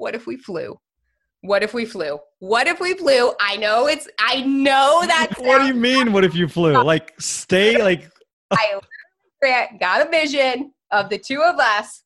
what 0.01 0.15
if 0.15 0.25
we 0.25 0.35
flew? 0.35 0.79
What 1.41 1.61
if 1.61 1.75
we 1.75 1.85
flew? 1.85 2.17
What 2.39 2.65
if 2.65 2.79
we 2.79 2.95
flew? 2.95 3.33
I 3.39 3.55
know 3.57 3.87
it's, 3.87 4.07
I 4.19 4.41
know 4.41 5.01
that. 5.05 5.35
what 5.37 5.59
do 5.59 5.67
you 5.67 5.75
mean? 5.75 6.11
What 6.11 6.25
if 6.25 6.33
you 6.33 6.47
flew? 6.47 6.83
Like 6.83 7.13
stay, 7.19 7.81
like. 7.81 8.11
I 8.51 9.69
got 9.79 10.05
a 10.05 10.09
vision 10.09 10.73
of 10.91 11.09
the 11.09 11.19
two 11.19 11.41
of 11.41 11.59
us, 11.59 12.03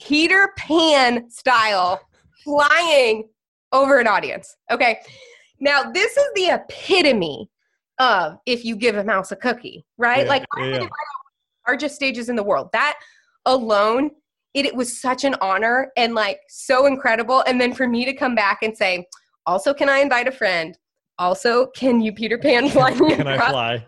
Peter 0.00 0.52
Pan 0.56 1.30
style, 1.30 2.00
flying 2.44 3.28
over 3.72 3.98
an 3.98 4.06
audience. 4.06 4.54
Okay. 4.70 4.98
Now, 5.58 5.90
this 5.90 6.16
is 6.16 6.26
the 6.34 6.54
epitome 6.54 7.50
of 7.98 8.38
if 8.46 8.64
you 8.64 8.76
give 8.76 8.96
a 8.96 9.04
mouse 9.04 9.32
a 9.32 9.36
cookie, 9.36 9.84
right? 9.96 10.24
Yeah, 10.24 10.28
like, 10.28 10.44
yeah. 10.58 10.86
largest 11.66 11.96
stages 11.96 12.28
in 12.28 12.36
the 12.36 12.44
world. 12.44 12.68
That 12.72 12.98
alone, 13.44 14.10
it, 14.58 14.66
it 14.66 14.74
was 14.74 15.00
such 15.00 15.24
an 15.24 15.34
honor 15.40 15.90
and 15.96 16.14
like 16.14 16.40
so 16.48 16.86
incredible. 16.86 17.42
And 17.46 17.60
then 17.60 17.74
for 17.74 17.88
me 17.88 18.04
to 18.04 18.12
come 18.12 18.34
back 18.34 18.58
and 18.62 18.76
say, 18.76 19.06
also, 19.46 19.72
can 19.72 19.88
I 19.88 19.98
invite 19.98 20.28
a 20.28 20.32
friend? 20.32 20.76
Also, 21.18 21.66
can 21.68 22.00
you 22.00 22.12
Peter 22.12 22.38
Pan 22.38 22.68
fly 22.70 22.94
me? 22.94 23.16
can 23.16 23.26
I 23.26 23.36
fly? 23.36 23.86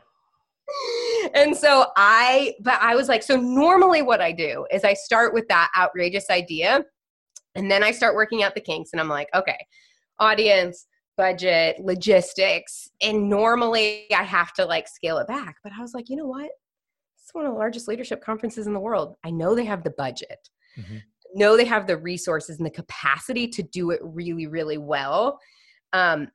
and 1.35 1.56
so 1.56 1.87
I, 1.96 2.54
but 2.61 2.78
I 2.80 2.94
was 2.94 3.09
like, 3.09 3.22
so 3.22 3.37
normally 3.37 4.02
what 4.02 4.20
I 4.20 4.33
do 4.33 4.66
is 4.70 4.85
I 4.85 4.94
start 4.94 5.35
with 5.35 5.48
that 5.48 5.70
outrageous 5.76 6.30
idea 6.30 6.85
and 7.54 7.70
then 7.70 7.83
I 7.83 7.90
start 7.90 8.14
working 8.14 8.42
out 8.42 8.54
the 8.54 8.61
kinks 8.61 8.90
and 8.92 9.00
I'm 9.00 9.09
like, 9.09 9.28
okay, 9.35 9.59
audience, 10.18 10.87
budget, 11.16 11.76
logistics. 11.80 12.88
And 13.02 13.28
normally 13.28 14.06
I 14.11 14.22
have 14.22 14.52
to 14.54 14.64
like 14.64 14.88
scale 14.88 15.18
it 15.18 15.26
back. 15.26 15.56
But 15.62 15.72
I 15.76 15.83
was 15.83 15.92
like, 15.92 16.09
you 16.09 16.16
know 16.16 16.26
what? 16.26 16.50
It's 17.22 17.35
one 17.35 17.44
of 17.44 17.52
the 17.52 17.59
largest 17.59 17.88
leadership 17.88 18.24
conferences 18.24 18.66
in 18.66 18.72
the 18.72 18.80
world. 18.80 19.16
I 19.24 19.30
know 19.30 19.54
they 19.54 19.64
have 19.64 19.85
the 19.85 19.90
budget. 19.90 20.48
Mm-hmm. 20.78 20.96
know 21.35 21.56
they 21.56 21.64
have 21.64 21.87
the 21.87 21.96
resources 21.96 22.59
and 22.59 22.66
the 22.66 22.70
capacity 22.70 23.48
to 23.48 23.62
do 23.62 23.90
it 23.90 24.00
really, 24.02 24.46
really 24.46 24.78
well. 24.78 25.38
Um, 25.92 26.28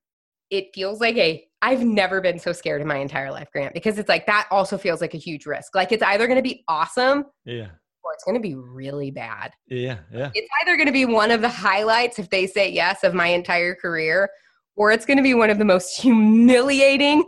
it 0.49 0.67
feels 0.73 0.99
like 0.99 1.17
a 1.17 1.45
I've 1.61 1.83
never 1.83 2.21
been 2.21 2.37
so 2.37 2.51
scared 2.51 2.81
in 2.81 2.87
my 2.87 2.97
entire 2.97 3.31
life, 3.31 3.49
Grant, 3.51 3.73
because 3.73 3.97
it's 3.97 4.09
like 4.09 4.27
that 4.27 4.47
also 4.51 4.77
feels 4.77 5.01
like 5.01 5.15
a 5.15 5.17
huge 5.17 5.45
risk. 5.45 5.73
Like 5.73 5.91
it's 5.91 6.03
either 6.03 6.27
going 6.27 6.37
to 6.37 6.43
be 6.43 6.63
awesome, 6.67 7.25
yeah, 7.43 7.69
or 8.03 8.13
it's 8.13 8.23
going 8.23 8.35
to 8.35 8.41
be 8.41 8.53
really 8.53 9.09
bad. 9.09 9.51
Yeah, 9.67 9.97
yeah. 10.13 10.29
It's 10.33 10.49
either 10.61 10.75
going 10.75 10.87
to 10.87 10.93
be 10.93 11.05
one 11.05 11.31
of 11.31 11.41
the 11.41 11.49
highlights 11.49 12.19
if 12.19 12.29
they 12.29 12.45
say 12.45 12.71
yes 12.71 13.03
of 13.03 13.15
my 13.15 13.27
entire 13.27 13.73
career, 13.73 14.29
or 14.75 14.91
it's 14.91 15.05
going 15.05 15.17
to 15.17 15.23
be 15.23 15.33
one 15.33 15.49
of 15.49 15.57
the 15.57 15.65
most 15.65 15.97
humiliating, 16.01 17.23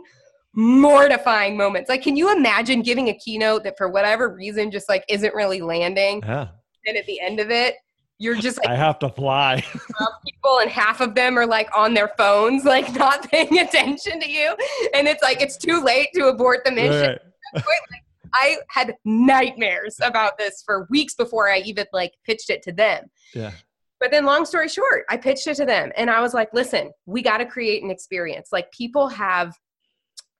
mortifying 0.54 1.56
moments. 1.56 1.88
Like, 1.88 2.02
can 2.02 2.16
you 2.16 2.34
imagine 2.34 2.82
giving 2.82 3.08
a 3.08 3.14
keynote 3.14 3.64
that 3.64 3.76
for 3.76 3.88
whatever 3.88 4.32
reason 4.32 4.70
just 4.70 4.88
like 4.88 5.04
isn't 5.08 5.34
really 5.34 5.60
landing? 5.60 6.22
Yeah. 6.24 6.48
At 6.96 7.06
the 7.06 7.20
end 7.20 7.40
of 7.40 7.50
it, 7.50 7.76
you're 8.18 8.34
just 8.34 8.58
like 8.58 8.68
I 8.68 8.74
have 8.74 8.98
to 9.00 9.08
fly. 9.08 9.62
people 10.24 10.58
and 10.60 10.70
half 10.70 11.00
of 11.00 11.14
them 11.14 11.38
are 11.38 11.46
like 11.46 11.68
on 11.76 11.94
their 11.94 12.08
phones, 12.18 12.64
like 12.64 12.92
not 12.94 13.30
paying 13.30 13.58
attention 13.58 14.20
to 14.20 14.28
you, 14.28 14.54
and 14.94 15.06
it's 15.06 15.22
like 15.22 15.40
it's 15.40 15.56
too 15.56 15.82
late 15.82 16.08
to 16.14 16.26
abort 16.26 16.64
the 16.64 16.72
mission. 16.72 17.18
Right. 17.54 17.62
I 18.34 18.58
had 18.68 18.94
nightmares 19.04 19.96
about 20.02 20.36
this 20.36 20.62
for 20.66 20.86
weeks 20.90 21.14
before 21.14 21.50
I 21.50 21.58
even 21.60 21.86
like 21.92 22.12
pitched 22.26 22.50
it 22.50 22.62
to 22.64 22.72
them. 22.72 23.06
Yeah. 23.34 23.52
But 24.00 24.10
then, 24.10 24.24
long 24.24 24.44
story 24.44 24.68
short, 24.68 25.04
I 25.08 25.16
pitched 25.16 25.46
it 25.46 25.56
to 25.56 25.64
them, 25.64 25.90
and 25.96 26.10
I 26.10 26.20
was 26.20 26.34
like, 26.34 26.52
"Listen, 26.52 26.90
we 27.06 27.22
got 27.22 27.38
to 27.38 27.46
create 27.46 27.82
an 27.82 27.90
experience. 27.90 28.50
Like 28.52 28.70
people 28.72 29.08
have 29.08 29.54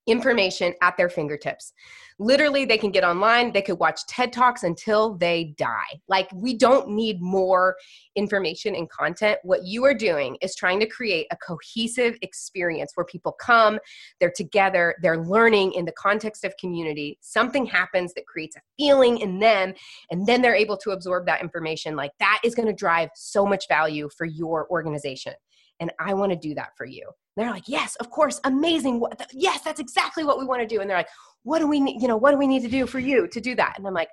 information 0.08 0.74
at 0.82 0.96
their 0.96 1.08
fingertips. 1.08 1.72
Literally, 2.20 2.64
they 2.64 2.78
can 2.78 2.90
get 2.90 3.04
online, 3.04 3.52
they 3.52 3.62
could 3.62 3.78
watch 3.78 4.04
TED 4.06 4.32
Talks 4.32 4.64
until 4.64 5.14
they 5.14 5.54
die. 5.56 6.00
Like, 6.08 6.28
we 6.34 6.54
don't 6.56 6.90
need 6.90 7.20
more 7.20 7.76
information 8.16 8.74
and 8.74 8.90
content. 8.90 9.38
What 9.44 9.64
you 9.64 9.84
are 9.84 9.94
doing 9.94 10.36
is 10.40 10.56
trying 10.56 10.80
to 10.80 10.86
create 10.86 11.28
a 11.30 11.36
cohesive 11.36 12.16
experience 12.22 12.92
where 12.94 13.06
people 13.06 13.32
come, 13.32 13.78
they're 14.18 14.32
together, 14.34 14.96
they're 15.00 15.24
learning 15.24 15.74
in 15.74 15.84
the 15.84 15.92
context 15.92 16.44
of 16.44 16.56
community. 16.56 17.18
Something 17.20 17.64
happens 17.64 18.14
that 18.14 18.26
creates 18.26 18.56
a 18.56 18.60
feeling 18.76 19.18
in 19.18 19.38
them, 19.38 19.74
and 20.10 20.26
then 20.26 20.42
they're 20.42 20.54
able 20.54 20.76
to 20.78 20.90
absorb 20.90 21.24
that 21.26 21.40
information. 21.40 21.94
Like, 21.94 22.12
that 22.18 22.40
is 22.42 22.54
going 22.54 22.68
to 22.68 22.74
drive 22.74 23.10
so 23.14 23.46
much 23.46 23.68
value 23.68 24.08
for 24.16 24.24
your 24.24 24.68
organization. 24.70 25.34
And 25.80 25.92
I 26.00 26.14
want 26.14 26.32
to 26.32 26.38
do 26.38 26.54
that 26.56 26.70
for 26.76 26.84
you 26.84 27.08
they're 27.38 27.50
like, 27.50 27.68
yes, 27.68 27.94
of 27.96 28.10
course, 28.10 28.40
amazing. 28.44 29.02
Yes, 29.32 29.60
that's 29.62 29.78
exactly 29.80 30.24
what 30.24 30.38
we 30.38 30.44
want 30.44 30.60
to 30.60 30.66
do. 30.66 30.80
And 30.80 30.90
they're 30.90 30.96
like, 30.96 31.08
what 31.42 31.58
do 31.60 31.66
we 31.66 31.80
need? 31.80 32.00
You 32.02 32.08
know, 32.08 32.16
what 32.16 32.32
do 32.32 32.38
we 32.38 32.46
need 32.46 32.62
to 32.62 32.68
do 32.68 32.86
for 32.86 32.98
you 32.98 33.26
to 33.28 33.40
do 33.40 33.54
that? 33.56 33.74
And 33.76 33.86
I'm 33.86 33.94
like, 33.94 34.10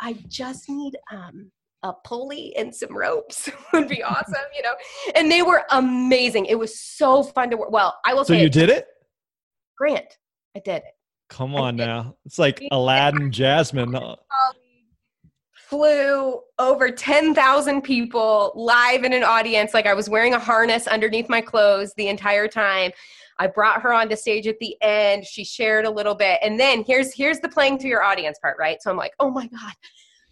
I 0.00 0.16
just 0.28 0.68
need 0.68 0.96
um, 1.10 1.50
a 1.82 1.92
pulley 2.04 2.54
and 2.56 2.74
some 2.74 2.96
ropes 2.96 3.48
would 3.72 3.88
be 3.88 4.02
awesome, 4.02 4.34
you 4.56 4.62
know. 4.62 4.74
And 5.14 5.30
they 5.30 5.42
were 5.42 5.64
amazing. 5.70 6.46
It 6.46 6.58
was 6.58 6.78
so 6.78 7.22
fun 7.22 7.50
to 7.50 7.56
work. 7.56 7.70
Well, 7.70 7.96
I 8.04 8.14
will 8.14 8.24
so 8.24 8.34
say, 8.34 8.38
So 8.38 8.42
you 8.42 8.50
did 8.50 8.70
it, 8.70 8.86
Grant. 9.76 10.18
I 10.56 10.60
did 10.60 10.76
it. 10.76 10.94
Come 11.30 11.56
on 11.56 11.76
now, 11.76 12.14
it's 12.26 12.38
like 12.38 12.62
Aladdin, 12.70 13.32
Jasmine 13.32 13.96
flew 15.74 16.40
over 16.58 16.90
10,000 16.90 17.82
people 17.82 18.52
live 18.54 19.02
in 19.02 19.12
an 19.12 19.24
audience. 19.24 19.74
Like 19.74 19.86
I 19.86 19.94
was 19.94 20.08
wearing 20.08 20.34
a 20.34 20.38
harness 20.38 20.86
underneath 20.86 21.28
my 21.28 21.40
clothes 21.40 21.92
the 21.96 22.08
entire 22.08 22.46
time. 22.46 22.92
I 23.38 23.46
brought 23.48 23.82
her 23.82 23.92
on 23.92 24.02
onto 24.02 24.16
stage 24.16 24.46
at 24.46 24.58
the 24.60 24.76
end. 24.80 25.24
She 25.24 25.44
shared 25.44 25.84
a 25.84 25.90
little 25.90 26.14
bit. 26.14 26.38
And 26.42 26.58
then 26.58 26.84
here's 26.86 27.12
here's 27.14 27.40
the 27.40 27.48
playing 27.48 27.78
to 27.78 27.88
your 27.88 28.02
audience 28.02 28.38
part, 28.40 28.56
right? 28.58 28.80
So 28.80 28.90
I'm 28.90 28.96
like, 28.96 29.12
"Oh 29.20 29.30
my 29.30 29.46
god, 29.46 29.72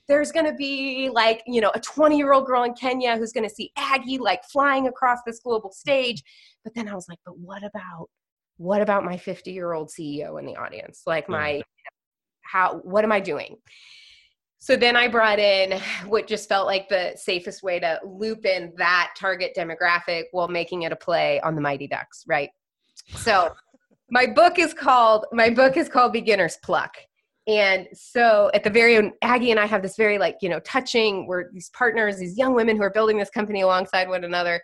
there's 0.09 0.33
going 0.33 0.47
to 0.47 0.55
be 0.55 1.11
like, 1.13 1.43
you 1.47 1.61
know, 1.61 1.71
a 1.75 1.81
20-year-old 1.81 2.47
girl 2.47 2.65
in 2.65 2.75
Kenya 2.75 3.17
who's 3.17 3.33
going 3.33 3.49
to 3.49 3.55
see 3.55 3.73
Aggie 3.77 4.19
like 4.19 4.45
flying 4.45 4.89
across 4.89 5.21
this 5.27 5.41
global 5.41 5.73
stage." 5.73 6.23
But 6.65 6.75
then 6.75 6.89
I 6.89 6.95
was 6.95 7.09
like, 7.09 7.19
"But 7.25 7.39
what 7.39 7.65
about 7.65 8.09
what 8.59 8.83
about 8.83 9.05
my 9.05 9.17
50-year-old 9.17 9.89
CEO 9.89 10.39
in 10.39 10.47
the 10.47 10.57
audience? 10.57 11.03
Like 11.07 11.29
my 11.29 11.55
mm. 11.55 11.63
how 12.43 12.81
what 12.85 13.05
am 13.05 13.13
I 13.13 13.21
doing?" 13.21 13.57
So 14.59 14.77
then 14.77 14.95
I 14.95 15.09
brought 15.09 15.41
in 15.41 15.81
what 16.07 16.29
just 16.29 16.49
felt 16.49 16.69
like 16.69 16.89
the 16.89 17.15
safest 17.17 17.65
way 17.65 17.81
to 17.81 17.99
loop 18.05 18.47
in 18.47 18.73
that 18.77 19.13
target 19.19 19.57
demographic 19.57 20.27
while 20.31 20.47
making 20.47 20.83
it 20.83 20.93
a 20.93 20.97
play 20.97 21.41
on 21.41 21.57
the 21.57 21.61
Mighty 21.61 21.89
Ducks, 21.89 22.23
right? 22.29 22.49
So 23.09 23.55
my 24.11 24.27
book 24.27 24.59
is 24.59 24.75
called 24.75 25.27
my 25.33 25.51
book 25.51 25.77
is 25.77 25.89
called 25.89 26.13
Beginner's 26.13 26.59
Pluck. 26.63 26.95
And 27.47 27.89
so 27.93 28.51
at 28.55 28.63
the 28.63 28.71
very 28.71 28.97
end, 28.97 29.13
Aggie 29.23 29.51
and 29.51 29.59
I 29.59 29.67
have 29.67 29.83
this 29.83 29.97
very 29.97 30.17
like, 30.17 30.37
you 30.43 30.49
know, 30.49 30.61
touching, 30.61 31.27
we're 31.27 31.51
these 31.53 31.71
partners, 31.71 32.19
these 32.19 32.39
young 32.39 32.55
women 32.55 32.77
who 32.77 32.83
are 32.83 32.91
building 32.91 33.19
this 33.19 33.31
company 33.31 33.63
alongside 33.63 34.09
one 34.09 34.23
another. 34.23 34.63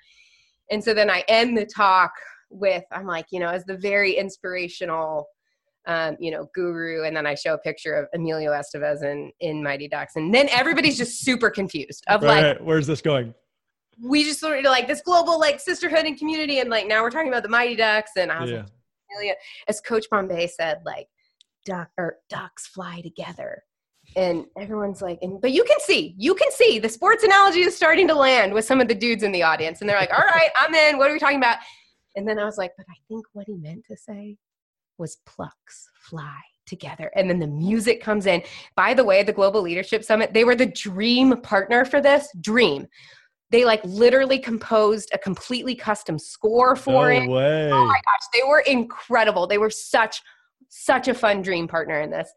And 0.71 0.83
so 0.83 0.95
then 0.95 1.11
I 1.11 1.25
end 1.29 1.59
the 1.59 1.67
talk 1.67 2.13
with, 2.51 2.85
I'm 2.93 3.07
like, 3.07 3.27
you 3.33 3.41
know, 3.41 3.49
as 3.49 3.65
the 3.65 3.77
very 3.77 4.13
inspirational 4.13 5.27
um, 5.87 6.17
you 6.21 6.31
know, 6.31 6.49
guru, 6.55 7.05
and 7.05 7.17
then 7.17 7.27
I 7.27 7.35
show 7.35 7.55
a 7.55 7.59
picture 7.59 7.95
of 7.95 8.09
Emilio 8.13 8.53
Estevez 8.53 9.03
in, 9.03 9.33
in 9.41 9.63
Mighty 9.63 9.89
Ducks, 9.89 10.17
and 10.17 10.33
then 10.35 10.47
everybody's 10.51 10.99
just 10.99 11.25
super 11.25 11.51
confused 11.51 12.05
of 12.09 12.23
right, 12.23 12.59
like, 12.59 12.59
where's 12.59 12.87
this 12.87 13.01
going? 13.01 13.35
We 14.03 14.25
just 14.25 14.41
sort 14.41 14.59
of 14.59 14.65
like 14.65 14.87
this 14.87 15.01
global 15.01 15.39
like 15.39 15.61
sisterhood 15.61 16.05
and 16.05 16.19
community, 16.19 16.61
and 16.61 16.71
like 16.71 16.87
now 16.87 17.03
we're 17.03 17.11
talking 17.11 17.29
about 17.29 17.43
the 17.43 17.49
Mighty 17.49 17.77
Ducks, 17.77 18.13
and 18.17 18.31
I 18.31 18.41
was 18.41 18.51
yeah. 18.51 18.65
like, 19.17 19.37
as 19.69 19.81
Coach 19.81 20.07
Bombay 20.11 20.47
said, 20.47 20.83
like, 20.85 21.09
duck 21.65 21.91
or 21.99 22.17
ducks 22.29 22.67
fly 22.67 23.01
together. 23.03 23.63
And 24.17 24.47
everyone's 24.59 25.03
like, 25.03 25.19
and, 25.21 25.41
but 25.41 25.53
you 25.53 25.65
can 25.65 25.79
see, 25.81 26.15
you 26.17 26.35
can 26.35 26.51
see 26.51 26.79
the 26.79 26.89
sports 26.89 27.25
analogy 27.25 27.61
is 27.61 27.77
starting 27.77 28.09
to 28.09 28.15
land 28.15 28.55
with 28.55 28.65
some 28.65 28.81
of 28.81 28.89
the 28.89 28.95
dudes 28.95 29.23
in 29.23 29.33
the 29.33 29.43
audience. 29.43 29.81
And 29.81 29.89
they're 29.89 30.01
like, 30.01 30.13
all 30.13 30.25
right, 30.25 30.51
I'm 30.59 30.75
in. 30.75 30.97
What 30.97 31.11
are 31.11 31.13
we 31.13 31.19
talking 31.19 31.37
about? 31.37 31.59
And 32.17 32.27
then 32.27 32.39
I 32.39 32.45
was 32.45 32.57
like, 32.57 32.73
but 32.77 32.87
I 32.89 32.97
think 33.07 33.27
what 33.35 33.47
he 33.47 33.55
meant 33.55 33.85
to 33.91 33.97
say 33.97 34.39
was 34.97 35.19
plucks 35.27 35.89
fly 35.95 36.41
together 36.67 37.11
and 37.17 37.31
then 37.31 37.39
the 37.39 37.47
music 37.47 38.03
comes 38.03 38.27
in 38.27 38.43
by 38.77 38.93
the 38.93 39.03
way 39.03 39.23
the 39.23 39.33
global 39.33 39.63
leadership 39.63 40.05
summit 40.05 40.35
they 40.35 40.45
were 40.45 40.55
the 40.55 40.67
dream 40.67 41.35
partner 41.41 41.83
for 41.83 41.99
this 41.99 42.29
dream 42.43 42.87
they 43.51 43.65
like 43.65 43.81
literally 43.85 44.39
composed 44.39 45.11
a 45.13 45.19
completely 45.19 45.75
custom 45.75 46.19
score 46.19 46.77
for 46.77 47.13
no 47.13 47.17
it. 47.17 47.29
Oh 47.29 47.33
way. 47.33 47.71
oh 47.73 47.87
my 47.87 48.01
gosh 48.05 48.27
they 48.33 48.43
were 48.47 48.61
incredible. 48.61 49.47
They 49.47 49.59
were 49.59 49.71
such 49.71 50.21
such 50.69 51.09
a 51.09 51.15
fun 51.15 51.43
dream 51.43 51.67
partner 51.67 52.01
in 52.01 52.11
this. 52.11 52.31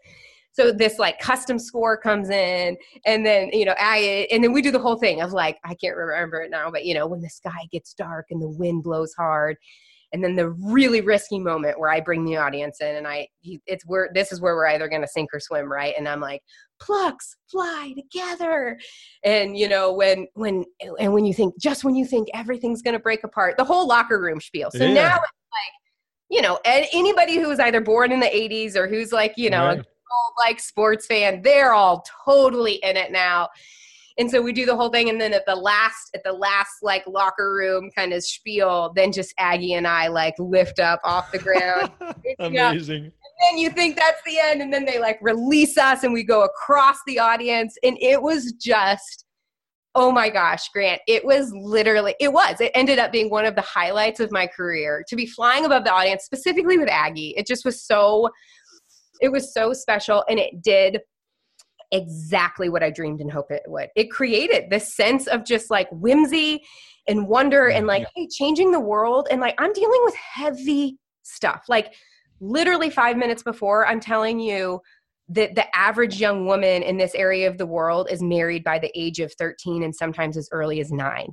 So 0.53 0.71
this 0.71 0.99
like 0.99 1.19
custom 1.19 1.57
score 1.59 1.97
comes 1.97 2.29
in 2.29 2.77
and 3.05 3.25
then 3.25 3.49
you 3.53 3.65
know 3.65 3.75
I, 3.77 4.27
and 4.31 4.43
then 4.43 4.51
we 4.51 4.61
do 4.61 4.71
the 4.71 4.79
whole 4.79 4.97
thing 4.97 5.21
of 5.21 5.31
like 5.31 5.57
i 5.63 5.73
can't 5.75 5.95
remember 5.95 6.41
it 6.41 6.51
now 6.51 6.69
but 6.69 6.85
you 6.85 6.93
know 6.93 7.07
when 7.07 7.21
the 7.21 7.29
sky 7.29 7.67
gets 7.71 7.93
dark 7.93 8.27
and 8.31 8.41
the 8.41 8.49
wind 8.49 8.83
blows 8.83 9.13
hard 9.13 9.55
and 10.13 10.23
then 10.23 10.35
the 10.35 10.49
really 10.49 11.01
risky 11.01 11.39
moment 11.39 11.79
where 11.79 11.89
I 11.89 11.99
bring 11.99 12.25
the 12.25 12.37
audience 12.37 12.81
in 12.81 12.95
and 12.95 13.07
I 13.07 13.27
it's 13.43 13.85
where 13.85 14.09
this 14.13 14.31
is 14.31 14.41
where 14.41 14.55
we're 14.55 14.67
either 14.67 14.87
going 14.87 15.01
to 15.01 15.07
sink 15.07 15.29
or 15.33 15.39
swim, 15.39 15.71
right? 15.71 15.93
And 15.97 16.07
I'm 16.07 16.19
like, 16.19 16.41
plucks 16.79 17.35
fly 17.49 17.93
together, 17.95 18.77
and 19.23 19.57
you 19.57 19.69
know 19.69 19.93
when 19.93 20.27
when 20.33 20.65
and 20.99 21.13
when 21.13 21.25
you 21.25 21.33
think 21.33 21.59
just 21.59 21.83
when 21.83 21.95
you 21.95 22.05
think 22.05 22.27
everything's 22.33 22.81
going 22.81 22.95
to 22.95 22.99
break 22.99 23.23
apart, 23.23 23.57
the 23.57 23.63
whole 23.63 23.87
locker 23.87 24.19
room 24.19 24.41
spiel. 24.41 24.71
So 24.71 24.85
yeah. 24.85 24.93
now 24.93 25.15
it's 25.15 25.49
like 25.51 25.73
you 26.29 26.41
know, 26.41 26.59
and 26.65 26.85
anybody 26.93 27.37
who 27.37 27.49
was 27.49 27.59
either 27.59 27.81
born 27.81 28.11
in 28.11 28.21
the 28.21 28.25
80s 28.25 28.77
or 28.77 28.87
who's 28.87 29.11
like, 29.11 29.33
you 29.35 29.49
know, 29.49 29.65
a 29.67 29.83
like 30.39 30.61
sports 30.61 31.05
fan, 31.05 31.41
they're 31.41 31.73
all 31.73 32.05
totally 32.25 32.75
in 32.83 32.95
it 32.95 33.11
now 33.11 33.49
and 34.17 34.29
so 34.29 34.41
we 34.41 34.51
do 34.51 34.65
the 34.65 34.75
whole 34.75 34.89
thing 34.89 35.09
and 35.09 35.19
then 35.19 35.33
at 35.33 35.45
the 35.45 35.55
last 35.55 36.11
at 36.15 36.23
the 36.23 36.31
last 36.31 36.75
like 36.81 37.03
locker 37.07 37.53
room 37.53 37.89
kind 37.95 38.13
of 38.13 38.23
spiel 38.23 38.91
then 38.95 39.11
just 39.11 39.33
aggie 39.37 39.73
and 39.73 39.87
i 39.87 40.07
like 40.07 40.33
lift 40.39 40.79
up 40.79 40.99
off 41.03 41.31
the 41.31 41.39
ground. 41.39 41.91
Amazing. 42.39 43.03
And 43.05 43.11
then 43.41 43.57
you 43.57 43.69
think 43.69 43.95
that's 43.95 44.21
the 44.25 44.37
end 44.39 44.61
and 44.61 44.71
then 44.71 44.85
they 44.85 44.99
like 44.99 45.17
release 45.21 45.77
us 45.77 46.03
and 46.03 46.13
we 46.13 46.23
go 46.23 46.43
across 46.43 46.97
the 47.07 47.19
audience 47.19 47.77
and 47.83 47.97
it 47.99 48.21
was 48.21 48.53
just 48.53 49.25
oh 49.93 50.11
my 50.11 50.29
gosh 50.29 50.69
grant 50.69 51.01
it 51.07 51.25
was 51.25 51.51
literally 51.53 52.15
it 52.19 52.31
was. 52.31 52.61
It 52.61 52.71
ended 52.75 52.99
up 52.99 53.11
being 53.11 53.29
one 53.29 53.45
of 53.45 53.55
the 53.55 53.61
highlights 53.61 54.19
of 54.19 54.31
my 54.31 54.47
career 54.47 55.03
to 55.07 55.15
be 55.15 55.25
flying 55.25 55.65
above 55.65 55.83
the 55.83 55.93
audience 55.93 56.23
specifically 56.23 56.77
with 56.77 56.89
aggie. 56.89 57.33
It 57.37 57.47
just 57.47 57.65
was 57.65 57.81
so 57.83 58.29
it 59.21 59.31
was 59.31 59.53
so 59.53 59.73
special 59.73 60.23
and 60.29 60.39
it 60.39 60.61
did 60.61 60.99
exactly 61.91 62.69
what 62.69 62.83
I 62.83 62.89
dreamed 62.89 63.21
and 63.21 63.31
hoped 63.31 63.51
it 63.51 63.63
would. 63.67 63.89
It 63.95 64.11
created 64.11 64.69
this 64.69 64.95
sense 64.95 65.27
of 65.27 65.45
just 65.45 65.69
like 65.69 65.89
whimsy 65.91 66.63
and 67.07 67.27
wonder 67.27 67.67
and 67.67 67.87
like, 67.87 68.07
hey, 68.15 68.27
changing 68.27 68.71
the 68.71 68.79
world. 68.79 69.27
And 69.29 69.41
like, 69.41 69.55
I'm 69.59 69.73
dealing 69.73 70.01
with 70.03 70.15
heavy 70.15 70.97
stuff. 71.23 71.65
Like, 71.67 71.93
literally 72.39 72.89
five 72.89 73.17
minutes 73.17 73.43
before, 73.43 73.85
I'm 73.85 73.99
telling 73.99 74.39
you 74.39 74.79
that 75.29 75.55
the 75.55 75.75
average 75.75 76.19
young 76.19 76.45
woman 76.45 76.83
in 76.83 76.97
this 76.97 77.13
area 77.15 77.49
of 77.49 77.57
the 77.57 77.65
world 77.65 78.07
is 78.09 78.21
married 78.21 78.63
by 78.63 78.79
the 78.79 78.91
age 78.95 79.19
of 79.19 79.33
13 79.33 79.83
and 79.83 79.95
sometimes 79.95 80.37
as 80.37 80.49
early 80.51 80.79
as 80.79 80.91
nine, 80.91 81.31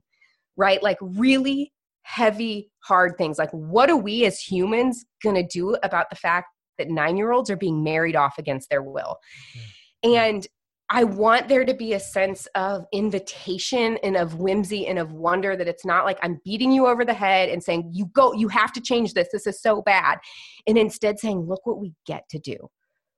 right? 0.56 0.82
Like, 0.82 0.98
really 1.00 1.72
heavy, 2.02 2.70
hard 2.80 3.16
things. 3.16 3.38
Like, 3.38 3.50
what 3.50 3.90
are 3.90 3.96
we 3.96 4.24
as 4.24 4.40
humans 4.40 5.04
to 5.22 5.42
do 5.42 5.76
about 5.82 6.10
the 6.10 6.16
fact 6.16 6.48
that 6.78 6.88
nine 6.88 7.16
year 7.16 7.32
olds 7.32 7.50
are 7.50 7.56
being 7.56 7.82
married 7.82 8.16
off 8.16 8.38
against 8.38 8.70
their 8.70 8.82
will? 8.82 9.18
Mm-hmm 9.56 9.77
and 10.02 10.46
I 10.90 11.04
want 11.04 11.48
there 11.48 11.66
to 11.66 11.74
be 11.74 11.92
a 11.92 12.00
sense 12.00 12.46
of 12.54 12.86
invitation 12.92 13.98
and 14.02 14.16
of 14.16 14.36
whimsy 14.36 14.86
and 14.86 14.98
of 14.98 15.12
wonder 15.12 15.54
that 15.54 15.68
it's 15.68 15.84
not 15.84 16.06
like 16.06 16.18
I'm 16.22 16.40
beating 16.44 16.72
you 16.72 16.86
over 16.86 17.04
the 17.04 17.12
head 17.12 17.50
and 17.50 17.62
saying, 17.62 17.90
you 17.92 18.06
go, 18.14 18.32
you 18.32 18.48
have 18.48 18.72
to 18.72 18.80
change 18.80 19.12
this. 19.12 19.28
This 19.30 19.46
is 19.46 19.60
so 19.60 19.82
bad. 19.82 20.18
And 20.66 20.78
instead 20.78 21.18
saying, 21.18 21.40
look 21.40 21.66
what 21.66 21.78
we 21.78 21.92
get 22.06 22.26
to 22.30 22.38
do. 22.38 22.56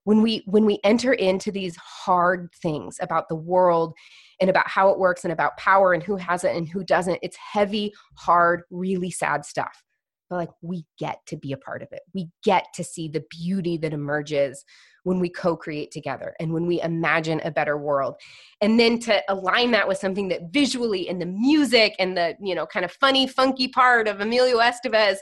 When 0.05 0.23
we 0.23 0.43
when 0.47 0.65
we 0.65 0.81
enter 0.83 1.13
into 1.13 1.53
these 1.53 1.77
hard 1.77 2.49
things 2.61 2.97
about 3.01 3.29
the 3.29 3.37
world 3.37 3.93
and 4.41 4.51
about 4.51 4.67
how 4.67 4.89
it 4.89 4.99
works 4.99 5.25
and 5.25 5.33
about 5.33 5.59
power 5.59 5.93
and 5.93 6.03
who 6.03 6.17
has 6.17 6.43
it 6.43 6.57
and 6.57 6.69
who 6.69 6.83
doesn't, 6.83 7.21
it's 7.23 7.37
heavy, 7.37 7.93
hard, 8.17 8.63
really 8.71 9.11
sad 9.11 9.45
stuff. 9.45 9.85
But 10.31 10.37
like 10.37 10.51
we 10.63 10.87
get 10.99 11.19
to 11.27 11.37
be 11.37 11.53
a 11.53 11.59
part 11.59 11.83
of 11.83 11.89
it. 11.93 12.01
We 12.15 12.31
get 12.45 12.67
to 12.75 12.85
see 12.85 13.09
the 13.09 13.25
beauty 13.29 13.77
that 13.79 13.93
emerges 13.93 14.65
when 15.03 15.19
we 15.19 15.29
co 15.29 15.57
create 15.57 15.91
together 15.91 16.35
and 16.41 16.53
when 16.53 16.67
we 16.67 16.81
imagine 16.81 17.41
a 17.45 17.51
better 17.51 17.77
world. 17.77 18.15
And 18.61 18.79
then 18.79 18.99
to 19.01 19.23
align 19.29 19.73
that 19.73 19.89
with 19.89 19.99
something 19.99 20.29
that 20.29 20.53
visually 20.53 21.09
and 21.09 21.21
the 21.21 21.27
music 21.27 21.95
and 21.99 22.17
the, 22.17 22.37
you 22.41 22.55
know, 22.55 22.67
kind 22.67 22.85
of 22.85 22.93
funny, 22.93 23.27
funky 23.27 23.69
part 23.69 24.09
of 24.09 24.21
Emilio 24.21 24.59
Estevez, 24.59 25.17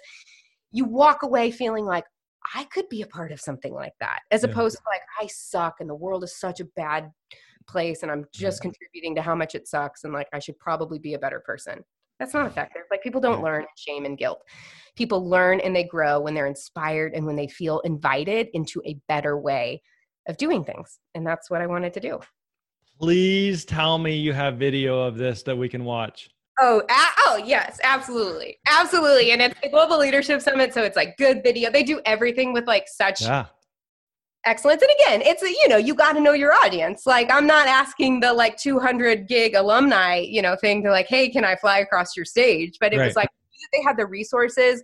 you 0.71 0.85
walk 0.85 1.23
away 1.23 1.51
feeling 1.51 1.85
like, 1.85 2.05
I 2.55 2.65
could 2.65 2.89
be 2.89 3.03
a 3.03 3.07
part 3.07 3.33
of 3.33 3.41
something 3.41 3.75
like 3.75 3.93
that, 4.01 4.21
as 4.31 4.43
yeah. 4.43 4.51
opposed 4.51 4.77
to 4.77 4.83
like, 4.87 5.03
I 5.21 5.27
suck 5.27 5.77
and 5.81 5.89
the 5.89 5.95
world 5.95 6.25
is 6.25 6.39
such 6.39 6.61
a 6.61 6.65
bad 6.77 7.11
place 7.69 8.03
and 8.03 8.11
I'm 8.11 8.25
just 8.33 8.61
yeah. 8.61 8.71
contributing 8.71 9.15
to 9.17 9.23
how 9.23 9.35
much 9.35 9.55
it 9.55 9.69
sucks 9.69 10.05
and 10.05 10.13
like 10.13 10.29
I 10.33 10.39
should 10.39 10.59
probably 10.59 10.99
be 10.99 11.15
a 11.15 11.19
better 11.19 11.41
person. 11.41 11.85
That's 12.19 12.35
not 12.35 12.47
effective. 12.47 12.83
Like 12.91 13.03
people 13.03 13.21
don't 13.21 13.43
learn 13.43 13.65
shame 13.77 14.05
and 14.05 14.19
guilt. 14.19 14.43
People 14.97 15.29
learn 15.29 15.61
and 15.61 15.75
they 15.75 15.85
grow 15.85 16.21
when 16.21 16.35
they're 16.35 16.47
inspired 16.47 17.15
and 17.15 17.25
when 17.25 17.37
they 17.37 17.47
feel 17.47 17.81
invited 17.81 18.49
into 18.55 18.83
a 18.85 18.99
better 19.09 19.39
way 19.39 19.83
of 20.27 20.37
doing 20.37 20.65
things. 20.65 20.99
And 21.15 21.27
that's 21.27 21.51
what 21.51 21.61
I 21.61 21.67
wanted 21.67 21.95
to 21.95 22.01
do. 22.01 22.21
Please 23.01 23.65
tell 23.65 23.99
me 23.99 24.17
you 24.17 24.33
have 24.33 24.57
video 24.57 25.01
of 25.01 25.17
this 25.17 25.43
that 25.45 25.57
we 25.57 25.69
can 25.69 25.85
watch. 25.85 26.31
Oh, 26.61 26.83
oh 26.91 27.41
yes, 27.47 27.79
absolutely, 27.85 28.59
absolutely. 28.67 29.31
And 29.31 29.41
it's 29.41 29.61
the 29.63 29.69
Global 29.69 29.99
Leadership 29.99 30.41
Summit, 30.41 30.75
so 30.75 30.83
it's 30.83 30.97
like 30.97 31.17
good 31.17 31.41
video. 31.45 31.71
They 31.71 31.85
do 31.85 32.01
everything 32.05 32.53
with 32.53 32.67
like 32.67 32.89
such 32.89 33.23
yeah 33.23 33.47
excellence. 34.49 34.83
And 34.83 34.91
again 35.01 35.23
it's 35.23 35.43
a, 35.43 35.51
you 35.51 35.69
know 35.69 35.77
you 35.77 35.95
got 35.95 36.13
to 36.13 36.21
know 36.21 36.33
your 36.33 36.53
audience. 36.53 37.07
Like 37.07 37.31
i'm 37.31 37.47
not 37.47 37.69
asking 37.69 38.21
the 38.21 38.33
like 38.33 38.57
200 38.57 39.29
gig 39.29 39.55
alumni 39.55 40.17
you 40.19 40.43
know 40.43 40.57
thing 40.57 40.83
to 40.85 40.91
like 40.91 41.07
hey 41.07 41.29
can 41.29 41.45
i 41.45 41.55
fly 41.57 41.79
across 41.79 42.17
your 42.17 42.25
stage? 42.25 42.79
But 42.81 42.93
it 42.93 42.99
right. 42.99 43.07
was 43.07 43.17
like 43.17 43.29
they 43.73 43.83
had 43.83 43.97
the 43.97 44.07
resources. 44.07 44.83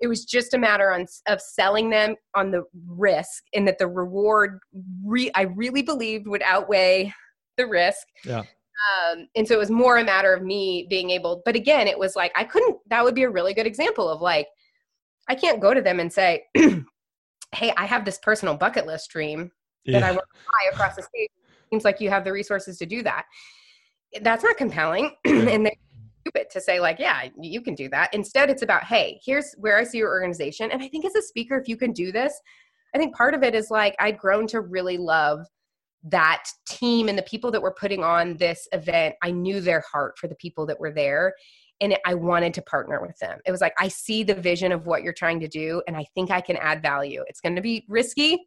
It 0.00 0.06
was 0.06 0.24
just 0.24 0.54
a 0.54 0.58
matter 0.58 0.92
on, 0.92 1.06
of 1.26 1.40
selling 1.40 1.90
them 1.90 2.16
on 2.34 2.50
the 2.50 2.64
risk 2.86 3.44
and 3.52 3.66
that 3.68 3.78
the 3.78 3.86
reward 3.86 4.60
re- 5.04 5.32
i 5.34 5.42
really 5.42 5.82
believed 5.82 6.26
would 6.26 6.42
outweigh 6.42 7.12
the 7.56 7.66
risk. 7.66 8.06
Yeah. 8.24 8.44
Um, 9.12 9.28
and 9.36 9.46
so 9.46 9.54
it 9.54 9.58
was 9.58 9.70
more 9.70 9.98
a 9.98 10.04
matter 10.04 10.32
of 10.32 10.42
me 10.42 10.86
being 10.88 11.10
able 11.10 11.42
but 11.44 11.54
again 11.54 11.86
it 11.86 11.98
was 11.98 12.16
like 12.16 12.32
i 12.34 12.44
couldn't 12.44 12.78
that 12.88 13.04
would 13.04 13.14
be 13.14 13.24
a 13.24 13.30
really 13.30 13.52
good 13.52 13.66
example 13.66 14.08
of 14.08 14.22
like 14.22 14.48
i 15.28 15.34
can't 15.34 15.60
go 15.60 15.74
to 15.74 15.82
them 15.82 16.00
and 16.00 16.10
say 16.10 16.44
hey, 17.54 17.72
I 17.76 17.86
have 17.86 18.04
this 18.04 18.18
personal 18.18 18.54
bucket 18.54 18.86
list 18.86 19.10
dream 19.10 19.50
yeah. 19.84 20.00
that 20.00 20.08
I 20.08 20.12
want 20.12 20.24
to 20.34 20.40
fly 20.40 20.70
across 20.72 20.96
the 20.96 21.02
state. 21.02 21.30
Seems 21.70 21.84
like 21.84 22.00
you 22.00 22.10
have 22.10 22.24
the 22.24 22.32
resources 22.32 22.78
to 22.78 22.86
do 22.86 23.02
that. 23.02 23.26
That's 24.22 24.42
not 24.42 24.56
compelling. 24.56 25.12
and 25.24 25.66
they, 25.66 25.78
stupid 26.20 26.50
to 26.50 26.60
say 26.60 26.80
like 26.80 26.98
yeah 26.98 27.28
you 27.40 27.60
can 27.60 27.74
do 27.74 27.88
that 27.88 28.12
instead 28.12 28.50
it's 28.50 28.62
about 28.62 28.84
hey 28.84 29.18
here's 29.24 29.54
where 29.58 29.78
i 29.78 29.84
see 29.84 29.98
your 29.98 30.10
organization 30.10 30.70
and 30.70 30.82
i 30.82 30.88
think 30.88 31.04
as 31.04 31.14
a 31.14 31.22
speaker 31.22 31.56
if 31.56 31.66
you 31.66 31.76
can 31.76 31.92
do 31.92 32.12
this 32.12 32.40
i 32.94 32.98
think 32.98 33.14
part 33.14 33.32
of 33.32 33.42
it 33.42 33.54
is 33.54 33.70
like 33.70 33.96
i'd 34.00 34.18
grown 34.18 34.46
to 34.46 34.60
really 34.60 34.98
love 34.98 35.46
that 36.04 36.44
team 36.66 37.08
and 37.08 37.18
the 37.18 37.22
people 37.22 37.50
that 37.50 37.60
were 37.60 37.74
putting 37.74 38.02
on 38.02 38.36
this 38.36 38.66
event 38.72 39.14
i 39.22 39.30
knew 39.30 39.60
their 39.60 39.84
heart 39.92 40.18
for 40.18 40.28
the 40.28 40.34
people 40.36 40.64
that 40.64 40.80
were 40.80 40.92
there 40.92 41.34
and 41.80 41.96
i 42.06 42.14
wanted 42.14 42.54
to 42.54 42.62
partner 42.62 43.00
with 43.02 43.18
them 43.18 43.38
it 43.44 43.50
was 43.50 43.60
like 43.60 43.74
i 43.78 43.86
see 43.86 44.22
the 44.22 44.34
vision 44.34 44.72
of 44.72 44.86
what 44.86 45.02
you're 45.02 45.12
trying 45.12 45.38
to 45.38 45.48
do 45.48 45.82
and 45.86 45.96
i 45.96 46.04
think 46.14 46.30
i 46.30 46.40
can 46.40 46.56
add 46.56 46.80
value 46.80 47.22
it's 47.28 47.40
going 47.40 47.56
to 47.56 47.62
be 47.62 47.84
risky 47.88 48.46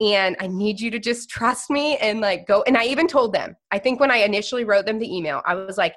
and 0.00 0.34
I 0.40 0.46
need 0.46 0.80
you 0.80 0.90
to 0.92 0.98
just 0.98 1.28
trust 1.28 1.68
me 1.68 1.98
and 1.98 2.20
like 2.20 2.46
go. 2.46 2.62
And 2.66 2.76
I 2.76 2.84
even 2.84 3.06
told 3.06 3.34
them, 3.34 3.54
I 3.70 3.78
think 3.78 4.00
when 4.00 4.10
I 4.10 4.18
initially 4.18 4.64
wrote 4.64 4.86
them 4.86 4.98
the 4.98 5.14
email, 5.14 5.42
I 5.44 5.54
was 5.54 5.76
like, 5.76 5.94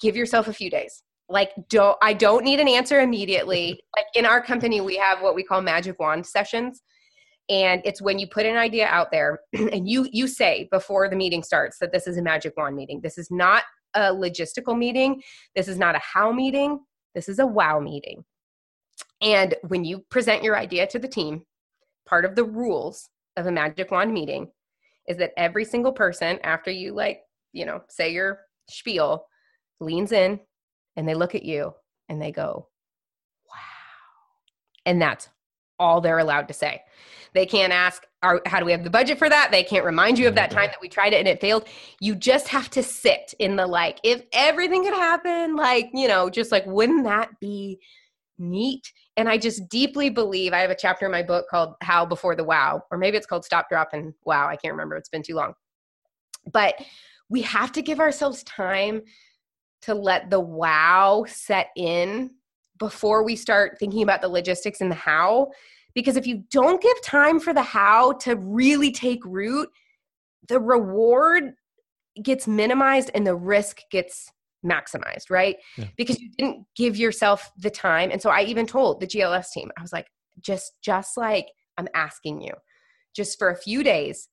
give 0.00 0.16
yourself 0.16 0.48
a 0.48 0.52
few 0.52 0.70
days. 0.70 1.02
Like, 1.28 1.52
don't, 1.68 1.96
I 2.02 2.12
don't 2.12 2.44
need 2.44 2.60
an 2.60 2.68
answer 2.68 3.00
immediately. 3.00 3.80
Like 3.96 4.06
in 4.14 4.26
our 4.26 4.42
company, 4.42 4.82
we 4.82 4.96
have 4.98 5.22
what 5.22 5.34
we 5.34 5.42
call 5.42 5.62
magic 5.62 5.98
wand 5.98 6.26
sessions. 6.26 6.82
And 7.48 7.80
it's 7.84 8.02
when 8.02 8.18
you 8.18 8.26
put 8.26 8.46
an 8.46 8.56
idea 8.56 8.86
out 8.86 9.10
there 9.10 9.40
and 9.52 9.88
you, 9.88 10.08
you 10.12 10.26
say 10.26 10.68
before 10.70 11.08
the 11.08 11.16
meeting 11.16 11.42
starts 11.42 11.78
that 11.78 11.92
this 11.92 12.06
is 12.06 12.16
a 12.16 12.22
magic 12.22 12.56
wand 12.56 12.76
meeting. 12.76 13.00
This 13.02 13.18
is 13.18 13.30
not 13.30 13.62
a 13.94 14.12
logistical 14.12 14.76
meeting. 14.76 15.22
This 15.54 15.68
is 15.68 15.78
not 15.78 15.94
a 15.94 16.00
how 16.00 16.32
meeting. 16.32 16.80
This 17.14 17.28
is 17.28 17.38
a 17.38 17.46
wow 17.46 17.80
meeting. 17.80 18.24
And 19.22 19.54
when 19.68 19.84
you 19.84 20.00
present 20.10 20.42
your 20.42 20.56
idea 20.56 20.86
to 20.88 20.98
the 20.98 21.08
team, 21.08 21.42
part 22.06 22.24
of 22.24 22.34
the 22.34 22.44
rules 22.44 23.08
of 23.36 23.46
a 23.46 23.52
magic 23.52 23.90
wand 23.90 24.12
meeting 24.12 24.50
is 25.06 25.16
that 25.18 25.32
every 25.36 25.64
single 25.64 25.92
person 25.92 26.38
after 26.42 26.70
you 26.70 26.94
like 26.94 27.20
you 27.52 27.66
know 27.66 27.82
say 27.88 28.12
your 28.12 28.40
spiel 28.68 29.26
leans 29.80 30.12
in 30.12 30.40
and 30.96 31.08
they 31.08 31.14
look 31.14 31.34
at 31.34 31.44
you 31.44 31.72
and 32.08 32.20
they 32.20 32.32
go 32.32 32.68
wow 33.48 33.56
and 34.86 35.00
that's 35.00 35.28
all 35.78 36.00
they're 36.00 36.18
allowed 36.18 36.48
to 36.48 36.54
say 36.54 36.82
they 37.34 37.46
can't 37.46 37.72
ask 37.72 38.06
Are, 38.22 38.40
how 38.46 38.58
do 38.58 38.64
we 38.64 38.72
have 38.72 38.84
the 38.84 38.90
budget 38.90 39.18
for 39.18 39.28
that 39.28 39.50
they 39.50 39.62
can't 39.62 39.84
remind 39.84 40.18
you 40.18 40.28
of 40.28 40.34
that 40.36 40.50
time 40.50 40.64
mm-hmm. 40.64 40.72
that 40.72 40.80
we 40.80 40.88
tried 40.88 41.12
it 41.12 41.18
and 41.18 41.28
it 41.28 41.40
failed 41.40 41.66
you 42.00 42.14
just 42.14 42.48
have 42.48 42.70
to 42.70 42.82
sit 42.82 43.34
in 43.38 43.56
the 43.56 43.66
like 43.66 43.98
if 44.02 44.22
everything 44.32 44.84
could 44.84 44.94
happen 44.94 45.56
like 45.56 45.90
you 45.92 46.08
know 46.08 46.30
just 46.30 46.52
like 46.52 46.64
wouldn't 46.66 47.04
that 47.04 47.30
be 47.40 47.78
neat. 48.38 48.92
And 49.16 49.28
I 49.28 49.38
just 49.38 49.68
deeply 49.68 50.10
believe 50.10 50.52
I 50.52 50.58
have 50.58 50.70
a 50.70 50.76
chapter 50.76 51.06
in 51.06 51.12
my 51.12 51.22
book 51.22 51.46
called 51.48 51.74
How 51.82 52.04
Before 52.04 52.36
the 52.36 52.44
Wow, 52.44 52.82
or 52.90 52.98
maybe 52.98 53.16
it's 53.16 53.26
called 53.26 53.44
Stop, 53.44 53.68
Drop, 53.68 53.90
and 53.92 54.14
Wow. 54.24 54.48
I 54.48 54.56
can't 54.56 54.74
remember. 54.74 54.96
It's 54.96 55.08
been 55.08 55.22
too 55.22 55.34
long. 55.34 55.54
But 56.52 56.74
we 57.28 57.42
have 57.42 57.72
to 57.72 57.82
give 57.82 58.00
ourselves 58.00 58.42
time 58.44 59.02
to 59.82 59.94
let 59.94 60.30
the 60.30 60.40
wow 60.40 61.24
set 61.28 61.70
in 61.76 62.30
before 62.78 63.24
we 63.24 63.36
start 63.36 63.78
thinking 63.78 64.02
about 64.02 64.20
the 64.20 64.28
logistics 64.28 64.80
and 64.80 64.90
the 64.90 64.96
how. 64.96 65.50
Because 65.94 66.16
if 66.16 66.26
you 66.26 66.44
don't 66.50 66.82
give 66.82 67.02
time 67.02 67.40
for 67.40 67.54
the 67.54 67.62
how 67.62 68.12
to 68.12 68.36
really 68.36 68.92
take 68.92 69.24
root, 69.24 69.68
the 70.48 70.60
reward 70.60 71.54
gets 72.22 72.46
minimized 72.46 73.10
and 73.14 73.26
the 73.26 73.34
risk 73.34 73.80
gets 73.90 74.30
maximized, 74.64 75.30
right? 75.30 75.56
Yeah. 75.76 75.86
Because 75.96 76.20
you 76.20 76.30
didn't 76.36 76.66
give 76.76 76.96
yourself 76.96 77.50
the 77.58 77.70
time. 77.70 78.10
And 78.10 78.20
so 78.20 78.30
I 78.30 78.42
even 78.42 78.66
told 78.66 79.00
the 79.00 79.06
GLS 79.06 79.50
team, 79.52 79.70
I 79.78 79.82
was 79.82 79.92
like, 79.92 80.06
just 80.40 80.72
just 80.82 81.16
like 81.16 81.46
I'm 81.78 81.88
asking 81.94 82.42
you, 82.42 82.52
just 83.14 83.38
for 83.38 83.50
a 83.50 83.56
few 83.56 83.82
days, 83.82 84.28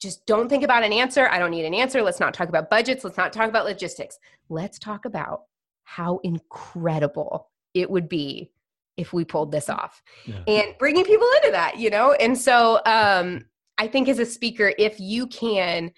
just 0.00 0.26
don't 0.26 0.48
think 0.48 0.62
about 0.62 0.84
an 0.84 0.92
answer. 0.92 1.28
I 1.28 1.38
don't 1.38 1.50
need 1.50 1.64
an 1.64 1.74
answer. 1.74 2.02
Let's 2.02 2.20
not 2.20 2.34
talk 2.34 2.48
about 2.48 2.70
budgets. 2.70 3.02
Let's 3.02 3.16
not 3.16 3.32
talk 3.32 3.48
about 3.48 3.64
logistics. 3.64 4.18
Let's 4.48 4.78
talk 4.78 5.04
about 5.04 5.42
how 5.84 6.20
incredible 6.22 7.48
it 7.74 7.90
would 7.90 8.08
be 8.08 8.50
if 8.96 9.12
we 9.12 9.24
pulled 9.24 9.52
this 9.52 9.68
off. 9.68 10.02
Yeah. 10.26 10.40
and 10.46 10.74
bringing 10.78 11.04
people 11.04 11.28
into 11.36 11.52
that, 11.52 11.78
you 11.78 11.88
know? 11.90 12.12
And 12.12 12.36
so 12.36 12.80
um, 12.84 13.44
I 13.78 13.86
think 13.86 14.08
as 14.08 14.18
a 14.18 14.26
speaker, 14.26 14.72
if 14.78 14.98
you 14.98 15.26
can 15.28 15.92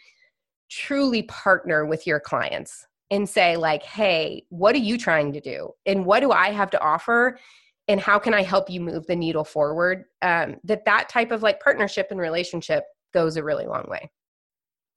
truly 0.69 1.23
partner 1.23 1.87
with 1.87 2.07
your 2.07 2.21
clients, 2.21 2.87
and 3.11 3.29
say 3.29 3.57
like 3.57 3.83
hey 3.83 4.45
what 4.51 4.75
are 4.75 4.79
you 4.79 4.97
trying 4.97 5.33
to 5.33 5.41
do? 5.41 5.71
And 5.87 6.07
what 6.07 6.21
do 6.21 6.33
i 6.33 6.51
have 6.51 6.71
to 6.71 6.81
offer? 6.81 7.39
And 7.89 8.01
how 8.01 8.19
can 8.19 8.35
i 8.35 8.43
help 8.43 8.71
you 8.71 8.81
move 8.81 9.07
the 9.07 9.17
needle 9.17 9.45
forward? 9.45 10.05
Um, 10.23 10.57
that 10.65 10.85
that 10.85 11.09
type 11.09 11.31
of 11.31 11.43
like 11.43 11.61
partnership 11.61 12.09
and 12.11 12.21
relationship 12.21 12.85
goes 13.13 13.37
a 13.37 13.43
really 13.43 13.67
long 13.67 13.87
way 13.89 14.11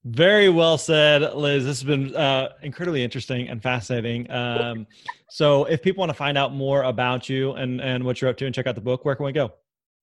very 0.06 0.49
well 0.49 0.78
said 0.78 1.34
liz. 1.36 1.66
This 1.66 1.82
has 1.82 1.88
been 1.88 2.16
uh, 2.16 2.49
incredibly 2.62 3.04
interesting 3.04 3.49
and 3.49 3.62
fascinating. 3.62 4.32
Um, 4.32 4.88
so 5.30 5.66
if 5.66 5.82
people 5.82 5.99
want 6.01 6.10
to 6.10 6.16
find 6.16 6.38
out 6.38 6.54
more 6.54 6.84
about 6.84 7.30
you 7.30 7.54
and 7.54 7.82
and 7.82 8.04
what 8.04 8.22
you're 8.22 8.30
up 8.30 8.38
to 8.38 8.45
and 8.45 8.54
check 8.54 8.68
out 8.68 8.76
the 8.76 8.82
book 8.82 9.06
where 9.06 9.16
can 9.16 9.26
we 9.26 9.32
go? 9.32 9.54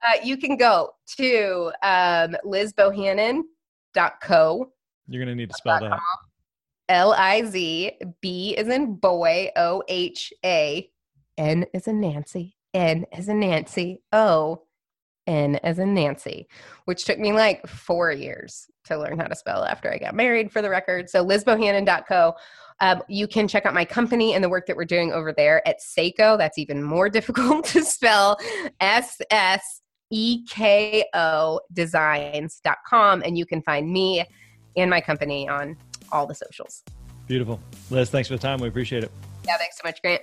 Uh, 0.03 0.17
you 0.25 0.39
can 0.39 0.57
go 0.57 0.95
to 1.17 1.71
um, 1.83 2.35
lizbohannon.co 2.47 4.73
you're 5.11 5.25
going 5.25 5.35
to 5.35 5.35
need 5.35 5.51
to 5.51 5.57
spell 5.57 5.81
that. 5.81 5.99
L 6.89 7.13
I 7.13 7.45
Z, 7.45 7.93
B 8.21 8.55
is 8.57 8.69
in 8.69 8.95
boy, 8.95 9.51
O 9.57 9.83
H 9.89 10.33
A, 10.45 10.89
N 11.37 11.67
is 11.75 11.89
in 11.89 12.01
Nancy, 12.01 12.57
N 12.75 13.05
is 13.17 13.29
in 13.29 13.41
Nancy, 13.41 14.03
O, 14.13 14.63
N 15.31 15.57
as 15.57 15.79
in 15.79 15.95
Nancy, 15.95 16.49
which 16.85 17.05
took 17.05 17.19
me 17.19 17.33
like 17.33 17.67
four 17.67 18.11
years 18.11 18.67
to 18.85 18.99
learn 18.99 19.19
how 19.19 19.27
to 19.27 19.37
spell 19.37 19.65
after 19.65 19.93
I 19.93 19.99
got 19.99 20.15
married 20.15 20.51
for 20.51 20.61
the 20.61 20.69
record. 20.69 21.09
So 21.09 21.25
lizbohannon.co. 21.25 22.35
Um, 22.81 23.03
you 23.09 23.29
can 23.29 23.47
check 23.47 23.67
out 23.67 23.75
my 23.75 23.85
company 23.85 24.35
and 24.35 24.43
the 24.43 24.49
work 24.49 24.67
that 24.67 24.77
we're 24.77 24.87
doing 24.87 25.13
over 25.13 25.33
there 25.33 25.67
at 25.69 25.81
Sseko. 25.81 26.37
That's 26.37 26.59
even 26.59 26.83
more 26.83 27.09
difficult 27.19 27.67
to 27.67 27.85
spell. 27.85 28.39
S 28.81 29.21
S 29.31 29.83
E 30.11 30.45
K 30.47 31.05
O 31.15 31.61
designs.com. 31.73 33.23
And 33.25 33.39
you 33.39 33.47
can 33.47 33.63
find 33.63 33.91
me 33.91 34.25
and 34.77 34.91
my 34.91 35.01
company 35.01 35.49
on 35.49 35.77
all 36.11 36.27
the 36.27 36.35
socials. 36.35 36.83
Beautiful. 37.29 37.61
Liz, 37.91 38.11
thanks 38.11 38.29
for 38.29 38.35
the 38.35 38.43
time. 38.43 38.59
We 38.59 38.69
appreciate 38.69 39.05
it. 39.05 39.13
Yeah, 39.47 39.57
thanks 39.57 39.77
so 39.77 39.83
much, 39.85 40.03
Grant. 40.03 40.23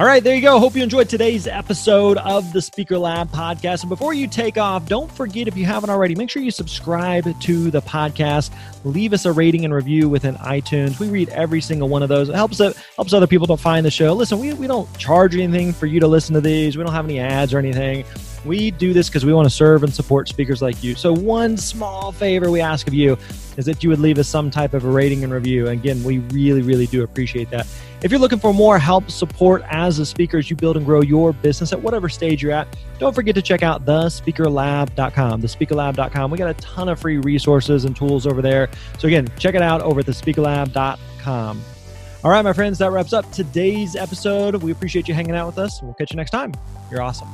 All 0.00 0.06
right, 0.06 0.24
there 0.24 0.34
you 0.34 0.40
go. 0.40 0.58
Hope 0.58 0.76
you 0.76 0.82
enjoyed 0.82 1.10
today's 1.10 1.46
episode 1.46 2.16
of 2.16 2.54
the 2.54 2.62
Speaker 2.62 2.96
Lab 2.96 3.30
podcast. 3.32 3.82
And 3.82 3.90
before 3.90 4.14
you 4.14 4.28
take 4.28 4.56
off, 4.56 4.86
don't 4.86 5.12
forget 5.12 5.46
if 5.46 5.58
you 5.58 5.66
haven't 5.66 5.90
already, 5.90 6.14
make 6.14 6.30
sure 6.30 6.42
you 6.42 6.50
subscribe 6.50 7.38
to 7.38 7.70
the 7.70 7.82
podcast. 7.82 8.50
Leave 8.84 9.12
us 9.12 9.26
a 9.26 9.32
rating 9.32 9.66
and 9.66 9.74
review 9.74 10.08
within 10.08 10.36
iTunes. 10.36 10.98
We 10.98 11.10
read 11.10 11.28
every 11.28 11.60
single 11.60 11.90
one 11.90 12.02
of 12.02 12.08
those. 12.08 12.30
It 12.30 12.34
helps 12.34 12.60
it 12.60 12.78
helps 12.96 13.12
other 13.12 13.26
people 13.26 13.46
to 13.48 13.58
find 13.58 13.84
the 13.84 13.90
show. 13.90 14.14
Listen, 14.14 14.38
we, 14.38 14.54
we 14.54 14.66
don't 14.66 14.88
charge 14.96 15.34
anything 15.34 15.74
for 15.74 15.84
you 15.84 16.00
to 16.00 16.08
listen 16.08 16.32
to 16.32 16.40
these. 16.40 16.78
We 16.78 16.82
don't 16.82 16.94
have 16.94 17.04
any 17.04 17.20
ads 17.20 17.52
or 17.52 17.58
anything. 17.58 18.06
We 18.46 18.70
do 18.70 18.94
this 18.94 19.10
because 19.10 19.26
we 19.26 19.34
want 19.34 19.44
to 19.44 19.54
serve 19.54 19.82
and 19.82 19.92
support 19.92 20.28
speakers 20.28 20.62
like 20.62 20.82
you. 20.82 20.94
So, 20.94 21.14
one 21.14 21.58
small 21.58 22.10
favor 22.10 22.50
we 22.50 22.62
ask 22.62 22.88
of 22.88 22.94
you 22.94 23.18
is 23.58 23.66
that 23.66 23.82
you 23.82 23.90
would 23.90 23.98
leave 23.98 24.18
us 24.18 24.28
some 24.28 24.50
type 24.50 24.72
of 24.72 24.86
a 24.86 24.90
rating 24.90 25.24
and 25.24 25.32
review. 25.32 25.68
Again, 25.68 26.02
we 26.04 26.20
really, 26.30 26.62
really 26.62 26.86
do 26.86 27.02
appreciate 27.02 27.50
that. 27.50 27.66
If 28.02 28.10
you're 28.10 28.20
looking 28.20 28.38
for 28.38 28.54
more 28.54 28.78
help, 28.78 29.10
support 29.10 29.62
as 29.68 29.98
a 29.98 30.06
speaker 30.06 30.38
as 30.38 30.48
you 30.48 30.56
build 30.56 30.78
and 30.78 30.86
grow 30.86 31.02
your 31.02 31.34
business 31.34 31.72
at 31.72 31.82
whatever 31.82 32.08
stage 32.08 32.42
you're 32.42 32.52
at, 32.52 32.66
don't 32.98 33.14
forget 33.14 33.34
to 33.34 33.42
check 33.42 33.62
out 33.62 33.84
thespeakerlab.com. 33.84 35.42
Thespeakerlab.com. 35.42 36.30
We 36.30 36.38
got 36.38 36.50
a 36.50 36.54
ton 36.54 36.88
of 36.88 36.98
free 36.98 37.18
resources 37.18 37.84
and 37.84 37.94
tools 37.94 38.26
over 38.26 38.40
there. 38.40 38.70
So, 38.98 39.06
again, 39.06 39.28
check 39.38 39.54
it 39.54 39.60
out 39.60 39.82
over 39.82 40.00
at 40.00 40.06
thespeakerlab.com. 40.06 41.62
All 42.22 42.30
right, 42.30 42.42
my 42.42 42.52
friends, 42.54 42.78
that 42.78 42.90
wraps 42.90 43.12
up 43.12 43.30
today's 43.32 43.96
episode. 43.96 44.62
We 44.62 44.72
appreciate 44.72 45.06
you 45.06 45.14
hanging 45.14 45.34
out 45.34 45.46
with 45.46 45.58
us. 45.58 45.82
We'll 45.82 45.94
catch 45.94 46.10
you 46.10 46.16
next 46.16 46.30
time. 46.30 46.54
You're 46.90 47.02
awesome. 47.02 47.28